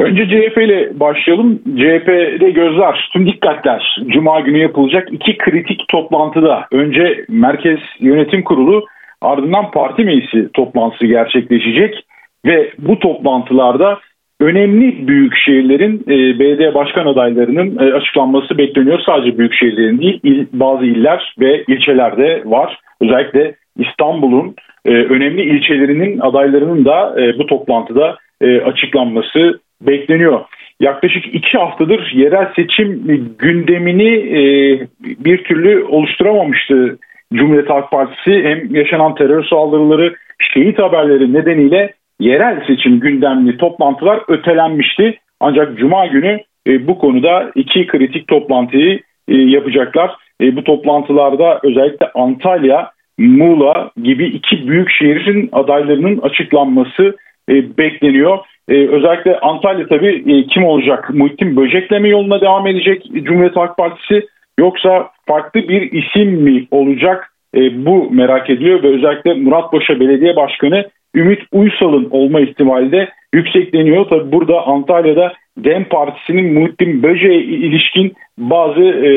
Önce 0.00 0.26
CHP 0.28 0.58
ile 0.58 1.00
başlayalım. 1.00 1.58
CHP'de 1.76 2.50
gözler, 2.50 3.08
tüm 3.12 3.26
dikkatler 3.26 3.96
Cuma 4.06 4.40
günü 4.40 4.58
yapılacak 4.58 5.08
iki 5.12 5.38
kritik 5.38 5.88
toplantıda. 5.88 6.66
Önce 6.72 7.24
Merkez 7.28 7.78
Yönetim 7.98 8.44
Kurulu 8.44 8.86
ardından 9.20 9.70
parti 9.70 10.04
meclisi 10.04 10.52
toplantısı 10.52 11.06
gerçekleşecek. 11.06 12.04
Ve 12.46 12.72
bu 12.78 12.98
toplantılarda 12.98 13.98
önemli 14.40 15.08
büyük 15.08 15.36
şehirlerin 15.36 16.04
e, 16.08 16.38
belediye 16.38 16.74
başkan 16.74 17.06
adaylarının 17.06 17.78
e, 17.78 17.92
açıklanması 17.92 18.58
bekleniyor. 18.58 19.00
Sadece 19.06 19.38
büyük 19.38 19.54
şehirlerin 19.54 19.98
değil 19.98 20.20
il, 20.22 20.46
bazı 20.52 20.84
iller 20.84 21.34
ve 21.40 21.64
ilçelerde 21.68 22.42
var. 22.44 22.78
Özellikle 23.00 23.54
İstanbul'un 23.78 24.54
e, 24.84 24.90
önemli 24.90 25.42
ilçelerinin 25.42 26.18
adaylarının 26.18 26.84
da 26.84 27.14
e, 27.20 27.38
bu 27.38 27.46
toplantıda 27.46 28.16
e, 28.40 28.60
açıklanması 28.60 29.60
bekleniyor. 29.80 30.40
Yaklaşık 30.80 31.34
iki 31.34 31.58
haftadır 31.58 32.12
yerel 32.14 32.52
seçim 32.56 33.02
gündemini 33.38 34.14
e, 34.14 34.42
bir 35.24 35.44
türlü 35.44 35.84
oluşturamamıştı 35.84 36.98
Cumhuriyet 37.34 37.70
Halk 37.70 37.90
Partisi. 37.90 38.42
Hem 38.44 38.74
yaşanan 38.74 39.14
terör 39.14 39.44
saldırıları, 39.44 40.14
şehit 40.54 40.78
haberleri 40.78 41.32
nedeniyle 41.32 41.92
yerel 42.20 42.66
seçim 42.66 43.00
gündemli 43.00 43.56
toplantılar 43.56 44.20
ötelenmişti. 44.28 45.18
Ancak 45.40 45.78
Cuma 45.78 46.06
günü 46.06 46.40
e, 46.68 46.86
bu 46.86 46.98
konuda 46.98 47.50
iki 47.54 47.86
kritik 47.86 48.28
toplantıyı 48.28 49.00
e, 49.28 49.36
yapacaklar. 49.36 50.10
Bu 50.42 50.64
toplantılarda 50.64 51.60
özellikle 51.62 52.10
Antalya, 52.14 52.90
Muğla 53.18 53.90
gibi 54.02 54.26
iki 54.26 54.68
büyük 54.68 54.90
şehrin 54.90 55.48
adaylarının 55.52 56.18
açıklanması 56.18 57.16
bekleniyor. 57.48 58.38
Ee, 58.70 58.86
özellikle 58.88 59.38
Antalya 59.40 59.86
tabii 59.86 60.24
e, 60.26 60.46
kim 60.46 60.64
olacak? 60.64 61.10
Muhittin 61.14 61.56
Böcek'le 61.56 62.00
mi 62.00 62.10
yoluna 62.10 62.40
devam 62.40 62.66
edecek 62.66 63.04
Cumhuriyet 63.14 63.56
Halk 63.56 63.76
Partisi 63.76 64.26
yoksa 64.58 65.10
farklı 65.26 65.68
bir 65.68 65.92
isim 65.92 66.30
mi 66.30 66.66
olacak? 66.70 67.32
E, 67.54 67.86
bu 67.86 68.10
merak 68.10 68.50
ediliyor 68.50 68.82
ve 68.82 68.88
özellikle 68.88 69.34
Muratpaşa 69.34 70.00
Belediye 70.00 70.36
Başkanı 70.36 70.84
Ümit 71.14 71.40
Uysal'ın 71.52 72.08
olma 72.10 72.40
ihtimali 72.40 72.92
de 72.92 73.08
yüksekleniyor. 73.34 74.04
Tabi 74.04 74.32
burada 74.32 74.66
Antalya'da 74.66 75.32
DEM 75.58 75.84
Partisi'nin 75.84 76.52
Muhittin 76.52 77.02
Böce'ye 77.02 77.42
ilişkin 77.42 78.14
bazı 78.38 78.82
e, 78.82 79.10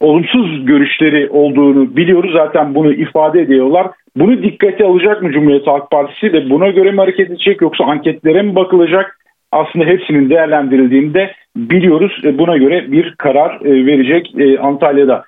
olumsuz 0.00 0.66
görüşleri 0.66 1.28
olduğunu 1.30 1.96
biliyoruz. 1.96 2.32
Zaten 2.32 2.74
bunu 2.74 2.92
ifade 2.92 3.40
ediyorlar. 3.40 3.86
Bunu 4.16 4.42
dikkate 4.42 4.84
alacak 4.84 5.22
mı 5.22 5.32
Cumhuriyet 5.32 5.66
Halk 5.66 5.90
Partisi 5.90 6.32
ve 6.32 6.50
buna 6.50 6.68
göre 6.68 6.90
mi 6.90 6.98
hareket 6.98 7.30
edecek 7.30 7.60
yoksa 7.60 7.84
anketlere 7.84 8.42
mi 8.42 8.56
bakılacak? 8.56 9.18
Aslında 9.52 9.84
hepsinin 9.84 10.30
değerlendirildiğinde 10.30 11.32
biliyoruz. 11.56 12.12
E, 12.24 12.38
buna 12.38 12.56
göre 12.56 12.92
bir 12.92 13.14
karar 13.14 13.60
e, 13.64 13.86
verecek 13.86 14.32
e, 14.38 14.58
Antalya'da. 14.58 15.24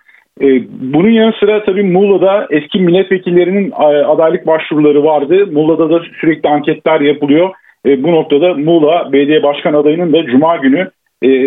Bunun 0.81 1.09
yanı 1.09 1.33
sıra 1.41 1.65
tabii 1.65 1.83
Muğla'da 1.83 2.47
eski 2.51 2.81
milletvekillerinin 2.81 3.73
adaylık 4.07 4.47
başvuruları 4.47 5.05
vardı. 5.05 5.47
Muğla'da 5.53 5.91
da 5.91 6.03
sürekli 6.21 6.49
anketler 6.49 7.01
yapılıyor. 7.01 7.51
Bu 7.87 8.13
noktada 8.13 8.55
Muğla 8.55 9.13
Belediye 9.13 9.43
Başkan 9.43 9.75
adayının 9.75 10.13
da 10.13 10.27
Cuma 10.27 10.57
günü 10.57 10.91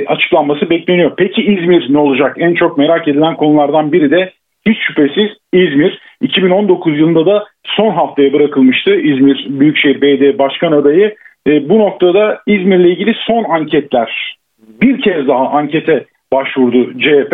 açıklanması 0.08 0.70
bekleniyor. 0.70 1.12
Peki 1.18 1.42
İzmir 1.42 1.94
ne 1.94 1.98
olacak? 1.98 2.36
En 2.40 2.54
çok 2.54 2.78
merak 2.78 3.08
edilen 3.08 3.36
konulardan 3.36 3.92
biri 3.92 4.12
de 4.12 4.32
hiç 4.68 4.78
şüphesiz 4.88 5.30
İzmir 5.54 6.00
2019 6.22 7.00
yılında 7.00 7.26
da 7.26 7.46
son 7.64 7.92
haftaya 7.92 8.34
bırakılmıştı 8.34 8.96
İzmir 8.96 9.46
Büyükşehir 9.50 10.02
Belediye 10.02 10.40
Başkan 10.40 10.72
adayı. 10.72 11.16
E, 11.48 11.70
bu 11.70 11.80
noktada 11.80 12.42
İzmir'le 12.48 12.86
ilgili 12.86 13.14
son 13.28 13.44
anketler 13.44 14.38
bir 14.82 15.02
kez 15.02 15.28
daha 15.28 15.50
ankete 15.50 16.06
başvurdu 16.34 17.00
CHP 17.00 17.34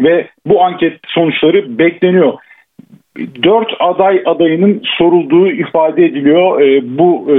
ve 0.00 0.28
bu 0.46 0.62
anket 0.62 1.00
sonuçları 1.06 1.78
bekleniyor. 1.78 2.32
Dört 3.42 3.72
aday 3.78 4.22
adayının 4.26 4.80
sorulduğu 4.84 5.48
ifade 5.48 6.04
ediliyor 6.04 6.60
e, 6.60 6.98
bu 6.98 7.36
e, 7.36 7.38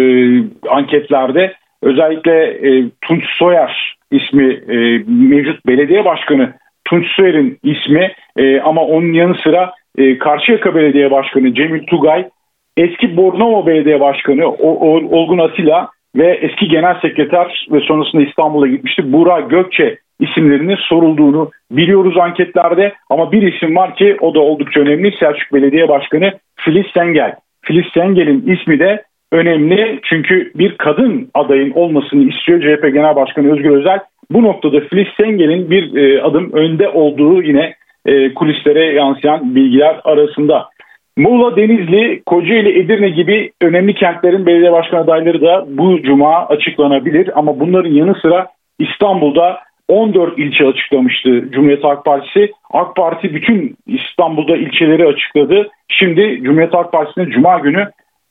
anketlerde. 0.70 1.54
Özellikle 1.82 2.46
e, 2.46 2.90
Tunç 3.02 3.24
Soyer 3.38 3.96
ismi 4.12 4.54
e, 4.54 5.04
mevcut 5.08 5.66
belediye 5.68 6.06
başkanı 6.06 6.54
Tunç 6.86 7.08
Soyer'in 7.08 7.58
ismi 7.64 8.12
e, 8.38 8.60
ama 8.60 8.82
onun 8.82 9.14
yanı 9.14 9.36
sıra 9.44 9.74
e, 9.98 10.18
Karşıyaka 10.18 10.76
Belediye 10.76 11.12
Başkanı 11.12 11.54
Cemil 11.54 11.86
Tugay, 11.86 12.30
eski 12.78 13.18
Bornova 13.18 13.68
Belediye 13.68 14.00
Başkanı 14.00 14.48
Olgun 14.48 15.38
Atilla 15.38 15.90
ve 16.16 16.40
eski 16.42 16.68
Genel 16.68 17.00
Sekreter 17.02 17.68
ve 17.72 17.80
sonrasında 17.80 18.22
İstanbul'a 18.22 18.68
gitmişti 18.68 19.14
Buğra 19.14 19.40
Gökçe 19.40 19.98
isimlerinin 20.20 20.78
sorulduğunu 20.90 21.52
biliyoruz 21.72 22.18
anketlerde 22.18 22.94
ama 23.10 23.32
bir 23.32 23.54
isim 23.54 23.76
var 23.76 23.96
ki 23.96 24.18
o 24.22 24.34
da 24.34 24.40
oldukça 24.40 24.80
önemli 24.80 25.12
Selçuk 25.20 25.54
Belediye 25.54 25.90
Başkanı 25.90 26.32
Filiz 26.56 26.86
Sengel. 26.94 27.36
Filiz 27.62 27.86
Sengel'in 27.94 28.48
ismi 28.48 28.80
de 28.80 29.04
önemli 29.32 30.00
çünkü 30.04 30.52
bir 30.56 30.78
kadın 30.78 31.30
adayın 31.34 31.72
olmasını 31.72 32.30
istiyor 32.30 32.62
CHP 32.62 32.94
Genel 32.94 33.16
Başkanı 33.16 33.54
Özgür 33.54 33.70
Özel. 33.70 34.00
Bu 34.32 34.44
noktada 34.44 34.80
Filiz 34.80 35.08
Sengel'in 35.18 35.70
bir 35.70 35.96
e, 35.96 36.22
adım 36.22 36.52
önde 36.54 36.90
olduğu 36.90 37.44
yine 37.44 37.74
e, 38.06 38.34
kulislere 38.34 38.86
yansıyan 38.86 39.56
bilgiler 39.56 40.02
arasında. 40.04 40.70
Muğla, 41.18 41.56
Denizli, 41.56 42.22
Kocaeli, 42.26 42.80
Edirne 42.80 43.10
gibi 43.10 43.52
önemli 43.62 43.94
kentlerin 43.94 44.46
belediye 44.46 44.72
başkan 44.72 44.98
adayları 44.98 45.42
da 45.42 45.66
bu 45.68 46.02
cuma 46.02 46.48
açıklanabilir. 46.48 47.40
Ama 47.40 47.60
bunların 47.60 47.92
yanı 47.92 48.16
sıra 48.22 48.48
İstanbul'da 48.80 49.60
14 49.88 50.40
ilçe 50.40 50.68
açıklamıştı 50.68 51.52
Cumhuriyet 51.52 51.84
Halk 51.84 52.06
Partisi. 52.06 52.52
AK 52.74 52.96
Parti 52.96 53.34
bütün 53.36 53.76
İstanbul'da 53.88 54.58
ilçeleri 54.58 55.08
açıkladı. 55.08 55.70
Şimdi 55.88 56.40
Cumhuriyet 56.44 56.74
Halk 56.74 56.92
Partisi'nin 56.92 57.30
cuma 57.30 57.60
günü 57.60 57.88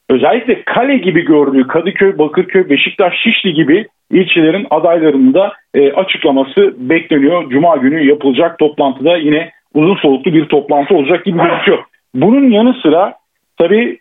özellikle 0.08 0.62
kale 0.62 0.96
gibi 0.96 1.24
gördüğü 1.24 1.66
Kadıköy, 1.66 2.18
Bakırköy, 2.18 2.68
Beşiktaş, 2.68 3.14
Şişli 3.22 3.54
gibi 3.54 3.86
ilçelerin 4.10 4.66
adaylarını 4.70 5.34
da 5.34 5.52
e, 5.74 5.92
açıklaması 5.92 6.74
bekleniyor. 6.78 7.50
Cuma 7.50 7.76
günü 7.76 8.08
yapılacak 8.08 8.58
toplantıda 8.58 9.16
yine 9.16 9.50
uzun 9.74 9.96
soluklu 9.96 10.32
bir 10.32 10.44
toplantı 10.44 10.94
olacak 10.94 11.24
gibi 11.24 11.38
gözüküyor. 11.38 11.84
Bunun 12.14 12.50
yanı 12.50 12.74
sıra 12.82 13.14
tabii 13.58 13.98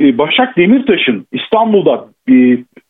e, 0.00 0.18
Başak 0.18 0.56
Demirtaş'ın 0.56 1.26
İstanbul'da 1.32 2.04
e, 2.28 2.34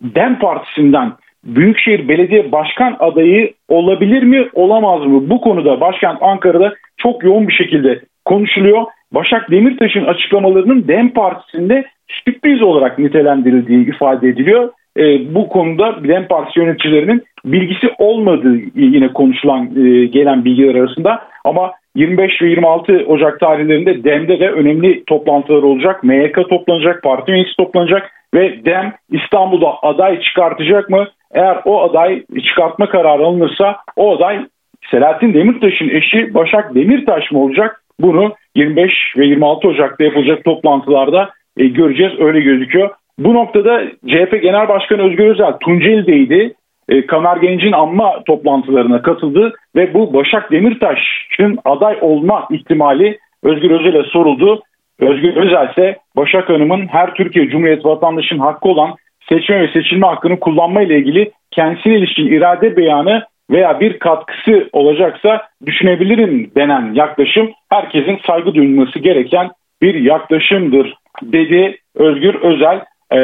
DEM 0.02 0.38
Partisi'nden 0.38 1.12
Büyükşehir 1.44 2.08
Belediye 2.08 2.52
Başkan 2.52 2.96
adayı 2.98 3.52
olabilir 3.68 4.22
mi 4.22 4.48
olamaz 4.52 5.06
mı? 5.06 5.30
Bu 5.30 5.40
konuda 5.40 5.80
başkent 5.80 6.18
Ankara'da 6.20 6.74
çok 6.96 7.24
yoğun 7.24 7.48
bir 7.48 7.52
şekilde 7.52 8.00
konuşuluyor. 8.24 8.86
Başak 9.14 9.50
Demirtaş'ın 9.50 10.04
açıklamalarının 10.04 10.88
DEM 10.88 11.10
Partisi'nde 11.10 11.84
sürpriz 12.08 12.62
olarak 12.62 12.98
nitelendirildiği 12.98 13.88
ifade 13.88 14.28
ediliyor. 14.28 14.70
E, 14.96 15.34
bu 15.34 15.48
konuda 15.48 16.04
DEM 16.08 16.28
Partisi 16.28 16.60
yöneticilerinin 16.60 17.22
bilgisi 17.44 17.90
olmadığı 17.98 18.56
yine 18.74 19.12
konuşulan 19.12 19.64
e, 19.64 20.04
gelen 20.04 20.44
bilgiler 20.44 20.74
arasında 20.74 21.22
ama 21.44 21.72
25 21.94 22.42
ve 22.42 22.48
26 22.48 23.04
Ocak 23.06 23.40
tarihlerinde 23.40 24.04
DEM'de 24.04 24.40
de 24.40 24.50
önemli 24.50 25.04
toplantılar 25.04 25.62
olacak. 25.62 26.04
MYK 26.04 26.34
toplanacak, 26.34 27.02
parti 27.02 27.32
meclisi 27.32 27.56
toplanacak 27.56 28.10
ve 28.34 28.64
DEM 28.64 28.92
İstanbul'da 29.10 29.82
aday 29.82 30.20
çıkartacak 30.20 30.90
mı? 30.90 31.06
eğer 31.34 31.58
o 31.64 31.82
aday 31.82 32.22
çıkartma 32.48 32.88
kararı 32.88 33.24
alınırsa 33.24 33.76
o 33.96 34.16
aday 34.16 34.46
Selahattin 34.90 35.34
Demirtaş'ın 35.34 35.88
eşi 35.88 36.34
Başak 36.34 36.74
Demirtaş 36.74 37.32
mı 37.32 37.42
olacak? 37.42 37.82
Bunu 38.00 38.34
25 38.58 38.92
ve 39.16 39.26
26 39.26 39.68
Ocak'ta 39.68 40.04
yapılacak 40.04 40.44
toplantılarda 40.44 41.30
e, 41.56 41.66
göreceğiz 41.66 42.12
öyle 42.20 42.40
gözüküyor. 42.40 42.90
Bu 43.18 43.34
noktada 43.34 43.82
CHP 44.06 44.42
Genel 44.42 44.68
Başkanı 44.68 45.02
Özgür 45.02 45.26
Özel 45.26 45.52
Tunceli'deydi. 45.52 46.54
E, 46.88 47.06
Kamer 47.06 47.36
Genc'in 47.36 47.72
anma 47.72 48.22
toplantılarına 48.26 49.02
katıldı 49.02 49.52
ve 49.76 49.94
bu 49.94 50.14
Başak 50.14 50.52
Demirtaş'ın 50.52 51.58
aday 51.64 51.98
olma 52.00 52.48
ihtimali 52.50 53.18
Özgür 53.42 53.70
Özel'e 53.70 54.02
soruldu. 54.02 54.62
Özgür 55.00 55.36
Özel 55.36 55.70
ise 55.70 55.96
Başak 56.16 56.48
Hanım'ın 56.48 56.86
her 56.86 57.14
Türkiye 57.14 57.48
Cumhuriyeti 57.48 57.84
vatandaşının 57.84 58.40
hakkı 58.40 58.68
olan 58.68 58.94
seçme 59.28 59.60
ve 59.60 59.68
seçilme 59.72 60.06
hakkını 60.06 60.40
kullanma 60.40 60.82
ile 60.82 60.98
ilgili 60.98 61.30
kendisine 61.50 61.98
ilişkin 61.98 62.26
irade 62.26 62.76
beyanı 62.76 63.22
veya 63.50 63.80
bir 63.80 63.98
katkısı 63.98 64.68
olacaksa 64.72 65.48
düşünebilirim 65.66 66.50
denen 66.56 66.94
yaklaşım 66.94 67.50
herkesin 67.70 68.18
saygı 68.26 68.54
duyulması 68.54 68.98
gereken 68.98 69.50
bir 69.82 69.94
yaklaşımdır 69.94 70.94
dedi 71.22 71.78
Özgür 71.94 72.34
Özel 72.34 72.84
ee, 73.10 73.18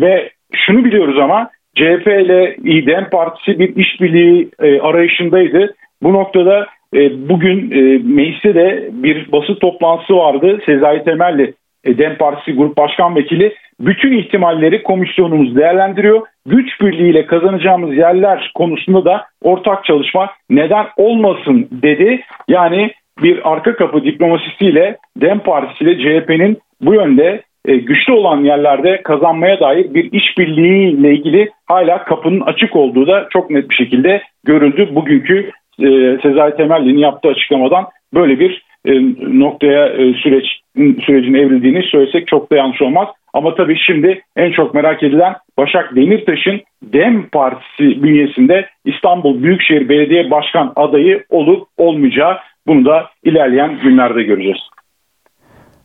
ve 0.00 0.30
şunu 0.54 0.84
biliyoruz 0.84 1.18
ama 1.18 1.50
CHP 1.74 2.06
ile 2.06 2.56
İDEM 2.64 3.10
Partisi 3.10 3.58
bir 3.58 3.76
işbirliği 3.76 4.48
e, 4.62 4.80
arayışındaydı. 4.80 5.74
Bu 6.02 6.12
noktada 6.12 6.66
e, 6.94 7.28
bugün 7.28 7.70
e, 7.70 7.98
mecliste 7.98 8.54
de 8.54 8.88
bir 8.92 9.32
basın 9.32 9.54
toplantısı 9.54 10.16
vardı. 10.16 10.60
Sezai 10.66 11.04
Temelli 11.04 11.54
e, 11.84 11.98
DEM 11.98 12.16
Partisi 12.16 12.52
Grup 12.52 12.76
Başkan 12.76 13.16
Vekili 13.16 13.54
bütün 13.80 14.18
ihtimalleri 14.18 14.82
komisyonumuz 14.82 15.56
değerlendiriyor. 15.56 16.22
Güç 16.46 16.80
birliğiyle 16.80 17.26
kazanacağımız 17.26 17.96
yerler 17.96 18.50
konusunda 18.54 19.04
da 19.04 19.26
ortak 19.42 19.84
çalışma 19.84 20.30
neden 20.50 20.86
olmasın 20.96 21.68
dedi. 21.72 22.20
Yani 22.48 22.90
bir 23.22 23.52
arka 23.52 23.76
kapı 23.76 24.04
diplomasisiyle 24.04 24.96
DEM 25.20 25.38
Partisi 25.38 25.84
ile 25.84 25.98
CHP'nin 25.98 26.58
bu 26.80 26.94
yönde 26.94 27.42
e, 27.68 27.76
güçlü 27.76 28.12
olan 28.12 28.44
yerlerde 28.44 29.02
kazanmaya 29.02 29.60
dair 29.60 29.94
bir 29.94 30.12
işbirliğiyle 30.12 31.14
ilgili 31.14 31.50
hala 31.66 32.04
kapının 32.04 32.40
açık 32.40 32.76
olduğu 32.76 33.06
da 33.06 33.28
çok 33.32 33.50
net 33.50 33.70
bir 33.70 33.74
şekilde 33.74 34.22
görüldü. 34.44 34.88
Bugünkü 34.94 35.50
e, 35.78 36.18
Sezai 36.22 36.56
Temelli'nin 36.56 36.98
yaptığı 36.98 37.28
açıklamadan 37.28 37.86
böyle 38.14 38.38
bir 38.38 38.62
e, 38.86 38.92
noktaya 39.38 39.88
süreç 40.22 40.44
sürecin 40.76 41.34
evrildiğini 41.34 41.82
söylesek 41.82 42.28
çok 42.28 42.52
da 42.52 42.56
yanlış 42.56 42.82
olmaz. 42.82 43.08
Ama 43.34 43.54
tabii 43.54 43.76
şimdi 43.86 44.22
en 44.36 44.52
çok 44.52 44.74
merak 44.74 45.02
edilen 45.02 45.34
Başak 45.58 45.96
Demirtaş'ın 45.96 46.60
DEM 46.82 47.28
Partisi 47.28 48.02
bünyesinde 48.02 48.66
İstanbul 48.84 49.42
Büyükşehir 49.42 49.88
Belediye 49.88 50.30
Başkan 50.30 50.72
adayı 50.76 51.24
olup 51.30 51.68
olmayacağı 51.78 52.36
bunu 52.66 52.84
da 52.84 53.10
ilerleyen 53.24 53.78
günlerde 53.82 54.22
göreceğiz. 54.22 54.58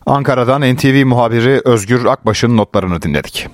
Ankara'dan 0.06 0.62
NTV 0.62 1.06
muhabiri 1.06 1.60
Özgür 1.66 2.06
Akbaş'ın 2.06 2.58
notlarını 2.58 3.02
dinledik. 3.02 3.48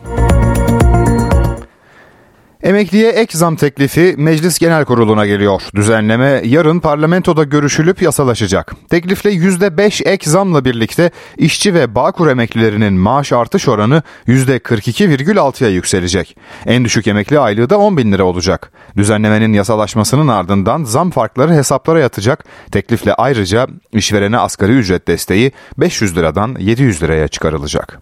Emekliye 2.66 3.09
ek 3.09 3.38
zam 3.38 3.55
teklifi 3.55 4.16
Meclis 4.18 4.59
Genel 4.59 4.86
Kurulu'na 4.86 5.26
geliyor. 5.26 5.61
Düzenleme 5.76 6.41
yarın 6.45 6.80
parlamentoda 6.80 7.43
görüşülüp 7.43 8.01
yasalaşacak. 8.01 8.76
Teklifle 8.89 9.30
%5 9.30 10.07
ek 10.07 10.30
zamla 10.30 10.66
birlikte 10.66 11.11
işçi 11.38 11.74
ve 11.74 11.95
Bağkur 11.95 12.28
emeklilerinin 12.28 12.93
maaş 12.93 13.34
artış 13.34 13.68
oranı 13.68 14.03
%42,6'ya 14.28 15.70
yükselecek. 15.70 16.38
En 16.66 16.86
düşük 16.86 17.07
emekli 17.07 17.39
aylığı 17.39 17.70
da 17.70 17.80
10 17.80 17.97
bin 17.97 18.11
lira 18.11 18.24
olacak. 18.24 18.72
Düzenlemenin 18.97 19.53
yasalaşmasının 19.53 20.28
ardından 20.28 20.84
zam 20.84 21.11
farkları 21.11 21.53
hesaplara 21.53 21.99
yatacak. 21.99 22.45
Teklifle 22.72 23.13
ayrıca 23.13 23.68
işverene 23.91 24.38
asgari 24.38 24.72
ücret 24.72 25.07
desteği 25.07 25.51
500 25.78 26.18
liradan 26.18 26.55
700 26.59 27.03
liraya 27.03 27.28
çıkarılacak. 27.28 28.01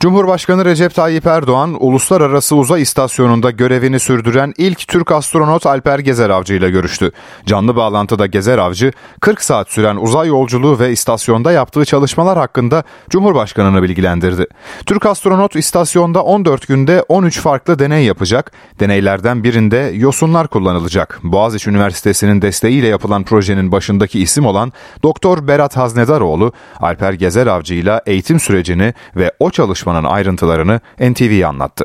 Cumhurbaşkanı 0.00 0.64
Recep 0.64 0.94
Tayyip 0.94 1.26
Erdoğan, 1.26 1.76
Uluslararası 1.80 2.56
Uzay 2.56 2.82
İstasyonu'nda 2.82 3.50
görevini 3.50 4.00
sürdüren 4.00 4.54
ilk 4.58 4.88
Türk 4.88 5.12
astronot 5.12 5.66
Alper 5.66 5.98
Gezer 5.98 6.30
Avcı 6.30 6.54
ile 6.54 6.70
görüştü. 6.70 7.12
Canlı 7.46 7.76
bağlantıda 7.76 8.26
Gezer 8.26 8.58
Avcı, 8.58 8.92
40 9.20 9.42
saat 9.42 9.68
süren 9.68 9.96
uzay 9.96 10.28
yolculuğu 10.28 10.78
ve 10.78 10.92
istasyonda 10.92 11.52
yaptığı 11.52 11.84
çalışmalar 11.84 12.38
hakkında 12.38 12.84
Cumhurbaşkanı'nı 13.10 13.82
bilgilendirdi. 13.82 14.46
Türk 14.86 15.06
astronot 15.06 15.56
istasyonda 15.56 16.22
14 16.22 16.68
günde 16.68 17.04
13 17.08 17.40
farklı 17.40 17.78
deney 17.78 18.04
yapacak. 18.04 18.52
Deneylerden 18.80 19.44
birinde 19.44 19.92
yosunlar 19.94 20.48
kullanılacak. 20.48 21.20
Boğaziçi 21.22 21.70
Üniversitesi'nin 21.70 22.42
desteğiyle 22.42 22.86
yapılan 22.86 23.24
projenin 23.24 23.72
başındaki 23.72 24.20
isim 24.20 24.46
olan 24.46 24.72
Doktor 25.02 25.48
Berat 25.48 25.76
Haznedaroğlu, 25.76 26.52
Alper 26.80 27.12
Gezer 27.12 27.46
Avcı 27.46 27.74
ile 27.74 28.00
eğitim 28.06 28.40
sürecini 28.40 28.94
ve 29.16 29.32
o 29.38 29.50
çalışma 29.50 29.89
çalışmanın 29.90 30.04
ayrıntılarını 30.04 30.80
NTV'ye 31.00 31.46
anlattı. 31.46 31.84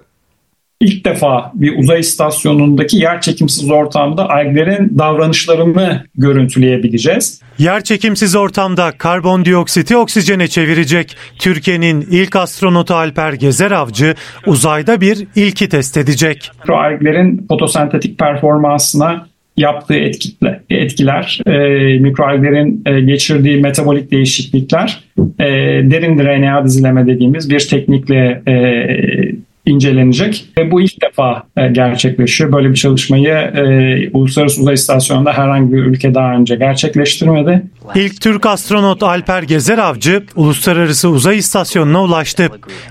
İlk 0.80 1.06
defa 1.06 1.52
bir 1.54 1.80
uzay 1.80 2.00
istasyonundaki 2.00 2.98
yer 2.98 3.22
çekimsiz 3.22 3.72
ortamda 3.72 4.30
alglerin 4.30 4.98
davranışlarını 4.98 6.06
görüntüleyebileceğiz. 6.16 7.42
Yer 7.58 7.84
çekimsiz 7.84 8.36
ortamda 8.36 8.92
karbondioksiti 8.98 9.98
oksijene 9.98 10.48
çevirecek 10.48 11.18
Türkiye'nin 11.40 12.02
ilk 12.12 12.36
astronotu 12.36 12.94
Alper 12.94 13.34
Gezer 13.34 13.72
Avcı 13.72 14.16
uzayda 14.46 15.02
bir 15.02 15.28
ilki 15.36 15.70
test 15.70 15.98
edecek. 15.98 16.52
Alglerin 16.70 17.46
fotosentetik 17.48 18.20
performansına 18.20 19.28
yaptığı 19.58 19.94
etkiler, 19.94 20.60
etkiler 20.70 21.40
e, 21.48 22.00
mikroalglerin 22.00 22.84
e, 22.86 23.02
geçirdiği 23.02 23.62
metabolik 23.62 24.12
değişiklikler 24.12 25.04
e, 25.40 25.46
derin 25.92 26.18
DNA 26.18 26.66
dizileme 26.66 27.08
dediğimiz 27.08 27.50
bir 27.50 27.60
teknikle 27.60 28.42
e, 28.48 28.56
incelenecek. 29.66 30.46
Ve 30.58 30.72
bu 30.72 30.82
ilk 30.82 31.02
defa 31.02 31.44
e, 31.58 31.68
gerçekleşiyor. 31.68 32.52
Böyle 32.52 32.70
bir 32.70 32.76
çalışmayı 32.76 33.34
e, 33.34 34.10
Uluslararası 34.14 34.62
Uzay 34.62 34.74
İstasyonu'nda 34.74 35.34
herhangi 35.34 35.74
bir 35.74 35.78
ülke 35.78 36.14
daha 36.14 36.34
önce 36.34 36.56
gerçekleştirmedi. 36.56 37.64
İlk 37.96 38.22
Türk 38.22 38.46
astronot 38.46 39.04
Alper 39.04 39.44
Gezer 39.44 39.78
Avcı 39.78 40.24
Uluslararası 40.36 41.10
Uzay 41.10 41.38
İstasyonu'na 41.38 42.04
ulaştı. 42.04 42.50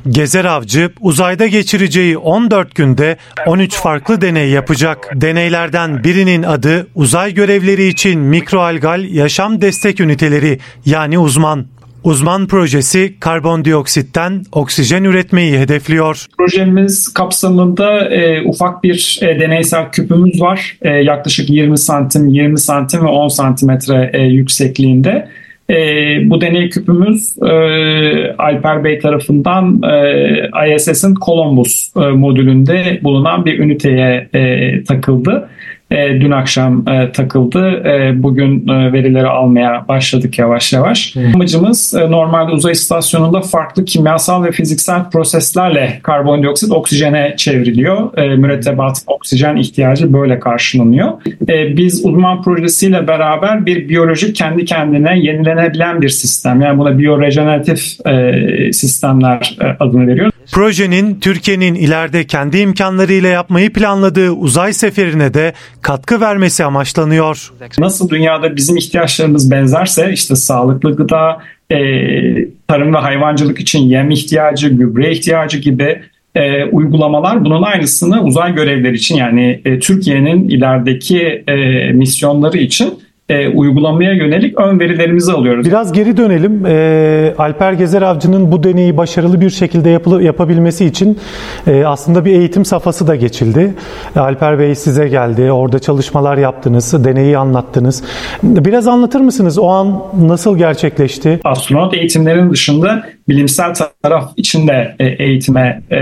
Gezer 0.09 0.45
Avcı 0.45 0.91
uzayda 1.01 1.47
geçireceği 1.47 2.19
14 2.19 2.75
günde 2.75 3.17
13 3.47 3.75
farklı 3.75 4.21
deney 4.21 4.51
yapacak. 4.51 5.11
Deneylerden 5.15 6.05
birinin 6.05 6.43
adı 6.43 6.87
uzay 6.95 7.35
görevleri 7.35 7.87
için 7.87 8.21
mikroalgal 8.21 9.05
yaşam 9.05 9.61
destek 9.61 10.01
üniteleri 10.01 10.59
yani 10.87 11.19
uzman. 11.19 11.67
Uzman 12.05 12.47
projesi 12.47 13.15
karbondioksitten 13.21 14.43
oksijen 14.53 15.05
üretmeyi 15.05 15.59
hedefliyor. 15.59 16.27
Projemiz 16.39 17.15
kapsamında 17.15 18.09
e, 18.09 18.43
ufak 18.43 18.83
bir 18.83 19.19
e, 19.23 19.41
deneysel 19.41 19.91
küpümüz 19.91 20.41
var. 20.41 20.77
E, 20.83 20.91
yaklaşık 20.91 21.51
20 21.51 21.79
santim, 21.79 22.29
20 22.29 22.59
santim 22.59 23.03
ve 23.03 23.09
10 23.09 23.29
santimetre 23.29 24.11
e, 24.13 24.23
yüksekliğinde. 24.23 25.29
E, 25.71 25.77
bu 26.31 26.41
deney 26.41 26.71
küpümüz 26.71 27.37
e, 27.43 27.53
Alper 28.39 28.85
Bey 28.85 28.99
tarafından 28.99 29.83
e, 29.83 30.75
ISS'in 30.75 31.15
Columbus 31.15 31.93
e, 31.97 32.01
modülünde 32.01 33.01
bulunan 33.03 33.45
bir 33.45 33.59
üniteye 33.59 34.29
e, 34.35 34.85
takıldı 34.85 35.49
e, 35.95 36.21
dün 36.21 36.31
akşam 36.31 36.89
e, 36.89 37.13
takıldı. 37.13 37.83
E, 37.89 38.23
bugün 38.23 38.69
e, 38.69 38.93
verileri 38.93 39.27
almaya 39.27 39.85
başladık 39.89 40.39
yavaş 40.39 40.73
yavaş. 40.73 41.15
Hmm. 41.15 41.35
Amacımız 41.35 41.95
e, 41.95 42.11
normalde 42.11 42.53
uzay 42.53 42.73
istasyonunda 42.73 43.41
farklı 43.41 43.85
kimyasal 43.85 44.45
ve 44.45 44.53
fiziksel 44.53 45.11
proseslerle 45.11 46.01
karbondioksit 46.03 46.73
oksijene 46.73 47.35
çevriliyor. 47.37 48.19
E, 48.19 48.37
mürettebat 48.37 49.03
oksijen 49.07 49.57
ihtiyacı 49.57 50.13
böyle 50.13 50.41
karşılanıyor. 50.41 51.13
E, 51.49 51.77
biz 51.77 52.05
uzman 52.05 52.43
projesiyle 52.43 53.09
beraber 53.09 53.67
bir 53.67 53.89
biyolojik 53.89 54.37
kendi 54.37 54.65
kendine 54.65 55.19
yenilenebilen 55.19 56.03
bir 56.03 56.09
sistem. 56.09 56.61
Yani 56.61 56.79
buna 56.79 56.99
biyorejeneratif 56.99 58.07
e, 58.07 58.73
sistemler 58.73 59.57
e, 59.61 59.65
adını 59.81 60.07
veriyoruz. 60.07 60.34
Projenin 60.55 61.21
Türkiye'nin 61.21 61.75
ileride 61.75 62.27
kendi 62.27 62.59
imkanlarıyla 62.59 63.29
yapmayı 63.29 63.73
planladığı 63.73 64.31
uzay 64.31 64.73
seferine 64.73 65.35
de 65.35 65.53
katkı 65.83 66.21
vermesi 66.21 66.65
amaçlanıyor. 66.65 67.53
Nasıl 67.79 68.09
dünyada 68.09 68.57
bizim 68.57 68.77
ihtiyaçlarımız 68.77 69.51
benzerse 69.51 70.11
işte 70.13 70.37
sağlıklı 70.37 70.97
gıda, 70.97 71.43
e, 71.71 71.79
tarım 72.69 72.95
ve 72.95 72.99
hayvancılık 72.99 73.61
için 73.61 73.79
yem 73.79 74.11
ihtiyacı, 74.11 74.69
gübre 74.69 75.13
ihtiyacı 75.13 75.59
gibi 75.59 76.03
e, 76.35 76.65
uygulamalar 76.65 77.45
bunun 77.45 77.63
aynısını 77.63 78.23
uzay 78.23 78.55
görevleri 78.55 78.95
için 78.95 79.17
yani 79.17 79.61
e, 79.65 79.79
Türkiye'nin 79.79 80.49
ilerideki 80.49 81.45
e, 81.49 81.55
misyonları 81.93 82.59
için 82.59 82.95
e, 83.29 83.49
uygulamaya 83.49 84.13
yönelik 84.13 84.61
ön 84.61 84.81
verilerimizi 84.81 85.33
alıyoruz. 85.33 85.67
Biraz 85.67 85.93
geri 85.93 86.17
dönelim. 86.17 86.67
E, 86.67 87.35
Alper 87.39 87.73
Gezer 87.73 88.03
Avcı'nın 88.03 88.53
bu 88.53 88.63
deneyi 88.63 88.97
başarılı 88.97 89.41
bir 89.41 89.51
şekilde 89.51 89.91
yapılı, 89.91 90.23
yapabilmesi 90.23 90.85
için 90.85 91.19
e, 91.67 91.85
aslında 91.85 92.25
bir 92.25 92.33
eğitim 92.33 92.65
safhası 92.65 93.07
da 93.07 93.17
geçildi. 93.17 93.75
Alper 94.17 94.59
Bey 94.59 94.75
size 94.75 95.09
geldi. 95.09 95.53
Orada 95.53 95.79
çalışmalar 95.79 96.39
yaptınız. 96.39 97.05
Deneyi 97.05 97.39
anlattınız. 97.39 98.05
Biraz 98.43 98.89
anlatır 98.89 99.21
mısınız? 99.21 99.59
O 99.59 99.69
an 99.69 100.03
nasıl 100.21 100.59
gerçekleşti? 100.59 101.41
Astronot 101.45 101.95
eğitimlerin 101.95 102.51
dışında 102.51 103.07
bilimsel 103.29 103.75
taraf 104.03 104.33
içinde 104.37 104.95
e, 104.99 105.07
eğitime 105.07 105.83
e, 105.91 106.01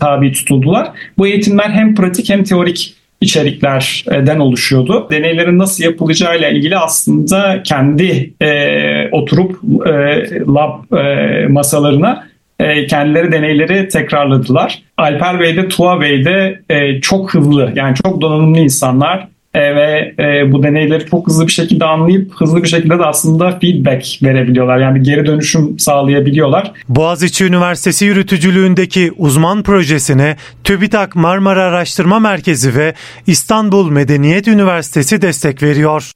tabi 0.00 0.32
tutuldular. 0.32 0.88
Bu 1.18 1.26
eğitimler 1.26 1.70
hem 1.70 1.94
pratik 1.94 2.30
hem 2.30 2.44
teorik 2.44 3.01
içeriklerden 3.22 4.38
oluşuyordu. 4.38 5.08
Deneylerin 5.10 5.58
nasıl 5.58 5.84
yapılacağıyla 5.84 6.48
ilgili 6.48 6.78
aslında 6.78 7.62
kendi 7.62 8.32
e, 8.42 9.08
oturup 9.10 9.60
e, 9.86 10.30
lab 10.46 10.98
e, 10.98 11.46
masalarına 11.48 12.24
e, 12.58 12.86
kendileri 12.86 13.32
deneyleri 13.32 13.88
tekrarladılar. 13.88 14.82
Alper 14.96 15.40
Bey 15.40 15.56
de 15.56 15.68
Tuğa 15.68 16.00
Bey 16.00 16.24
de 16.24 16.60
e, 16.70 17.00
çok 17.00 17.34
hızlı 17.34 17.72
yani 17.74 17.96
çok 18.04 18.20
donanımlı 18.20 18.58
insanlar 18.58 19.28
e, 19.54 19.76
ve 19.76 20.14
e, 20.18 20.52
bu 20.52 20.62
deneyleri 20.62 21.06
çok 21.06 21.26
hızlı 21.26 21.46
bir 21.46 21.52
şekilde 21.52 21.84
anlayıp 21.84 22.32
hızlı 22.34 22.62
bir 22.62 22.68
şekilde 22.68 22.98
de 22.98 23.04
aslında 23.04 23.58
feedback 23.58 24.22
verebiliyorlar. 24.22 24.78
Yani 24.78 25.00
bir 25.00 25.04
geri 25.04 25.26
dönüşüm 25.26 25.78
sağlayabiliyorlar. 25.78 26.72
Boğaziçi 26.88 27.44
Üniversitesi 27.44 28.04
yürütücülüğündeki 28.04 29.12
uzman 29.16 29.62
projesine 29.62 30.36
TÜBİTAK 30.64 31.16
Marmara 31.16 31.62
Araştırma 31.62 32.18
Merkezi 32.18 32.76
ve 32.76 32.94
İstanbul 33.26 33.90
Medeniyet 33.90 34.48
Üniversitesi 34.48 35.22
destek 35.22 35.62
veriyor. 35.62 36.12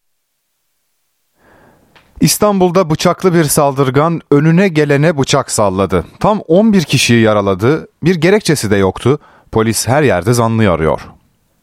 İstanbul'da 2.20 2.90
bıçaklı 2.90 3.34
bir 3.34 3.44
saldırgan 3.44 4.20
önüne 4.30 4.68
gelene 4.68 5.18
bıçak 5.18 5.50
salladı. 5.50 6.04
Tam 6.20 6.40
11 6.40 6.82
kişiyi 6.82 7.22
yaraladı. 7.22 7.88
Bir 8.02 8.14
gerekçesi 8.14 8.70
de 8.70 8.76
yoktu. 8.76 9.18
Polis 9.52 9.88
her 9.88 10.02
yerde 10.02 10.32
zanlıyı 10.32 10.70
arıyor. 10.70 11.00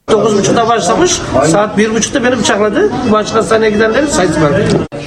9.30'da 0.08 0.68
başlamış. 0.68 1.12
Saat 1.46 1.78
1.30'da 1.80 2.24
beni 2.24 2.40
bıçakladı. 2.40 2.92
Başka 3.12 3.38
hastaneye 3.38 3.72
gidenlerin 3.72 4.08
sayısı 4.08 4.42
var. 4.42 4.52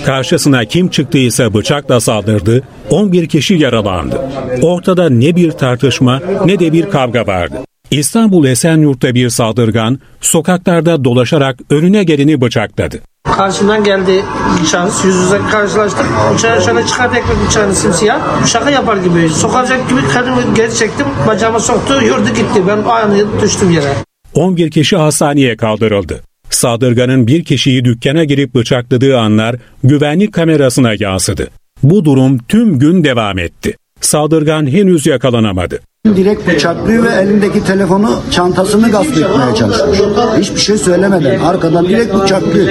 Karşısına 0.07 0.65
kim 0.65 0.89
çıktıysa 0.89 1.55
bıçakla 1.55 2.01
saldırdı, 2.01 2.63
11 2.91 3.29
kişi 3.29 3.55
yaralandı. 3.55 4.21
Ortada 4.63 5.11
ne 5.11 5.37
bir 5.37 5.53
tartışma 5.53 6.21
ne 6.45 6.59
de 6.59 6.73
bir 6.73 6.91
kavga 6.91 7.27
vardı. 7.27 7.57
İstanbul 7.91 8.47
Esenyurt'ta 8.47 9.15
bir 9.15 9.29
saldırgan 9.29 9.99
sokaklarda 10.21 11.05
dolaşarak 11.05 11.57
önüne 11.71 12.05
geleni 12.05 12.41
bıçakladı. 12.41 13.01
Karşımdan 13.37 13.85
geldi 13.85 14.25
şahıs 14.71 15.05
yüz 15.05 15.15
yüze 15.17 15.41
karşılaştık. 15.51 16.07
Bıçağı 16.35 16.63
şöyle 16.63 16.87
çıkardı 16.87 17.17
ekmek 17.17 17.37
bıçağını 17.49 17.75
simsiyah. 17.75 18.47
Şaka 18.47 18.71
yapar 18.71 18.97
gibi. 18.97 19.29
Sokacak 19.29 19.89
gibi 19.89 20.01
kendimi 20.13 20.55
geri 20.55 20.75
çektim. 20.75 21.07
Bacağıma 21.27 21.61
soktu 21.61 22.01
yurdu 22.03 22.29
gitti. 22.29 22.63
Ben 22.69 22.79
aynı 22.89 23.41
düştüm 23.43 23.71
yere. 23.71 23.95
11 24.37 24.71
kişi 24.71 24.97
hastaneye 24.97 25.57
kaldırıldı. 25.57 26.21
Saldırganın 26.51 27.27
bir 27.27 27.45
kişiyi 27.45 27.85
dükkana 27.85 28.25
girip 28.25 28.55
bıçakladığı 28.55 29.19
anlar 29.19 29.57
güvenlik 29.85 30.33
kamerasına 30.33 30.93
yansıdı. 30.99 31.49
Bu 31.83 32.05
durum 32.05 32.39
tüm 32.39 32.79
gün 32.79 33.05
devam 33.05 33.39
etti. 33.39 33.77
Saldırgan 34.01 34.67
henüz 34.67 35.07
yakalanamadı. 35.07 35.81
Direkt 36.07 36.49
bıçaklıyor 36.49 37.05
ve 37.05 37.09
elindeki 37.09 37.65
telefonu 37.65 38.23
çantasını 38.31 38.91
gasp 38.91 39.11
etmeye 39.11 39.55
çalışıyor. 39.59 40.39
Hiçbir 40.39 40.61
şey 40.61 40.79
söylemeden 40.79 41.41
arkadan 41.41 41.89
direkt 41.89 42.15
bıçaklıyor. 42.15 42.69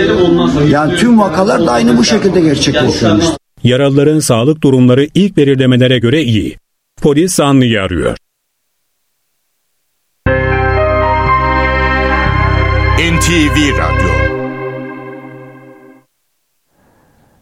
Yani 0.69 0.95
tüm 0.95 1.19
vakalar 1.19 1.67
da 1.67 1.71
aynı 1.71 1.97
bu 1.97 2.03
şekilde 2.03 2.41
gerçekleşiyor. 2.41 3.19
Yaralıların 3.63 4.19
sağlık 4.19 4.63
durumları 4.63 5.07
ilk 5.13 5.37
belirlemelere 5.37 5.99
göre 5.99 6.23
iyi. 6.23 6.57
Polis 7.01 7.33
zanlıyı 7.35 7.81
arıyor. 7.81 8.17
NTV 13.15 13.77
Radyo 13.77 14.09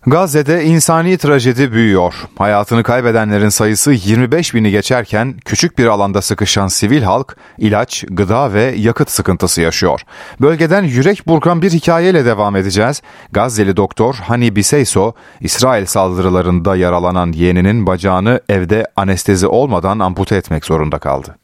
Gazze'de 0.08 0.64
insani 0.64 1.18
trajedi 1.18 1.72
büyüyor. 1.72 2.14
Hayatını 2.38 2.84
kaybedenlerin 2.84 3.50
sayısı 3.50 3.92
25 3.92 4.54
bini 4.54 4.72
geçerken 4.72 5.36
küçük 5.46 5.78
bir 5.78 5.86
alanda 5.86 6.22
sıkışan 6.22 6.68
sivil 6.68 7.02
halk 7.02 7.38
ilaç, 7.58 8.06
gıda 8.10 8.54
ve 8.54 8.76
yakıt 8.78 9.10
sıkıntısı 9.10 9.62
yaşıyor. 9.62 10.02
Bölgeden 10.42 10.84
yürek 10.84 11.28
burkan 11.28 11.62
bir 11.62 11.72
hikayeyle 11.72 12.26
devam 12.26 12.56
edeceğiz. 12.56 13.02
Gazze'li 13.32 13.78
doktor 13.78 14.16
Hani 14.16 14.56
Biseyso, 14.56 15.14
İsrail 15.42 15.86
saldırılarında 15.86 16.76
yaralanan 16.76 17.32
yeğeninin 17.32 17.88
bacağını 17.88 18.42
evde 18.50 18.88
anestezi 18.96 19.48
olmadan 19.48 20.00
ampute 20.00 20.36
etmek 20.36 20.66
zorunda 20.66 21.00
kaldı. 21.00 21.43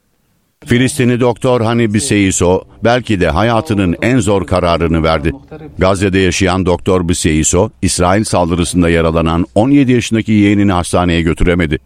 Filistinli 0.66 1.20
doktor 1.20 1.62
Hani 1.62 1.94
Biseiso 1.94 2.64
belki 2.84 3.20
de 3.20 3.30
hayatının 3.30 3.96
en 4.02 4.20
zor 4.20 4.48
kararını 4.48 5.04
verdi. 5.04 5.32
Gazze'de 5.78 6.20
yaşayan 6.20 6.66
doktor 6.66 7.10
Biseiso, 7.10 7.70
İsrail 7.82 8.24
saldırısında 8.24 8.90
yaralanan 8.90 9.46
17 9.56 9.92
yaşındaki 9.92 10.32
yeğenini 10.32 10.72
hastaneye 10.72 11.22
götüremedi. 11.22 11.80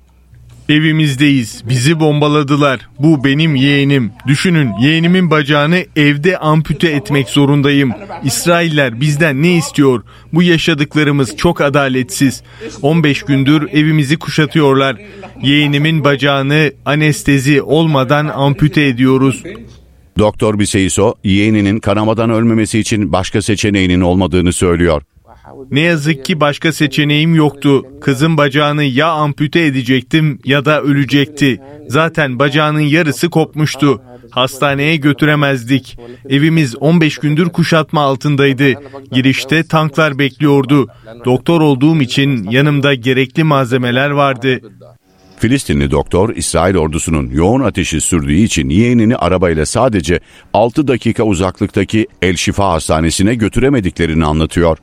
Evimizdeyiz. 0.70 1.64
Bizi 1.70 2.00
bombaladılar. 2.00 2.80
Bu 3.00 3.24
benim 3.24 3.56
yeğenim. 3.56 4.12
Düşünün 4.28 4.70
yeğenimin 4.82 5.32
bacağını 5.32 5.86
evde 5.96 6.38
ampute 6.38 6.90
etmek 6.90 7.30
zorundayım. 7.30 7.92
İsrailler 8.24 9.02
bizden 9.02 9.44
ne 9.44 9.58
istiyor? 9.58 10.04
Bu 10.34 10.44
yaşadıklarımız 10.44 11.38
çok 11.38 11.62
adaletsiz. 11.62 12.44
15 12.82 13.24
gündür 13.24 13.70
evimizi 13.72 14.18
kuşatıyorlar. 14.18 14.98
Yeğenimin 15.42 16.04
bacağını 16.04 16.72
anestezi 16.86 17.62
olmadan 17.62 18.28
ampute 18.28 18.86
ediyoruz. 18.86 19.44
Doktor 20.20 20.60
Biseiso, 20.60 21.14
yeğeninin 21.24 21.80
kanamadan 21.80 22.30
ölmemesi 22.30 22.80
için 22.80 23.12
başka 23.12 23.42
seçeneğinin 23.42 24.02
olmadığını 24.02 24.54
söylüyor. 24.54 25.02
Ne 25.72 25.80
yazık 25.80 26.26
ki 26.26 26.40
başka 26.40 26.72
seçeneğim 26.72 27.36
yoktu. 27.36 27.86
Kızın 28.02 28.38
bacağını 28.38 28.84
ya 28.84 29.08
ampute 29.08 29.66
edecektim 29.66 30.40
ya 30.46 30.66
da 30.66 30.82
ölecekti. 30.82 31.60
Zaten 31.88 32.40
bacağının 32.40 32.80
yarısı 32.80 33.30
kopmuştu. 33.30 34.02
Hastaneye 34.32 34.96
götüremezdik. 34.96 35.98
Evimiz 36.30 36.76
15 36.76 37.18
gündür 37.18 37.50
kuşatma 37.50 38.02
altındaydı. 38.02 38.74
Girişte 39.12 39.64
tanklar 39.64 40.20
bekliyordu. 40.20 40.88
Doktor 41.26 41.62
olduğum 41.62 42.02
için 42.02 42.50
yanımda 42.50 42.94
gerekli 42.94 43.44
malzemeler 43.44 44.10
vardı. 44.10 44.62
Filistinli 45.38 45.92
doktor 45.92 46.36
İsrail 46.36 46.76
ordusunun 46.76 47.30
yoğun 47.30 47.62
ateşi 47.62 48.02
sürdüğü 48.02 48.34
için 48.34 48.70
yeğenini 48.70 49.16
arabayla 49.16 49.66
sadece 49.66 50.20
6 50.54 50.88
dakika 50.88 51.24
uzaklıktaki 51.24 52.08
El 52.22 52.36
Şifa 52.36 52.72
Hastanesi'ne 52.72 53.36
götüremediklerini 53.36 54.26
anlatıyor. 54.26 54.78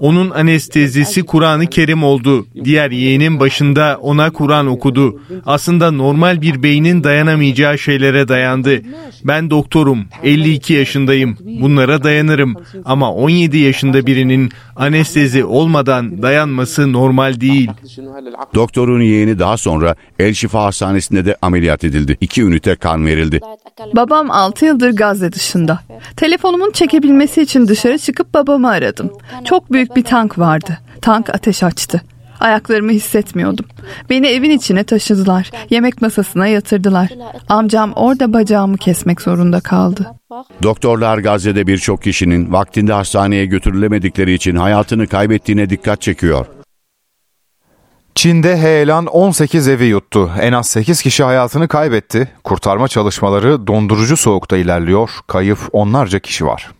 Onun 0.00 0.30
anestezisi 0.30 1.22
Kur'an-ı 1.22 1.66
Kerim 1.66 2.04
oldu. 2.04 2.46
Diğer 2.64 2.90
yeğenin 2.90 3.40
başında 3.40 3.98
ona 4.00 4.30
Kur'an 4.30 4.66
okudu. 4.66 5.20
Aslında 5.46 5.90
normal 5.90 6.42
bir 6.42 6.62
beynin 6.62 7.04
dayanamayacağı 7.04 7.78
şeylere 7.78 8.28
dayandı. 8.28 8.82
Ben 9.24 9.50
doktorum, 9.50 10.04
52 10.24 10.72
yaşındayım. 10.72 11.36
Bunlara 11.60 12.04
dayanırım. 12.04 12.56
Ama 12.84 13.12
17 13.12 13.58
yaşında 13.58 14.06
birinin 14.06 14.50
anestezi 14.76 15.44
olmadan 15.44 16.22
dayanması 16.22 16.92
normal 16.92 17.40
değil. 17.40 17.70
Doktorun 18.54 19.00
yeğeni 19.00 19.38
daha 19.38 19.56
sonra 19.56 19.94
El 20.18 20.34
Şifa 20.34 20.64
Hastanesi'nde 20.64 21.24
de 21.24 21.36
ameliyat 21.42 21.84
edildi. 21.84 22.16
İki 22.20 22.42
ünite 22.42 22.76
kan 22.76 23.06
verildi. 23.06 23.40
Babam 23.96 24.30
6 24.30 24.64
yıldır 24.64 24.90
Gazze 24.90 25.32
dışında. 25.32 25.80
Telefonumun 26.16 26.70
çekebilmesi 26.70 27.42
için 27.42 27.68
dışarı 27.68 27.98
çıkıp 27.98 28.34
babamı 28.34 28.68
aradım. 28.68 29.10
Çok 29.44 29.72
büyük 29.72 29.85
bir 29.96 30.04
tank 30.04 30.38
vardı. 30.38 30.78
Tank 31.02 31.34
ateş 31.34 31.62
açtı. 31.62 32.02
Ayaklarımı 32.40 32.90
hissetmiyordum. 32.90 33.66
Beni 34.10 34.26
evin 34.26 34.50
içine 34.50 34.84
taşıdılar. 34.84 35.50
Yemek 35.70 36.02
masasına 36.02 36.46
yatırdılar. 36.46 37.08
Amcam 37.48 37.92
orada 37.92 38.32
bacağımı 38.32 38.76
kesmek 38.76 39.20
zorunda 39.20 39.60
kaldı. 39.60 40.06
Doktorlar 40.62 41.18
Gazze'de 41.18 41.66
birçok 41.66 42.02
kişinin 42.02 42.52
vaktinde 42.52 42.92
hastaneye 42.92 43.46
götürülemedikleri 43.46 44.32
için 44.32 44.56
hayatını 44.56 45.06
kaybettiğine 45.06 45.70
dikkat 45.70 46.00
çekiyor. 46.00 46.46
Çin'de 48.14 48.56
heyelan 48.56 49.06
18 49.06 49.68
evi 49.68 49.84
yuttu. 49.84 50.30
En 50.40 50.52
az 50.52 50.68
8 50.68 51.02
kişi 51.02 51.24
hayatını 51.24 51.68
kaybetti. 51.68 52.28
Kurtarma 52.44 52.88
çalışmaları 52.88 53.66
dondurucu 53.66 54.16
soğukta 54.16 54.56
ilerliyor. 54.56 55.10
Kayıp 55.26 55.58
onlarca 55.72 56.18
kişi 56.18 56.46
var. 56.46 56.70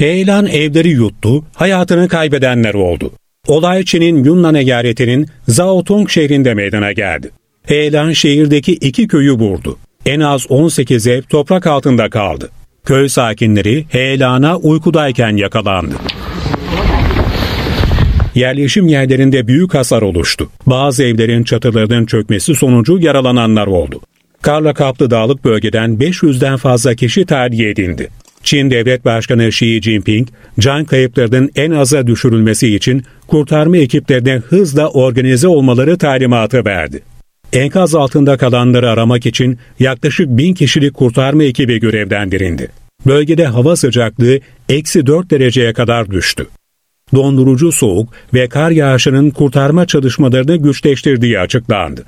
Heyelan 0.00 0.46
evleri 0.46 0.88
yuttu, 0.88 1.44
hayatını 1.54 2.08
kaybedenler 2.08 2.74
oldu. 2.74 3.12
Olay 3.46 3.84
Çin'in 3.84 4.24
Yunnan 4.24 4.54
eyaletinin 4.54 5.26
Zaotong 5.48 6.08
şehrinde 6.08 6.54
meydana 6.54 6.92
geldi. 6.92 7.30
Heyelan 7.66 8.12
şehirdeki 8.12 8.72
iki 8.72 9.08
köyü 9.08 9.32
vurdu. 9.32 9.78
En 10.06 10.20
az 10.20 10.46
18 10.50 11.06
ev 11.06 11.22
toprak 11.22 11.66
altında 11.66 12.10
kaldı. 12.10 12.50
Köy 12.84 13.08
sakinleri 13.08 13.84
heyelana 13.88 14.56
uykudayken 14.56 15.36
yakalandı. 15.36 15.94
Yerleşim 18.34 18.88
yerlerinde 18.88 19.48
büyük 19.48 19.74
hasar 19.74 20.02
oluştu. 20.02 20.50
Bazı 20.66 21.04
evlerin 21.04 21.44
çatılarının 21.44 22.06
çökmesi 22.06 22.54
sonucu 22.54 22.98
yaralananlar 22.98 23.66
oldu. 23.66 24.00
Karla 24.42 24.74
kaplı 24.74 25.10
dağlık 25.10 25.44
bölgeden 25.44 25.90
500'den 25.90 26.56
fazla 26.56 26.94
kişi 26.94 27.26
tahliye 27.26 27.70
edildi. 27.70 28.08
Çin 28.42 28.70
Devlet 28.70 29.04
Başkanı 29.04 29.44
Xi 29.44 29.82
Jinping, 29.82 30.28
can 30.58 30.84
kayıplarının 30.84 31.50
en 31.56 31.70
aza 31.70 32.06
düşürülmesi 32.06 32.74
için 32.74 33.04
kurtarma 33.26 33.76
ekiplerine 33.76 34.36
hızla 34.36 34.88
organize 34.88 35.48
olmaları 35.48 35.98
talimatı 35.98 36.64
verdi. 36.64 37.02
Enkaz 37.52 37.94
altında 37.94 38.36
kalanları 38.36 38.90
aramak 38.90 39.26
için 39.26 39.58
yaklaşık 39.78 40.28
bin 40.28 40.54
kişilik 40.54 40.94
kurtarma 40.94 41.44
ekibi 41.44 41.80
görevlendirildi. 41.80 42.68
Bölgede 43.06 43.46
hava 43.46 43.76
sıcaklığı 43.76 44.40
eksi 44.68 45.06
4 45.06 45.30
dereceye 45.30 45.72
kadar 45.72 46.10
düştü. 46.10 46.46
Dondurucu 47.14 47.72
soğuk 47.72 48.08
ve 48.34 48.48
kar 48.48 48.70
yağışının 48.70 49.30
kurtarma 49.30 49.86
çalışmalarını 49.86 50.56
güçleştirdiği 50.56 51.38
açıklandı. 51.38 52.04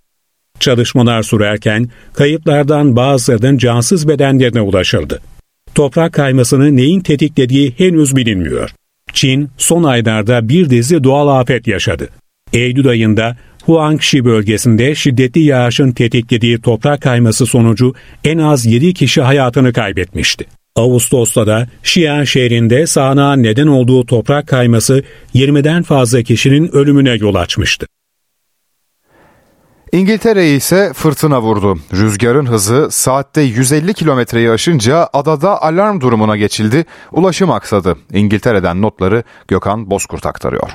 Çalışmalar 0.60 1.22
sürerken 1.22 1.88
kayıplardan 2.14 2.96
bazılarının 2.96 3.58
cansız 3.58 4.08
bedenlerine 4.08 4.60
ulaşıldı. 4.60 5.20
Toprak 5.74 6.12
kaymasını 6.12 6.76
neyin 6.76 7.00
tetiklediği 7.00 7.74
henüz 7.78 8.16
bilinmiyor. 8.16 8.70
Çin 9.12 9.50
son 9.56 9.82
aylarda 9.82 10.48
bir 10.48 10.70
dizi 10.70 11.04
doğal 11.04 11.40
afet 11.40 11.66
yaşadı. 11.66 12.08
Eylül 12.52 12.88
ayında 12.88 13.36
Huangshi 13.62 14.24
bölgesinde 14.24 14.94
şiddetli 14.94 15.40
yağışın 15.40 15.92
tetiklediği 15.92 16.60
toprak 16.60 17.00
kayması 17.00 17.46
sonucu 17.46 17.94
en 18.24 18.38
az 18.38 18.66
7 18.66 18.94
kişi 18.94 19.22
hayatını 19.22 19.72
kaybetmişti. 19.72 20.44
Ağustos'ta 20.76 21.46
da 21.46 21.68
Xi'an 21.82 22.24
şehrinde 22.24 22.86
sağanağın 22.86 23.42
neden 23.42 23.66
olduğu 23.66 24.06
toprak 24.06 24.46
kayması 24.46 25.02
20'den 25.34 25.82
fazla 25.82 26.22
kişinin 26.22 26.68
ölümüne 26.68 27.14
yol 27.14 27.34
açmıştı. 27.34 27.86
İngiltere'yi 29.93 30.57
ise 30.57 30.93
fırtına 30.93 31.43
vurdu. 31.43 31.78
Rüzgarın 31.93 32.47
hızı 32.47 32.88
saatte 32.90 33.40
150 33.40 33.95
kilometreyi 33.95 34.51
aşınca 34.51 35.09
adada 35.12 35.62
alarm 35.62 36.01
durumuna 36.01 36.36
geçildi. 36.36 36.84
Ulaşım 37.12 37.51
aksadı. 37.51 37.97
İngiltere'den 38.12 38.82
notları 38.82 39.22
Gökhan 39.49 39.90
Bozkurt 39.90 40.26
aktarıyor. 40.26 40.70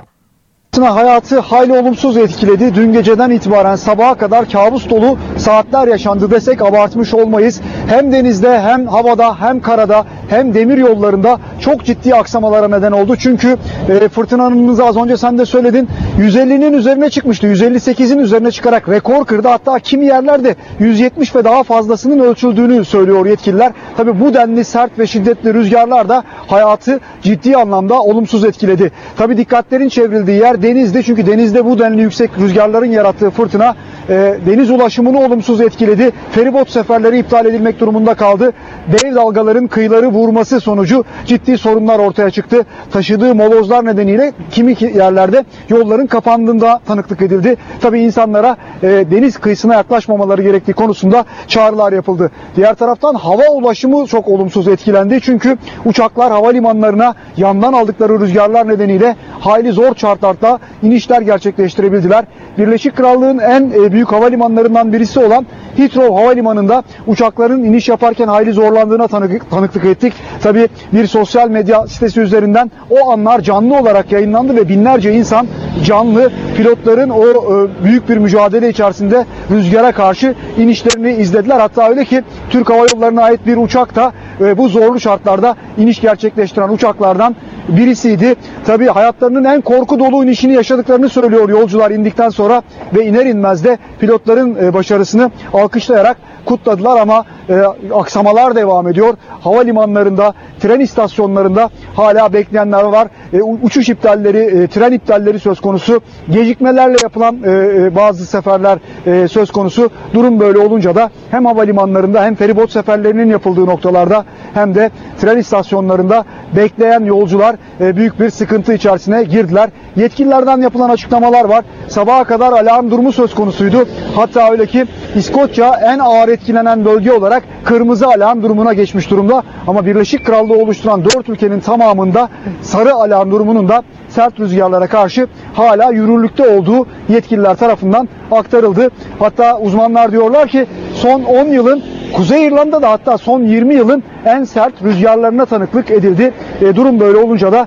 Fırtına 0.78 0.95
hayatı 0.95 1.39
hayli 1.39 1.73
olumsuz 1.73 2.17
etkiledi. 2.17 2.75
Dün 2.75 2.93
geceden 2.93 3.30
itibaren 3.30 3.75
sabaha 3.75 4.15
kadar 4.15 4.49
kabus 4.49 4.89
dolu 4.89 5.17
saatler 5.38 5.88
yaşandı 5.88 6.32
desek 6.32 6.61
abartmış 6.61 7.13
olmayız. 7.13 7.61
Hem 7.88 8.11
denizde 8.11 8.59
hem 8.59 8.88
havada 8.88 9.41
hem 9.41 9.61
karada 9.61 10.05
hem 10.30 10.53
demir 10.53 10.78
yollarında 10.78 11.39
çok 11.59 11.86
ciddi 11.86 12.15
aksamalara 12.15 12.67
neden 12.67 12.91
oldu. 12.91 13.15
Çünkü 13.19 13.57
e, 13.89 14.09
fırtınanın 14.09 14.80
az 14.80 14.97
önce 14.97 15.17
sen 15.17 15.38
de 15.38 15.45
söyledin 15.45 15.89
150'nin 16.19 16.73
üzerine 16.73 17.09
çıkmıştı. 17.09 17.47
158'in 17.47 18.19
üzerine 18.19 18.51
çıkarak 18.51 18.89
rekor 18.89 19.25
kırdı. 19.25 19.47
Hatta 19.47 19.80
kimi 19.80 20.05
yerlerde 20.05 20.55
170 20.80 21.36
ve 21.36 21.43
daha 21.43 21.63
fazlasının 21.63 22.19
ölçüldüğünü 22.19 22.86
söylüyor 22.86 23.25
yetkililer. 23.25 23.71
Tabi 23.97 24.19
bu 24.19 24.34
denli 24.34 24.65
sert 24.65 24.99
ve 24.99 25.07
şiddetli 25.07 25.53
rüzgarlar 25.53 26.09
da 26.09 26.23
hayatı 26.47 26.99
ciddi 27.21 27.57
anlamda 27.57 28.01
olumsuz 28.01 28.45
etkiledi. 28.45 28.91
Tabi 29.17 29.38
dikkatlerin 29.38 29.89
çevrildiği 29.89 30.39
yer 30.39 30.61
denizde 30.68 31.03
çünkü 31.03 31.26
denizde 31.26 31.65
bu 31.65 31.80
denli 31.80 32.01
yüksek 32.01 32.32
rüzgarların 32.39 32.91
yarattığı 32.91 33.30
fırtına 33.30 33.76
e, 34.09 34.38
deniz 34.45 34.72
ulaşımını 34.72 35.20
olumsuz 35.20 35.61
etkiledi. 35.61 36.11
Feribot 36.32 36.70
seferleri 36.70 37.20
iptal 37.20 37.45
edilmek 37.45 37.80
durumunda 37.80 38.13
kaldı. 38.13 38.53
Dev 38.91 39.15
dalgaların 39.15 39.68
kıyıları 39.68 40.07
vurması 40.07 40.59
sonucu 40.59 41.03
ciddi 41.26 41.57
sorunlar 41.57 41.99
ortaya 41.99 42.30
çıktı. 42.30 42.65
Taşıdığı 42.91 43.36
molozlar 43.36 43.86
nedeniyle 43.86 44.32
kimi 44.51 44.76
yerlerde 44.95 45.45
yolların 45.70 46.07
kapandığında 46.07 46.80
tanıklık 46.88 47.22
edildi. 47.22 47.55
Tabii 47.82 47.99
insanlara 47.99 48.57
e, 48.84 48.88
deniz 48.88 49.38
kıyısına 49.38 49.74
yaklaşmamaları 49.74 50.41
gerektiği 50.43 50.74
konusunda 50.74 51.26
çağrılar 51.47 51.93
yapıldı. 51.93 52.32
Diğer 52.55 52.76
taraftan 52.76 53.13
hava 53.15 53.49
ulaşımı 53.51 54.07
çok 54.07 54.28
olumsuz 54.28 54.68
etkilendi. 54.68 55.20
Çünkü 55.22 55.57
uçaklar 55.86 56.32
havalimanlarına 56.32 57.15
yandan 57.38 57.74
aldıkları 57.74 58.20
rüzgarlar 58.20 58.68
nedeniyle 58.68 59.15
hayli 59.39 59.72
zor 59.72 59.95
şartlarda 59.95 60.46
inişler 60.83 61.21
gerçekleştirebildiler. 61.21 62.25
Birleşik 62.57 62.95
Krallığın 62.95 63.37
en 63.37 63.71
e, 63.71 63.91
büyük 63.91 64.11
havalimanlarından 64.11 64.93
birisi 64.93 65.19
olan 65.19 65.45
Heathrow 65.77 66.15
Havalimanı'nda 66.15 66.83
uçakların 67.07 67.63
iniş 67.63 67.89
yaparken 67.89 68.27
hayli 68.27 68.53
zorlandığına 68.53 69.07
tanık, 69.07 69.49
tanıklık 69.51 69.85
ettik. 69.85 70.13
Tabi 70.43 70.67
bir 70.93 71.07
sosyal 71.07 71.49
medya 71.49 71.87
sitesi 71.87 72.21
üzerinden 72.21 72.71
o 72.89 73.11
anlar 73.11 73.41
canlı 73.41 73.79
olarak 73.79 74.11
yayınlandı 74.11 74.55
ve 74.55 74.69
binlerce 74.69 75.13
insan 75.13 75.47
canlı 75.85 76.31
pilotların 76.57 77.09
o 77.09 77.25
e, 77.25 77.83
büyük 77.83 78.09
bir 78.09 78.17
mücadele 78.17 78.69
içerisinde 78.69 79.25
rüzgara 79.51 79.91
karşı 79.91 80.35
inişlerini 80.57 81.11
izlediler. 81.11 81.59
Hatta 81.59 81.89
öyle 81.89 82.05
ki 82.05 82.23
Türk 82.49 82.69
Hava 82.69 82.85
Yolları'na 82.93 83.23
ait 83.23 83.45
bir 83.45 83.57
uçak 83.57 83.95
da 83.95 84.11
e, 84.41 84.57
bu 84.57 84.67
zorlu 84.67 84.99
şartlarda 84.99 85.55
iniş 85.77 86.01
gerçekleştiren 86.01 86.69
uçaklardan 86.69 87.35
birisiydi. 87.67 88.35
Tabi 88.65 88.87
hayatlarının 88.87 89.43
en 89.43 89.61
korku 89.61 89.99
dolu 89.99 90.23
inişini 90.23 90.53
yaşadıklarını 90.53 91.09
söylüyor 91.09 91.49
yolcular 91.49 91.91
indikten 91.91 92.29
sonra 92.29 92.61
ve 92.95 93.05
iner 93.05 93.25
inmez 93.25 93.63
de 93.63 93.77
pilotların 93.99 94.55
e, 94.63 94.73
başarısını 94.73 95.31
alkışlayarak 95.53 96.17
kutladılar 96.45 97.01
ama 97.01 97.25
e, 97.49 97.63
aksamalar 97.93 98.55
devam 98.55 98.87
ediyor. 98.87 99.17
Havalimanlarında, 99.41 100.33
tren 100.59 100.79
istasyonlarında 100.79 101.69
hala 101.95 102.33
bekleyenler 102.33 102.83
var. 102.83 103.07
E, 103.33 103.41
uçuş 103.41 103.89
iptalleri, 103.89 104.37
e, 104.37 104.67
tren 104.67 104.91
iptalleri 104.91 105.39
söz 105.39 105.61
konusu. 105.61 106.01
Gecikmelerle 106.29 106.97
yapılan 107.03 107.37
e, 107.43 107.49
e, 107.49 107.95
bazı 107.95 108.25
seferler 108.25 108.79
e, 109.05 109.27
söz 109.27 109.51
konusu. 109.51 109.89
Durum 110.13 110.39
böyle 110.39 110.59
olunca 110.59 110.95
da 110.95 111.09
hem 111.31 111.45
havalimanlarında 111.45 112.23
hem 112.23 112.35
feribot 112.35 112.71
seferlerinin 112.71 113.29
yapıldığı 113.29 113.65
noktalarda 113.65 114.25
hem 114.53 114.75
de 114.75 114.91
tren 115.21 115.37
istasyonlarında 115.37 116.25
bekleyen 116.55 117.03
yolcular 117.03 117.55
büyük 117.80 118.19
bir 118.19 118.30
sıkıntı 118.30 118.73
içerisine 118.73 119.23
girdiler. 119.23 119.69
Yetkililerden 119.95 120.61
yapılan 120.61 120.89
açıklamalar 120.89 121.45
var. 121.45 121.65
Sabaha 121.88 122.23
kadar 122.23 122.51
alarm 122.51 122.91
durumu 122.91 123.11
söz 123.11 123.36
konusuydu. 123.36 123.88
Hatta 124.15 124.51
öyle 124.51 124.65
ki 124.65 124.86
İskoçya 125.15 125.80
en 125.86 125.99
ağır 125.99 126.28
etkilenen 126.30 126.86
bölge 126.86 127.11
olarak 127.11 127.43
kırmızı 127.63 128.07
alarm 128.07 128.43
durumuna 128.43 128.73
geçmiş 128.73 129.09
durumda. 129.09 129.43
Ama 129.67 129.86
Birleşik 129.86 130.25
Krallığı 130.25 130.57
oluşturan 130.57 131.05
dört 131.05 131.30
ülkenin 131.30 131.59
tamamında 131.59 132.30
sarı 132.61 132.93
alarm 132.93 133.32
durumunun 133.32 133.69
da 133.69 133.84
sert 134.09 134.39
rüzgarlara 134.39 134.88
karşı 134.88 135.28
hala 135.53 135.91
yürürlükte 135.91 136.57
olduğu 136.57 136.88
yetkililer 137.09 137.55
tarafından 137.55 138.09
aktarıldı. 138.32 138.89
Hatta 139.19 139.59
uzmanlar 139.59 140.11
diyorlar 140.11 140.47
ki 140.47 140.65
son 140.95 141.23
10 141.23 141.45
yılın 141.45 141.84
Kuzey 142.13 142.47
İrlanda'da 142.47 142.91
hatta 142.91 143.17
son 143.17 143.43
20 143.43 143.75
yılın 143.75 144.03
en 144.25 144.43
sert 144.43 144.84
rüzgarlarına 144.84 145.45
tanıklık 145.45 145.91
edildi. 145.91 146.34
E, 146.61 146.75
durum 146.75 146.99
böyle 146.99 147.17
olunca 147.17 147.51
da 147.51 147.66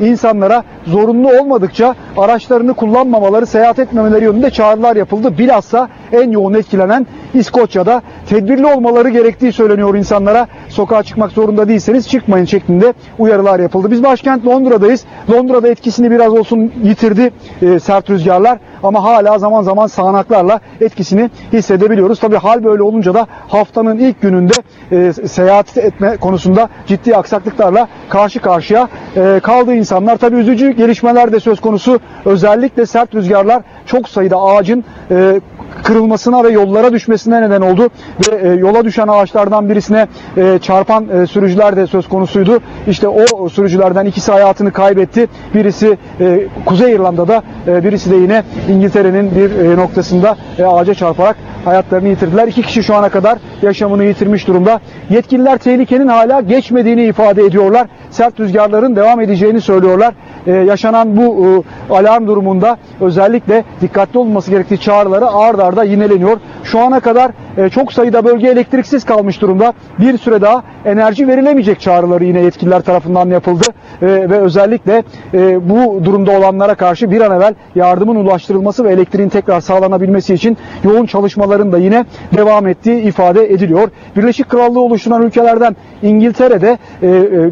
insanlara 0.00 0.64
zorunlu 0.86 1.40
olmadıkça 1.40 1.94
araçlarını 2.16 2.74
kullanmamaları, 2.74 3.46
seyahat 3.46 3.78
etmemeleri 3.78 4.24
yönünde 4.24 4.50
çağrılar 4.50 4.96
yapıldı. 4.96 5.38
Bilhassa 5.38 5.88
en 6.12 6.30
yoğun 6.30 6.54
etkilenen 6.54 7.06
İskoçya'da 7.34 8.02
tedbirli 8.28 8.66
olmaları 8.66 9.08
gerektiği 9.08 9.52
söyleniyor 9.52 9.94
insanlara. 9.94 10.46
Sokağa 10.68 11.02
çıkmak 11.02 11.32
zorunda 11.32 11.68
değilseniz 11.68 12.08
çıkmayın 12.08 12.44
şeklinde 12.44 12.94
uyarılar 13.18 13.60
yapıldı. 13.60 13.90
Biz 13.90 14.02
başkent 14.02 14.46
Londra'dayız. 14.46 15.04
Londra'da 15.32 15.68
etkisini 15.68 16.10
biraz 16.10 16.32
olsun 16.32 16.72
yitirdi 16.84 17.30
e, 17.62 17.80
sert 17.80 18.10
rüzgarlar 18.10 18.58
ama 18.82 19.04
hala 19.04 19.38
zaman 19.38 19.62
zaman 19.62 19.86
sağanaklarla 19.86 20.60
etkisini 20.80 21.30
hissedebiliyoruz. 21.52 22.20
Tabii 22.20 22.36
hal 22.36 22.64
böyle 22.64 22.82
olunca 22.82 23.14
da 23.14 23.26
haftanın 23.48 23.98
ilk 23.98 24.22
gününde 24.22 24.54
e, 24.92 25.12
seyahat 25.12 25.78
etme 25.78 26.16
konusunda 26.16 26.68
ciddi 26.86 27.16
aksaklıklarla 27.16 27.88
karşı 28.08 28.40
karşıya 28.40 28.88
e, 29.16 29.40
kaldı 29.42 29.74
insanlar. 29.84 30.16
Tabii 30.16 30.36
üzücü 30.36 30.70
gelişmeler 30.70 31.32
de 31.32 31.40
söz 31.40 31.60
konusu. 31.60 32.00
Özellikle 32.24 32.86
sert 32.86 33.14
rüzgarlar 33.14 33.62
çok 33.86 34.08
sayıda 34.08 34.36
ağacın 34.36 34.84
e, 35.10 35.40
kırılmasına 35.82 36.44
ve 36.44 36.50
yollara 36.50 36.92
düşmesine 36.92 37.42
neden 37.42 37.60
oldu 37.60 37.90
ve 38.32 38.48
e, 38.48 38.54
yola 38.54 38.84
düşen 38.84 39.08
ağaçlardan 39.08 39.68
birisine 39.68 40.06
e, 40.36 40.58
çarpan 40.62 41.08
e, 41.08 41.26
sürücüler 41.26 41.76
de 41.76 41.86
söz 41.86 42.08
konusuydu. 42.08 42.60
İşte 42.88 43.08
o 43.08 43.48
sürücülerden 43.48 44.06
ikisi 44.06 44.32
hayatını 44.32 44.72
kaybetti. 44.72 45.28
Birisi 45.54 45.98
e, 46.20 46.40
Kuzey 46.66 46.92
İrlanda'da, 46.92 47.42
e, 47.66 47.84
birisi 47.84 48.10
de 48.10 48.16
yine 48.16 48.42
İngiltere'nin 48.68 49.30
bir 49.34 49.50
e, 49.50 49.76
noktasında 49.76 50.36
e, 50.58 50.64
ağaca 50.64 50.94
çarparak 50.94 51.36
hayatlarını 51.64 52.08
yitirdiler. 52.08 52.48
İki 52.48 52.62
kişi 52.62 52.82
şu 52.82 52.94
ana 52.94 53.08
kadar 53.08 53.38
yaşamını 53.62 54.04
yitirmiş 54.04 54.46
durumda. 54.46 54.80
Yetkililer 55.10 55.58
tehlikenin 55.58 56.08
hala 56.08 56.40
geçmediğini 56.40 57.04
ifade 57.04 57.42
ediyorlar. 57.42 57.86
Sert 58.10 58.40
rüzgarların 58.40 58.96
devam 58.96 59.20
edeceğini 59.20 59.60
söylüyorlar. 59.60 60.14
Ee, 60.46 60.52
yaşanan 60.52 61.16
bu 61.16 61.46
e, 61.90 61.94
alarm 61.94 62.26
durumunda 62.26 62.76
özellikle 63.00 63.64
dikkatli 63.80 64.18
olması 64.18 64.50
gerektiği 64.50 64.78
çağrıları 64.78 65.30
ard 65.30 65.58
arda 65.58 65.84
yineleniyor. 65.84 66.36
Şu 66.64 66.80
ana 66.80 67.00
kadar 67.00 67.30
e, 67.58 67.68
çok 67.68 67.92
sayıda 67.92 68.24
bölge 68.24 68.48
elektriksiz 68.48 69.04
kalmış 69.04 69.40
durumda. 69.40 69.72
Bir 69.98 70.18
süre 70.18 70.40
daha 70.40 70.62
enerji 70.84 71.28
verilemeyecek 71.28 71.80
çağrıları 71.80 72.24
yine 72.24 72.40
yetkililer 72.40 72.80
tarafından 72.82 73.30
yapıldı. 73.30 73.64
E, 74.02 74.06
ve 74.06 74.38
özellikle 74.38 75.02
e, 75.34 75.68
bu 75.70 76.04
durumda 76.04 76.30
olanlara 76.38 76.74
karşı 76.74 77.10
bir 77.10 77.20
an 77.20 77.36
evvel 77.36 77.54
yardımın 77.74 78.16
ulaştırılması 78.16 78.84
ve 78.84 78.92
elektriğin 78.92 79.28
tekrar 79.28 79.60
sağlanabilmesi 79.60 80.34
için 80.34 80.56
yoğun 80.84 81.06
çalışmaların 81.06 81.72
da 81.72 81.78
yine 81.78 82.04
devam 82.36 82.66
ettiği 82.66 83.00
ifade 83.00 83.52
ediliyor. 83.52 83.88
Birleşik 84.16 84.48
Krallığı 84.48 84.80
oluşturan 84.80 85.22
ülkelerden 85.22 85.76
İngiltere'de 86.02 86.78
e, 87.02 87.08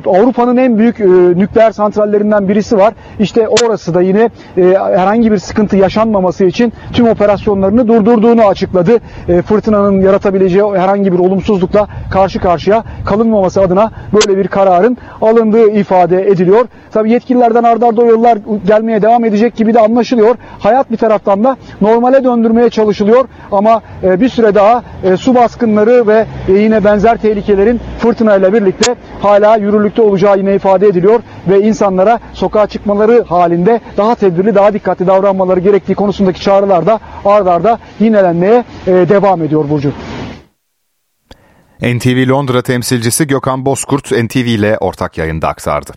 Avrupa'nın 0.06 0.56
en 0.56 0.78
büyük 0.78 1.00
nükleer 1.36 1.70
santrallerinden 1.70 2.48
birisi 2.48 2.78
var. 2.78 2.94
İşte 3.18 3.48
orası 3.48 3.94
da 3.94 4.02
yine 4.02 4.30
herhangi 4.96 5.32
bir 5.32 5.38
sıkıntı 5.38 5.76
yaşanmaması 5.76 6.44
için 6.44 6.72
tüm 6.92 7.08
operasyonlarını 7.08 7.88
durdurduğunu 7.88 8.42
açıkladı. 8.42 8.98
Fırtınanın 9.46 9.91
yaratabileceği 10.00 10.64
herhangi 10.64 11.12
bir 11.12 11.18
olumsuzlukla 11.18 11.88
karşı 12.10 12.40
karşıya 12.40 12.84
kalınmaması 13.06 13.60
adına 13.60 13.90
böyle 14.12 14.38
bir 14.38 14.48
kararın 14.48 14.98
alındığı 15.22 15.70
ifade 15.70 16.22
ediliyor. 16.28 16.66
Tabi 16.92 17.10
yetkililerden 17.10 17.62
ardarda 17.62 18.02
arda 18.02 18.12
yollar 18.12 18.38
gelmeye 18.66 19.02
devam 19.02 19.24
edecek 19.24 19.56
gibi 19.56 19.74
de 19.74 19.80
anlaşılıyor. 19.80 20.34
Hayat 20.58 20.90
bir 20.90 20.96
taraftan 20.96 21.44
da 21.44 21.56
normale 21.80 22.24
döndürmeye 22.24 22.70
çalışılıyor 22.70 23.24
ama 23.52 23.82
e, 24.02 24.20
bir 24.20 24.28
süre 24.28 24.54
daha 24.54 24.82
e, 25.04 25.16
su 25.16 25.34
baskınları 25.34 26.06
ve 26.06 26.26
e, 26.48 26.52
yine 26.52 26.84
benzer 26.84 27.16
tehlikelerin 27.16 27.80
fırtınayla 27.98 28.52
birlikte 28.52 28.94
hala 29.24 29.56
yürürlükte 29.56 30.02
olacağı 30.02 30.38
yine 30.38 30.54
ifade 30.54 30.86
ediliyor 30.86 31.20
ve 31.48 31.62
insanlara 31.62 32.20
sokağa 32.32 32.66
çıkmaları 32.66 33.22
halinde 33.22 33.80
daha 33.96 34.14
tedbirli, 34.14 34.54
daha 34.54 34.74
dikkatli 34.74 35.06
davranmaları 35.06 35.60
gerektiği 35.60 35.94
konusundaki 35.94 36.40
çağrılar 36.40 36.86
da 36.86 37.00
ardarda 37.24 37.62
arda 37.62 37.78
yinelenmeye 38.00 38.64
devam 38.86 39.42
ediyor 39.42 39.70
Burcu. 39.70 39.92
NTV 41.82 42.28
Londra 42.28 42.62
temsilcisi 42.62 43.26
Gökhan 43.26 43.66
Bozkurt 43.66 44.12
NTV 44.12 44.36
ile 44.36 44.78
ortak 44.78 45.18
yayında 45.18 45.48
aktardı. 45.48 45.92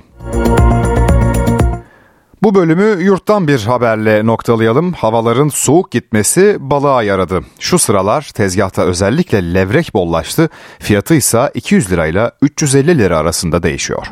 Bu 2.46 2.56
bölümü 2.56 3.04
yurttan 3.04 3.48
bir 3.48 3.60
haberle 3.60 4.26
noktalayalım. 4.26 4.94
Havaların 4.94 5.48
soğuk 5.48 5.92
gitmesi 5.92 6.58
balığa 6.60 7.04
yaradı. 7.04 7.42
Şu 7.60 7.80
sıralar 7.80 8.30
tezgahta 8.34 8.82
özellikle 8.82 9.54
levrek 9.54 9.94
bollaştı. 9.94 10.50
Fiyatı 10.80 11.16
ise 11.16 11.52
200 11.54 11.92
lirayla 11.92 12.32
350 12.42 12.98
lira 12.98 13.18
arasında 13.18 13.64
değişiyor. 13.64 14.08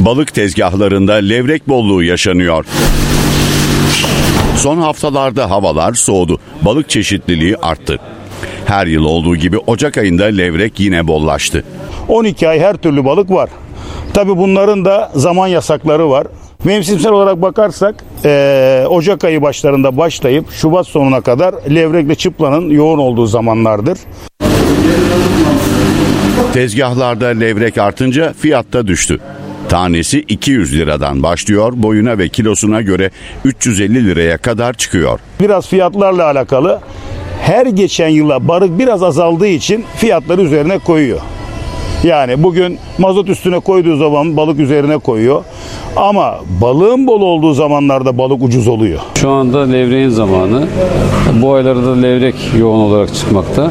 Balık 0.00 0.34
tezgahlarında 0.34 1.12
levrek 1.12 1.68
bolluğu 1.68 2.02
yaşanıyor. 2.02 2.64
Son 4.56 4.78
haftalarda 4.78 5.50
havalar 5.50 5.94
soğudu. 5.94 6.40
Balık 6.62 6.90
çeşitliliği 6.90 7.56
arttı. 7.56 7.98
Her 8.66 8.86
yıl 8.86 9.04
olduğu 9.04 9.36
gibi 9.36 9.58
Ocak 9.58 9.98
ayında 9.98 10.24
levrek 10.24 10.80
yine 10.80 11.06
bollaştı. 11.06 11.64
12 12.08 12.48
ay 12.48 12.60
her 12.60 12.76
türlü 12.76 13.04
balık 13.04 13.30
var. 13.30 13.50
Tabi 14.14 14.36
bunların 14.36 14.84
da 14.84 15.12
zaman 15.14 15.48
yasakları 15.48 16.10
var. 16.10 16.26
Mevsimsel 16.64 17.12
olarak 17.12 17.42
bakarsak 17.42 17.94
e, 18.24 18.84
Ocak 18.88 19.24
ayı 19.24 19.42
başlarında 19.42 19.96
başlayıp 19.96 20.50
Şubat 20.52 20.86
sonuna 20.86 21.20
kadar 21.20 21.54
levrekle 21.74 22.14
çıplanın 22.14 22.70
yoğun 22.70 22.98
olduğu 22.98 23.26
zamanlardır. 23.26 23.98
Tezgahlarda 26.52 27.26
levrek 27.26 27.78
artınca 27.78 28.32
fiyatta 28.32 28.86
düştü. 28.86 29.20
Tanesi 29.68 30.20
200 30.20 30.74
liradan 30.74 31.22
başlıyor, 31.22 31.72
boyuna 31.76 32.18
ve 32.18 32.28
kilosuna 32.28 32.82
göre 32.82 33.10
350 33.44 34.06
liraya 34.06 34.38
kadar 34.38 34.74
çıkıyor. 34.74 35.20
Biraz 35.40 35.68
fiyatlarla 35.68 36.24
alakalı 36.24 36.80
her 37.42 37.66
geçen 37.66 38.08
yıla 38.08 38.48
barık 38.48 38.78
biraz 38.78 39.02
azaldığı 39.02 39.46
için 39.46 39.84
fiyatları 39.96 40.42
üzerine 40.42 40.78
koyuyor. 40.78 41.20
Yani 42.04 42.42
bugün 42.42 42.78
mazot 42.98 43.28
üstüne 43.28 43.58
koyduğu 43.58 43.96
zaman 43.96 44.36
balık 44.36 44.60
üzerine 44.60 44.98
koyuyor. 44.98 45.44
Ama 45.96 46.40
balığın 46.60 47.06
bol 47.06 47.20
olduğu 47.20 47.54
zamanlarda 47.54 48.18
balık 48.18 48.42
ucuz 48.42 48.68
oluyor. 48.68 49.00
Şu 49.20 49.30
anda 49.30 49.66
levreğin 49.66 50.08
zamanı. 50.08 50.68
Bu 51.32 51.54
aylarda 51.54 51.86
da 51.86 51.96
levrek 51.96 52.34
yoğun 52.58 52.80
olarak 52.80 53.14
çıkmakta. 53.14 53.70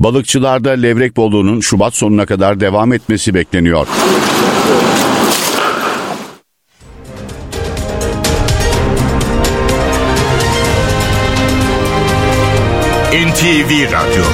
Balıkçılarda 0.00 0.70
levrek 0.70 1.16
bolluğunun 1.16 1.60
Şubat 1.60 1.94
sonuna 1.94 2.26
kadar 2.26 2.60
devam 2.60 2.92
etmesi 2.92 3.34
bekleniyor. 3.34 3.86
NTV 13.12 13.92
Radyo 13.92 14.24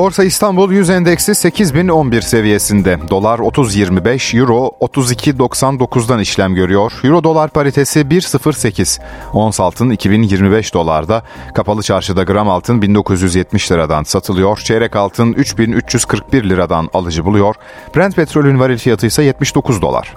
Borsa 0.00 0.24
İstanbul 0.24 0.72
100 0.72 0.90
endeksi 0.90 1.34
8011 1.34 2.20
seviyesinde. 2.20 2.98
Dolar 3.10 3.38
30.25, 3.38 4.38
Euro 4.38 4.70
32.99'dan 4.80 6.20
işlem 6.20 6.54
görüyor. 6.54 6.92
Euro 7.04 7.24
dolar 7.24 7.50
paritesi 7.50 8.00
1.08. 8.00 9.00
Ons 9.32 9.60
altın 9.60 9.90
2025 9.90 10.74
dolarda. 10.74 11.22
Kapalı 11.54 11.82
çarşıda 11.82 12.22
gram 12.22 12.48
altın 12.48 12.82
1970 12.82 13.72
liradan 13.72 14.02
satılıyor. 14.02 14.58
Çeyrek 14.58 14.96
altın 14.96 15.32
3341 15.32 16.44
liradan 16.44 16.88
alıcı 16.92 17.24
buluyor. 17.24 17.54
Brent 17.96 18.16
petrolün 18.16 18.60
varil 18.60 18.78
fiyatı 18.78 19.06
ise 19.06 19.22
79 19.22 19.82
dolar. 19.82 20.16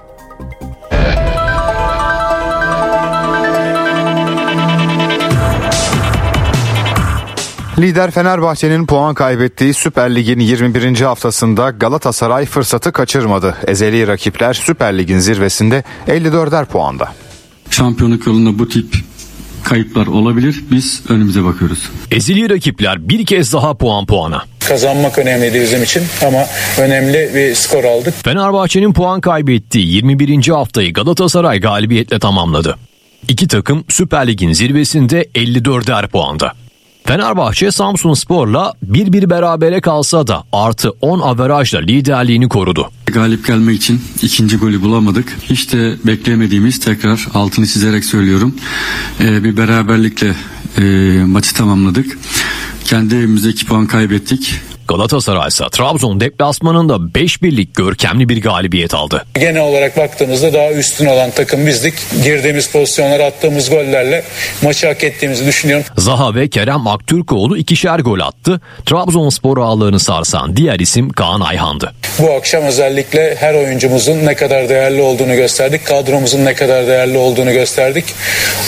Lider 7.80 8.12
Fenerbahçe'nin 8.12 8.86
puan 8.86 9.16
kaybettiği 9.16 9.74
Süper 9.74 10.16
Lig'in 10.16 10.40
21. 10.40 11.02
haftasında 11.02 11.70
Galatasaray 11.70 12.46
fırsatı 12.46 12.92
kaçırmadı. 12.92 13.56
Ezeli 13.68 14.08
rakipler 14.08 14.54
Süper 14.54 14.98
Lig'in 14.98 15.20
zirvesinde 15.20 15.84
54'er 16.08 16.66
puanda. 16.66 17.12
Şampiyonluk 17.70 18.28
yolunda 18.28 18.60
bu 18.60 18.70
tip 18.70 18.96
kayıplar 19.64 20.08
olabilir. 20.08 20.64
Biz 20.72 21.02
önümüze 21.10 21.44
bakıyoruz. 21.44 21.90
Ezeli 22.12 22.50
rakipler 22.50 23.10
bir 23.10 23.26
kez 23.26 23.54
daha 23.54 23.74
puan 23.74 24.06
puana. 24.06 24.44
Kazanmak 24.68 25.18
önemliydi 25.18 25.62
bizim 25.62 25.84
için 25.84 26.04
ama 26.28 26.46
önemli 26.80 27.32
bir 27.36 27.56
skor 27.56 27.84
aldık. 27.84 28.14
Fenerbahçe'nin 28.24 28.94
puan 28.94 29.22
kaybettiği 29.22 29.88
21. 29.88 30.48
haftayı 30.48 30.94
Galatasaray 30.94 31.60
galibiyetle 31.60 32.20
tamamladı. 32.20 32.78
İki 33.28 33.48
takım 33.48 33.84
Süper 33.90 34.28
Lig'in 34.28 34.54
zirvesinde 34.54 35.24
54'er 35.24 36.08
puanda. 36.08 36.54
Fenerbahçe 37.06 37.72
Samsun 37.72 38.14
Spor'la 38.14 38.74
bir 38.84 39.14
bir 39.14 39.30
berabere 39.30 39.82
kalsa 39.82 40.28
da 40.28 40.44
artı 40.52 40.90
10 40.90 41.20
averajla 41.20 41.80
liderliğini 41.80 42.50
korudu. 42.50 42.90
Galip 43.06 43.48
gelmek 43.48 43.76
için 43.76 44.02
ikinci 44.22 44.58
golü 44.58 44.82
bulamadık. 44.82 45.38
Hiç 45.44 45.74
de 45.74 45.96
beklemediğimiz 46.06 46.80
tekrar 46.80 47.28
altını 47.34 47.68
çizerek 47.68 48.06
söylüyorum. 48.06 48.56
Ee, 49.20 49.44
bir 49.44 49.58
beraberlikle 49.58 50.36
e, 50.78 50.84
maçı 51.26 51.54
tamamladık. 51.56 52.18
Kendi 52.86 53.16
evimizde 53.16 53.50
2 53.50 53.66
puan 53.66 53.88
kaybettik. 53.88 54.62
Galatasaray 54.88 55.48
ise 55.48 55.64
Trabzon 55.72 56.20
deplasmanında 56.20 57.16
5 57.16 57.42
birlik 57.42 57.76
görkemli 57.76 58.30
bir 58.30 58.42
galibiyet 58.42 58.94
aldı. 58.94 59.26
Genel 59.36 59.62
olarak 59.62 59.98
baktığımızda 59.98 60.54
daha 60.54 60.72
üstün 60.72 61.06
olan 61.06 61.32
takım 61.32 61.68
bizdik. 61.68 61.94
Girdiğimiz 62.24 62.72
pozisyonlar 62.72 63.20
attığımız 63.20 63.70
gollerle 63.70 64.24
maçı 64.62 64.88
hak 64.88 65.04
ettiğimizi 65.04 65.46
düşünüyorum. 65.46 65.86
Zaha 65.98 66.36
ve 66.36 66.48
Kerem 66.48 66.88
Aktürkoğlu 66.88 67.58
ikişer 67.58 68.00
gol 68.00 68.20
attı. 68.20 68.62
Trabzonspor 68.86 69.58
ağlarını 69.58 70.00
sarsan 70.00 70.58
diğer 70.58 70.80
isim 70.80 71.10
Kaan 71.10 71.42
Ayhan'dı. 71.42 71.94
Bu 72.20 72.32
akşam 72.32 72.64
özellikle 72.64 73.36
her 73.36 73.54
oyuncumuzun 73.54 74.26
ne 74.26 74.36
kadar 74.36 74.70
değerli 74.70 75.02
olduğunu 75.02 75.36
gösterdik. 75.36 75.86
Kadromuzun 75.86 76.46
ne 76.46 76.54
kadar 76.54 76.88
değerli 76.88 77.18
olduğunu 77.18 77.54
gösterdik. 77.54 78.06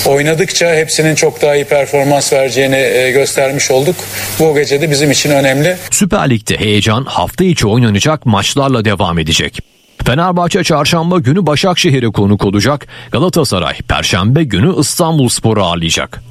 Oynadıkça 0.06 0.76
hepsinin 0.76 1.16
çok 1.16 1.42
daha 1.42 1.56
iyi 1.56 1.66
performans 1.66 2.34
vereceğini 2.34 2.76
e, 2.76 3.12
göstermiş 3.12 3.72
olduk. 3.72 3.96
Bu 4.40 4.56
gece 4.56 4.82
de 4.82 4.92
bizim 4.92 5.12
için 5.12 5.32
önemli. 5.32 5.78
Süper 5.92 6.05
Lig'de 6.14 6.60
heyecan 6.60 7.06
hafta 7.06 7.44
içi 7.44 7.68
oynanacak 7.68 8.26
maçlarla 8.26 8.86
devam 8.86 9.20
edecek. 9.20 9.60
Fenerbahçe 10.06 10.64
çarşamba 10.64 11.20
günü 11.20 11.46
Başakşehir'e 11.46 12.08
konuk 12.08 12.46
olacak. 12.46 12.88
Galatasaray 13.12 13.78
perşembe 13.78 14.44
günü 14.44 14.80
İstanbul 14.80 15.30
Spor'u 15.30 15.64
ağırlayacak. 15.64 16.24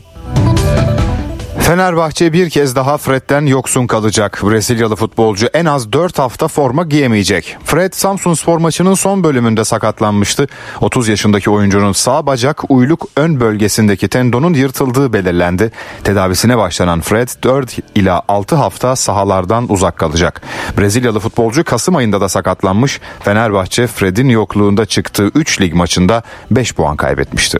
Fenerbahçe 1.65 2.33
bir 2.33 2.51
kez 2.51 2.77
daha 2.77 2.99
Fred'den 2.99 3.47
yoksun 3.47 3.87
kalacak. 3.87 4.41
Brezilyalı 4.43 4.97
futbolcu 4.97 5.47
en 5.55 5.65
az 5.65 5.93
4 5.93 6.19
hafta 6.19 6.49
forma 6.49 6.83
giyemeyecek. 6.83 7.57
Fred 7.65 7.93
Samsun 7.93 8.35
spor 8.35 8.59
maçının 8.59 8.95
son 8.95 9.25
bölümünde 9.25 9.65
sakatlanmıştı. 9.65 10.47
30 10.81 11.09
yaşındaki 11.09 11.51
oyuncunun 11.51 11.93
sağ 11.93 12.27
bacak 12.27 12.71
uyluk 12.71 13.09
ön 13.17 13.41
bölgesindeki 13.41 14.09
tendonun 14.09 14.55
yırtıldığı 14.55 15.13
belirlendi. 15.13 15.71
Tedavisine 16.05 16.59
başlanan 16.59 17.01
Fred 17.01 17.29
4 17.43 17.79
ila 17.95 18.23
6 18.29 18.57
hafta 18.57 18.97
sahalardan 18.97 19.73
uzak 19.73 19.97
kalacak. 19.99 20.43
Brezilyalı 20.79 21.21
futbolcu 21.21 21.65
Kasım 21.65 21.97
ayında 21.97 22.21
da 22.21 22.29
sakatlanmış. 22.29 23.01
Fenerbahçe 23.21 23.87
Fred'in 23.87 24.29
yokluğunda 24.29 24.87
çıktığı 24.87 25.31
3 25.35 25.61
lig 25.61 25.75
maçında 25.75 26.23
5 26.51 26.75
puan 26.75 26.97
kaybetmişti. 26.97 27.59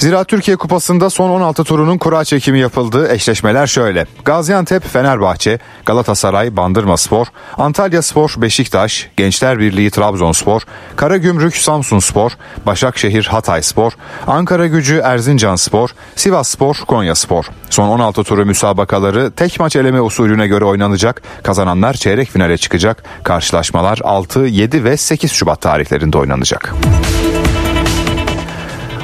Zira 0.00 0.24
Türkiye 0.24 0.56
Kupası'nda 0.56 1.10
son 1.10 1.30
16 1.30 1.64
turunun 1.64 1.98
kura 1.98 2.24
çekimi 2.24 2.58
yapıldı. 2.58 3.12
Eşleşmeler 3.12 3.66
şöyle. 3.66 4.06
Gaziantep, 4.24 4.88
Fenerbahçe, 4.88 5.58
Galatasaray, 5.86 6.56
Bandırma 6.56 6.96
Spor, 6.96 7.26
Antalya 7.58 8.02
Spor, 8.02 8.34
Beşiktaş, 8.36 9.08
Gençler 9.16 9.58
Birliği 9.58 9.90
Trabzonspor, 9.90 10.62
Karagümrük 10.96 11.56
Samsun 11.56 11.98
Spor, 11.98 12.32
Başakşehir 12.66 13.24
Hatay 13.24 13.62
Spor, 13.62 13.92
Ankara 14.26 14.66
Gücü 14.66 14.96
Erzincan 15.04 15.56
Spor, 15.56 15.90
Sivas 16.16 16.48
Spor, 16.48 16.76
Konya 16.86 17.14
Spor. 17.14 17.44
Son 17.70 17.88
16 17.88 18.24
turu 18.24 18.46
müsabakaları 18.46 19.30
tek 19.30 19.60
maç 19.60 19.76
eleme 19.76 20.00
usulüne 20.00 20.46
göre 20.46 20.64
oynanacak. 20.64 21.22
Kazananlar 21.42 21.94
çeyrek 21.94 22.30
finale 22.30 22.58
çıkacak. 22.58 23.04
Karşılaşmalar 23.24 23.98
6, 24.04 24.40
7 24.40 24.84
ve 24.84 24.96
8 24.96 25.32
Şubat 25.32 25.60
tarihlerinde 25.60 26.18
oynanacak. 26.18 26.74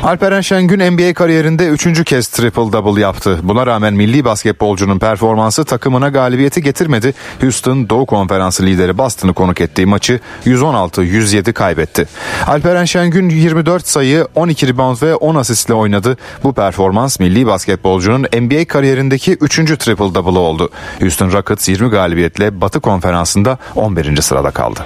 Alperen 0.03 0.41
Şengün 0.41 0.93
NBA 0.93 1.15
kariyerinde 1.15 1.67
üçüncü 1.67 2.05
kez 2.05 2.29
triple 2.29 2.73
double 2.73 3.01
yaptı. 3.01 3.39
Buna 3.43 3.67
rağmen 3.67 3.95
milli 3.95 4.25
basketbolcunun 4.25 4.99
performansı 4.99 5.65
takımına 5.65 6.09
galibiyeti 6.09 6.63
getirmedi. 6.63 7.15
Houston 7.41 7.89
Doğu 7.89 8.07
Konferansı 8.07 8.67
lideri 8.67 8.99
Boston'ı 8.99 9.35
konuk 9.35 9.61
ettiği 9.61 9.87
maçı 9.87 10.21
116-107 10.45 11.53
kaybetti. 11.53 12.07
Alperen 12.47 12.85
Şengün 12.85 13.29
24 13.29 13.89
sayı, 13.89 14.29
12 14.35 14.69
rebound 14.69 15.03
ve 15.03 15.15
10 15.15 15.35
asistle 15.35 15.75
oynadı. 15.75 16.17
Bu 16.45 16.53
performans 16.53 17.21
milli 17.21 17.47
basketbolcunun 17.47 18.23
NBA 18.23 18.65
kariyerindeki 18.65 19.33
üçüncü 19.33 19.77
triple 19.77 20.15
double 20.15 20.39
oldu. 20.39 20.71
Houston 21.01 21.33
Rockets 21.33 21.69
20 21.69 21.91
galibiyetle 21.91 22.61
Batı 22.61 22.81
Konferansı'nda 22.81 23.59
11. 23.75 24.23
sırada 24.23 24.51
kaldı. 24.51 24.81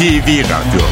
NTV 0.00 0.48
Radyo 0.48 0.89